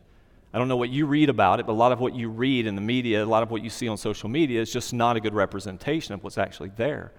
I 0.52 0.58
don't 0.58 0.66
know 0.66 0.76
what 0.76 0.90
you 0.90 1.06
read 1.06 1.28
about 1.28 1.60
it, 1.60 1.66
but 1.66 1.72
a 1.72 1.74
lot 1.74 1.92
of 1.92 2.00
what 2.00 2.14
you 2.14 2.28
read 2.28 2.66
in 2.66 2.74
the 2.74 2.80
media, 2.80 3.22
a 3.22 3.26
lot 3.26 3.42
of 3.42 3.50
what 3.50 3.62
you 3.62 3.70
see 3.70 3.86
on 3.86 3.96
social 3.96 4.28
media 4.28 4.60
is 4.60 4.72
just 4.72 4.92
not 4.92 5.16
a 5.16 5.20
good 5.20 5.34
representation 5.34 6.12
of 6.12 6.24
what's 6.24 6.38
actually 6.38 6.70
there. 6.76 7.12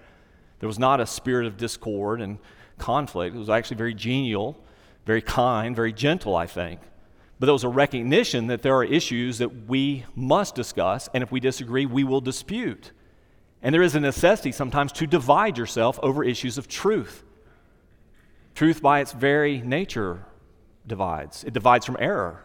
There 0.60 0.66
was 0.66 0.78
not 0.78 1.00
a 1.00 1.06
spirit 1.06 1.46
of 1.46 1.56
discord 1.56 2.20
and 2.20 2.38
conflict. 2.78 3.34
It 3.34 3.38
was 3.38 3.48
actually 3.48 3.78
very 3.78 3.94
genial, 3.94 4.62
very 5.06 5.22
kind, 5.22 5.74
very 5.74 5.92
gentle, 5.92 6.36
I 6.36 6.46
think. 6.46 6.80
But 7.40 7.46
there 7.46 7.54
was 7.54 7.64
a 7.64 7.68
recognition 7.68 8.48
that 8.48 8.62
there 8.62 8.76
are 8.76 8.84
issues 8.84 9.38
that 9.38 9.66
we 9.66 10.04
must 10.14 10.54
discuss, 10.54 11.08
and 11.14 11.22
if 11.22 11.32
we 11.32 11.40
disagree, 11.40 11.86
we 11.86 12.04
will 12.04 12.20
dispute. 12.20 12.92
And 13.62 13.74
there 13.74 13.82
is 13.82 13.94
a 13.94 14.00
necessity 14.00 14.52
sometimes 14.52 14.92
to 14.92 15.06
divide 15.06 15.56
yourself 15.56 15.98
over 16.02 16.22
issues 16.22 16.58
of 16.58 16.68
truth. 16.68 17.24
Truth, 18.54 18.82
by 18.82 19.00
its 19.00 19.12
very 19.12 19.60
nature, 19.62 20.26
divides. 20.86 21.44
It 21.44 21.54
divides 21.54 21.86
from 21.86 21.96
error. 21.98 22.44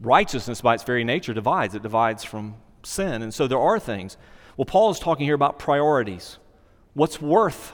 Righteousness, 0.00 0.60
by 0.60 0.74
its 0.74 0.84
very 0.84 1.04
nature, 1.04 1.34
divides. 1.34 1.74
It 1.74 1.82
divides 1.82 2.24
from 2.24 2.56
sin. 2.82 3.22
And 3.22 3.32
so 3.32 3.46
there 3.46 3.58
are 3.58 3.78
things. 3.78 4.16
Well, 4.56 4.64
Paul 4.64 4.90
is 4.90 4.98
talking 4.98 5.26
here 5.26 5.34
about 5.34 5.58
priorities. 5.58 6.38
What's 6.94 7.20
worth 7.20 7.72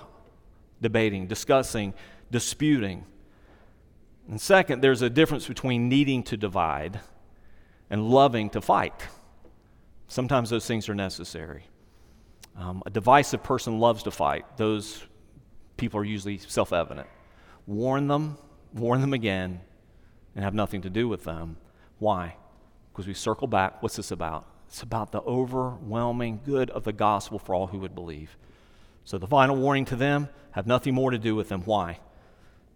debating, 0.81 1.27
discussing, 1.27 1.95
disputing? 2.31 3.05
And 4.29 4.41
second, 4.41 4.81
there's 4.81 5.03
a 5.03 5.11
difference 5.11 5.47
between 5.47 5.89
needing 5.89 6.23
to 6.25 6.37
divide 6.37 7.01
and 7.91 8.11
loving 8.11 8.51
to 8.51 8.61
fight. 8.61 9.07
Sometimes 10.09 10.51
those 10.51 10.67
things 10.67 10.89
are 10.89 10.95
necessary. 10.95 11.65
Um, 12.57 12.83
a 12.87 12.91
divisive 12.91 13.43
person 13.43 13.79
loves 13.79 14.03
to 14.05 14.11
fight. 14.11 14.57
Those 14.57 15.05
people 15.77 16.01
are 16.01 16.05
usually 16.05 16.39
self 16.39 16.73
evident. 16.73 17.07
Warn 17.67 18.09
them, 18.09 18.39
warn 18.75 19.01
them 19.01 19.13
again, 19.13 19.61
and 20.35 20.45
have 20.45 20.55
nothing 20.55 20.83
to 20.83 20.91
do 20.91 21.09
with 21.09 21.25
them. 21.25 21.57
Why? 21.99 22.37
Because 22.93 23.07
we 23.07 23.15
circle 23.15 23.47
back. 23.47 23.83
What's 23.83 23.97
this 23.97 24.11
about? 24.11 24.47
It's 24.69 24.83
about 24.83 25.13
the 25.13 25.23
overwhelming 25.23 26.41
good 26.45 26.71
of 26.71 26.85
the 26.85 26.93
gospel 26.93 27.39
for 27.39 27.55
all 27.55 27.69
who 27.69 27.79
would 27.79 27.95
believe. 27.95 28.37
So 29.05 29.19
the 29.19 29.27
final 29.27 29.57
warning 29.57 29.85
to 29.87 29.97
them 29.97 30.29
have 30.53 30.67
nothing 30.67 30.95
more 30.95 31.11
to 31.11 31.19
do 31.19 31.35
with 31.35 31.49
them. 31.49 31.63
Why? 31.65 32.01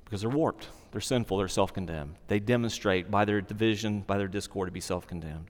Because 0.05 0.21
they're 0.21 0.31
warped, 0.31 0.69
they're 0.93 1.01
sinful, 1.01 1.39
they're 1.39 1.49
self 1.49 1.73
condemned. 1.73 2.15
They 2.29 2.39
demonstrate 2.39 3.11
by 3.11 3.25
their 3.25 3.41
division, 3.41 4.03
by 4.03 4.19
their 4.19 4.29
discord, 4.29 4.69
to 4.69 4.73
be 4.73 4.81
self 4.81 5.07
condemned. 5.07 5.47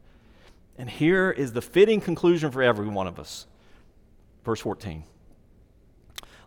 And 0.78 0.88
here 0.88 1.30
is 1.30 1.52
the 1.52 1.60
fitting 1.60 2.00
conclusion 2.00 2.50
for 2.50 2.62
every 2.62 2.88
one 2.88 3.06
of 3.06 3.18
us. 3.18 3.46
Verse 4.44 4.60
14. 4.60 5.04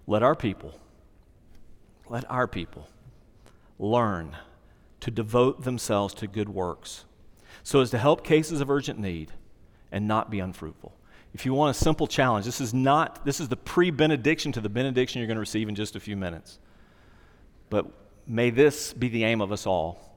Let 0.08 0.24
our 0.24 0.36
people, 0.36 0.80
let 2.10 2.30
our 2.30 2.48
people 2.48 2.90
learn 3.78 4.36
to 5.00 5.12
devote 5.12 5.64
themselves 5.64 6.14
to 6.16 6.28
good 6.28 6.50
works 6.50 7.06
so 7.64 7.82
as 7.82 7.90
to 7.92 7.98
help 7.98 8.24
cases 8.24 8.62
of 8.62 8.70
urgent 8.70 9.00
need 9.00 9.32
and 9.92 10.08
not 10.08 10.30
be 10.30 10.40
unfruitful. 10.40 10.94
If 11.34 11.46
you 11.46 11.54
want 11.54 11.76
a 11.76 11.80
simple 11.80 12.06
challenge, 12.06 12.46
this 12.46 12.62
is 12.62 12.74
not 12.74 13.26
this 13.26 13.40
is 13.40 13.48
the 13.48 13.58
pre-benediction 13.58 14.52
to 14.52 14.62
the 14.62 14.70
benediction 14.70 15.20
you're 15.20 15.28
going 15.28 15.38
to 15.38 15.42
receive 15.42 15.68
in 15.68 15.76
just 15.76 15.96
a 15.96 16.00
few 16.00 16.16
minutes. 16.16 16.60
But 17.70 17.88
may 18.28 18.50
this 18.52 18.94
be 18.94 19.10
the 19.10 19.24
aim 19.24 19.42
of 19.42 19.52
us 19.52 19.66
all. 19.66 20.12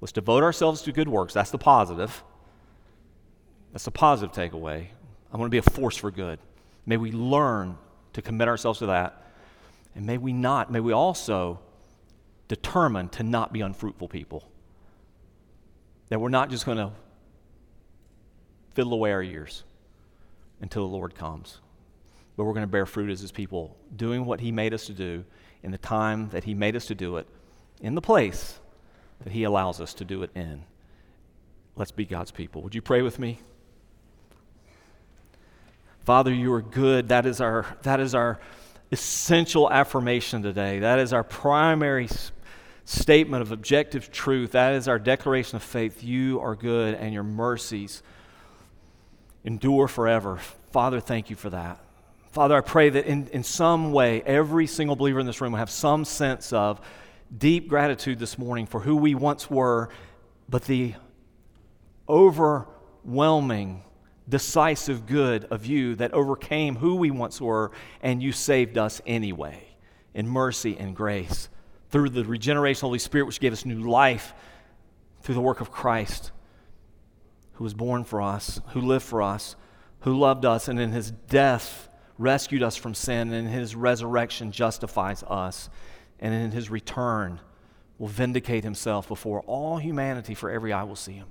Let's 0.00 0.12
devote 0.12 0.42
ourselves 0.42 0.82
to 0.82 0.92
good 0.92 1.08
works. 1.08 1.34
That's 1.34 1.50
the 1.50 1.58
positive. 1.58 2.22
That's 3.72 3.84
the 3.84 3.90
positive 3.90 4.34
takeaway. 4.34 4.86
I 5.32 5.36
want 5.36 5.46
to 5.46 5.50
be 5.50 5.58
a 5.58 5.62
force 5.62 5.96
for 5.96 6.10
good. 6.10 6.38
May 6.86 6.96
we 6.96 7.12
learn 7.12 7.76
to 8.12 8.22
commit 8.22 8.48
ourselves 8.48 8.78
to 8.80 8.86
that. 8.86 9.24
And 9.94 10.06
may 10.06 10.18
we 10.18 10.32
not, 10.32 10.70
may 10.70 10.80
we 10.80 10.92
also 10.92 11.60
determine 12.48 13.08
to 13.10 13.22
not 13.22 13.52
be 13.52 13.60
unfruitful 13.60 14.08
people. 14.08 14.49
That 16.10 16.20
we're 16.20 16.28
not 16.28 16.50
just 16.50 16.66
going 16.66 16.78
to 16.78 16.92
fiddle 18.74 18.92
away 18.92 19.12
our 19.12 19.22
years 19.22 19.64
until 20.60 20.86
the 20.86 20.94
Lord 20.94 21.14
comes, 21.14 21.60
but 22.36 22.44
we're 22.44 22.52
going 22.52 22.66
to 22.66 22.70
bear 22.70 22.84
fruit 22.84 23.10
as 23.10 23.20
His 23.20 23.32
people, 23.32 23.76
doing 23.96 24.26
what 24.26 24.40
He 24.40 24.52
made 24.52 24.74
us 24.74 24.86
to 24.86 24.92
do 24.92 25.24
in 25.62 25.70
the 25.70 25.78
time 25.78 26.28
that 26.30 26.44
He 26.44 26.52
made 26.52 26.76
us 26.76 26.86
to 26.86 26.94
do 26.94 27.16
it, 27.16 27.26
in 27.80 27.94
the 27.94 28.00
place 28.00 28.60
that 29.24 29.32
He 29.32 29.44
allows 29.44 29.80
us 29.80 29.94
to 29.94 30.04
do 30.04 30.22
it 30.22 30.30
in. 30.34 30.64
Let's 31.76 31.92
be 31.92 32.04
God's 32.04 32.30
people. 32.30 32.62
Would 32.62 32.74
you 32.74 32.82
pray 32.82 33.02
with 33.02 33.18
me? 33.18 33.38
Father, 36.04 36.32
you 36.32 36.52
are 36.52 36.62
good. 36.62 37.08
That 37.08 37.26
is 37.26 37.40
our, 37.40 37.66
that 37.82 38.00
is 38.00 38.14
our 38.14 38.40
essential 38.90 39.70
affirmation 39.70 40.42
today. 40.42 40.80
That 40.80 40.98
is 40.98 41.12
our 41.12 41.22
primary 41.22 42.08
statement 42.90 43.40
of 43.40 43.52
objective 43.52 44.10
truth. 44.10 44.52
That 44.52 44.74
is 44.74 44.88
our 44.88 44.98
declaration 44.98 45.54
of 45.54 45.62
faith. 45.62 46.02
You 46.02 46.40
are 46.40 46.56
good 46.56 46.94
and 46.94 47.14
your 47.14 47.22
mercies 47.22 48.02
endure 49.44 49.86
forever. 49.86 50.40
Father, 50.72 50.98
thank 50.98 51.30
you 51.30 51.36
for 51.36 51.50
that. 51.50 51.78
Father, 52.32 52.56
I 52.56 52.60
pray 52.62 52.90
that 52.90 53.06
in, 53.06 53.28
in 53.28 53.44
some 53.44 53.92
way, 53.92 54.22
every 54.22 54.66
single 54.66 54.96
believer 54.96 55.20
in 55.20 55.26
this 55.26 55.40
room 55.40 55.52
will 55.52 55.60
have 55.60 55.70
some 55.70 56.04
sense 56.04 56.52
of 56.52 56.80
deep 57.36 57.68
gratitude 57.68 58.18
this 58.18 58.36
morning 58.36 58.66
for 58.66 58.80
who 58.80 58.96
we 58.96 59.14
once 59.14 59.48
were, 59.48 59.88
but 60.48 60.64
the 60.64 60.94
overwhelming, 62.08 63.84
decisive 64.28 65.06
good 65.06 65.44
of 65.44 65.64
you 65.64 65.94
that 65.94 66.12
overcame 66.12 66.74
who 66.74 66.96
we 66.96 67.12
once 67.12 67.40
were, 67.40 67.70
and 68.02 68.20
you 68.20 68.32
saved 68.32 68.76
us 68.76 69.00
anyway 69.06 69.62
in 70.12 70.26
mercy 70.28 70.76
and 70.76 70.96
grace 70.96 71.48
through 71.90 72.10
the 72.10 72.24
regeneration 72.24 72.78
of 72.78 72.80
the 72.80 72.86
Holy 72.86 72.98
Spirit, 72.98 73.26
which 73.26 73.40
gave 73.40 73.52
us 73.52 73.64
new 73.64 73.80
life 73.80 74.32
through 75.22 75.34
the 75.34 75.40
work 75.40 75.60
of 75.60 75.70
Christ, 75.70 76.32
who 77.54 77.64
was 77.64 77.74
born 77.74 78.04
for 78.04 78.22
us, 78.22 78.60
who 78.68 78.80
lived 78.80 79.04
for 79.04 79.20
us, 79.20 79.56
who 80.00 80.18
loved 80.18 80.44
us, 80.44 80.68
and 80.68 80.80
in 80.80 80.92
his 80.92 81.10
death 81.10 81.88
rescued 82.16 82.62
us 82.62 82.76
from 82.76 82.94
sin, 82.94 83.32
and 83.32 83.46
in 83.48 83.52
his 83.52 83.74
resurrection 83.74 84.52
justifies 84.52 85.22
us, 85.24 85.68
and 86.20 86.32
in 86.32 86.52
his 86.52 86.70
return 86.70 87.40
will 87.98 88.08
vindicate 88.08 88.64
himself 88.64 89.08
before 89.08 89.40
all 89.42 89.76
humanity, 89.76 90.34
for 90.34 90.50
every 90.50 90.72
eye 90.72 90.84
will 90.84 90.96
see 90.96 91.12
him. 91.12 91.28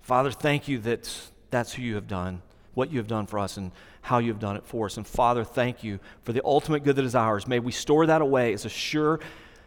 Father, 0.00 0.30
thank 0.30 0.68
you 0.68 0.78
that 0.78 1.12
that's 1.50 1.74
who 1.74 1.82
you 1.82 1.96
have 1.96 2.06
done, 2.06 2.40
what 2.80 2.90
you 2.90 2.96
have 2.96 3.06
done 3.06 3.26
for 3.26 3.38
us, 3.38 3.58
and 3.58 3.72
how 4.00 4.18
you 4.18 4.28
have 4.32 4.40
done 4.40 4.56
it 4.56 4.64
for 4.64 4.86
us. 4.86 4.96
And 4.96 5.06
Father, 5.06 5.44
thank 5.44 5.84
you 5.84 6.00
for 6.22 6.32
the 6.32 6.40
ultimate 6.42 6.82
good 6.82 6.96
that 6.96 7.04
is 7.04 7.14
ours. 7.14 7.46
May 7.46 7.58
we 7.58 7.72
store 7.72 8.06
that 8.06 8.22
away 8.22 8.54
as 8.54 8.64
a 8.64 8.70
sure 8.70 9.20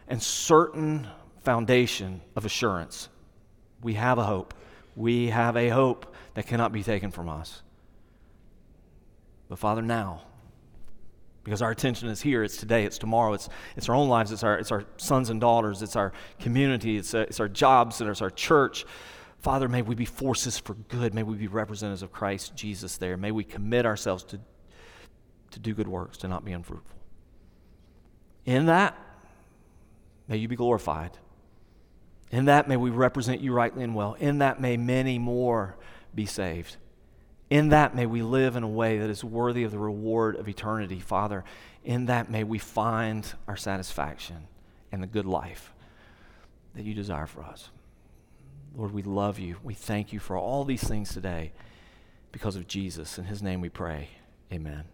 and 0.08 0.20
certain 0.20 1.06
foundation 1.42 2.20
of 2.34 2.44
assurance. 2.44 3.08
We 3.82 3.94
have 3.94 4.18
a 4.18 4.24
hope. 4.24 4.52
We 4.96 5.28
have 5.28 5.56
a 5.56 5.68
hope 5.68 6.12
that 6.34 6.48
cannot 6.48 6.72
be 6.72 6.82
taken 6.82 7.12
from 7.12 7.28
us. 7.28 7.62
But 9.48 9.60
Father, 9.60 9.80
now, 9.82 10.22
because 11.44 11.62
our 11.62 11.70
attention 11.70 12.08
is 12.08 12.20
here, 12.20 12.42
it's 12.42 12.56
today, 12.56 12.84
it's 12.84 12.98
tomorrow, 12.98 13.34
it's, 13.34 13.48
it's 13.76 13.88
our 13.88 13.94
own 13.94 14.08
lives, 14.08 14.32
it's 14.32 14.42
our, 14.42 14.58
it's 14.58 14.72
our 14.72 14.84
sons 14.96 15.30
and 15.30 15.40
daughters, 15.40 15.82
it's 15.82 15.94
our 15.94 16.12
community, 16.40 16.96
it's, 16.96 17.14
uh, 17.14 17.26
it's 17.28 17.38
our 17.38 17.48
jobs, 17.48 18.00
and 18.00 18.10
it's 18.10 18.22
our 18.22 18.30
church. 18.30 18.84
Father, 19.44 19.68
may 19.68 19.82
we 19.82 19.94
be 19.94 20.06
forces 20.06 20.58
for 20.58 20.72
good. 20.72 21.12
May 21.12 21.22
we 21.22 21.36
be 21.36 21.48
representatives 21.48 22.00
of 22.00 22.10
Christ 22.10 22.56
Jesus 22.56 22.96
there. 22.96 23.18
May 23.18 23.30
we 23.30 23.44
commit 23.44 23.84
ourselves 23.84 24.24
to, 24.24 24.40
to 25.50 25.58
do 25.58 25.74
good 25.74 25.86
works, 25.86 26.16
to 26.18 26.28
not 26.28 26.46
be 26.46 26.52
unfruitful. 26.52 26.96
In 28.46 28.64
that, 28.66 28.96
may 30.28 30.38
you 30.38 30.48
be 30.48 30.56
glorified. 30.56 31.18
In 32.30 32.46
that, 32.46 32.68
may 32.68 32.78
we 32.78 32.88
represent 32.88 33.42
you 33.42 33.52
rightly 33.52 33.84
and 33.84 33.94
well. 33.94 34.14
In 34.14 34.38
that, 34.38 34.62
may 34.62 34.78
many 34.78 35.18
more 35.18 35.76
be 36.14 36.24
saved. 36.24 36.78
In 37.50 37.68
that, 37.68 37.94
may 37.94 38.06
we 38.06 38.22
live 38.22 38.56
in 38.56 38.62
a 38.62 38.68
way 38.68 38.96
that 38.96 39.10
is 39.10 39.22
worthy 39.22 39.64
of 39.64 39.72
the 39.72 39.78
reward 39.78 40.36
of 40.36 40.48
eternity, 40.48 41.00
Father. 41.00 41.44
In 41.84 42.06
that, 42.06 42.30
may 42.30 42.44
we 42.44 42.58
find 42.58 43.30
our 43.46 43.58
satisfaction 43.58 44.48
and 44.90 45.02
the 45.02 45.06
good 45.06 45.26
life 45.26 45.74
that 46.74 46.86
you 46.86 46.94
desire 46.94 47.26
for 47.26 47.42
us. 47.42 47.68
Lord, 48.76 48.92
we 48.92 49.02
love 49.02 49.38
you. 49.38 49.56
We 49.62 49.74
thank 49.74 50.12
you 50.12 50.18
for 50.18 50.36
all 50.36 50.64
these 50.64 50.82
things 50.82 51.12
today 51.12 51.52
because 52.32 52.56
of 52.56 52.66
Jesus. 52.66 53.18
In 53.18 53.24
his 53.24 53.42
name 53.42 53.60
we 53.60 53.68
pray. 53.68 54.08
Amen. 54.52 54.93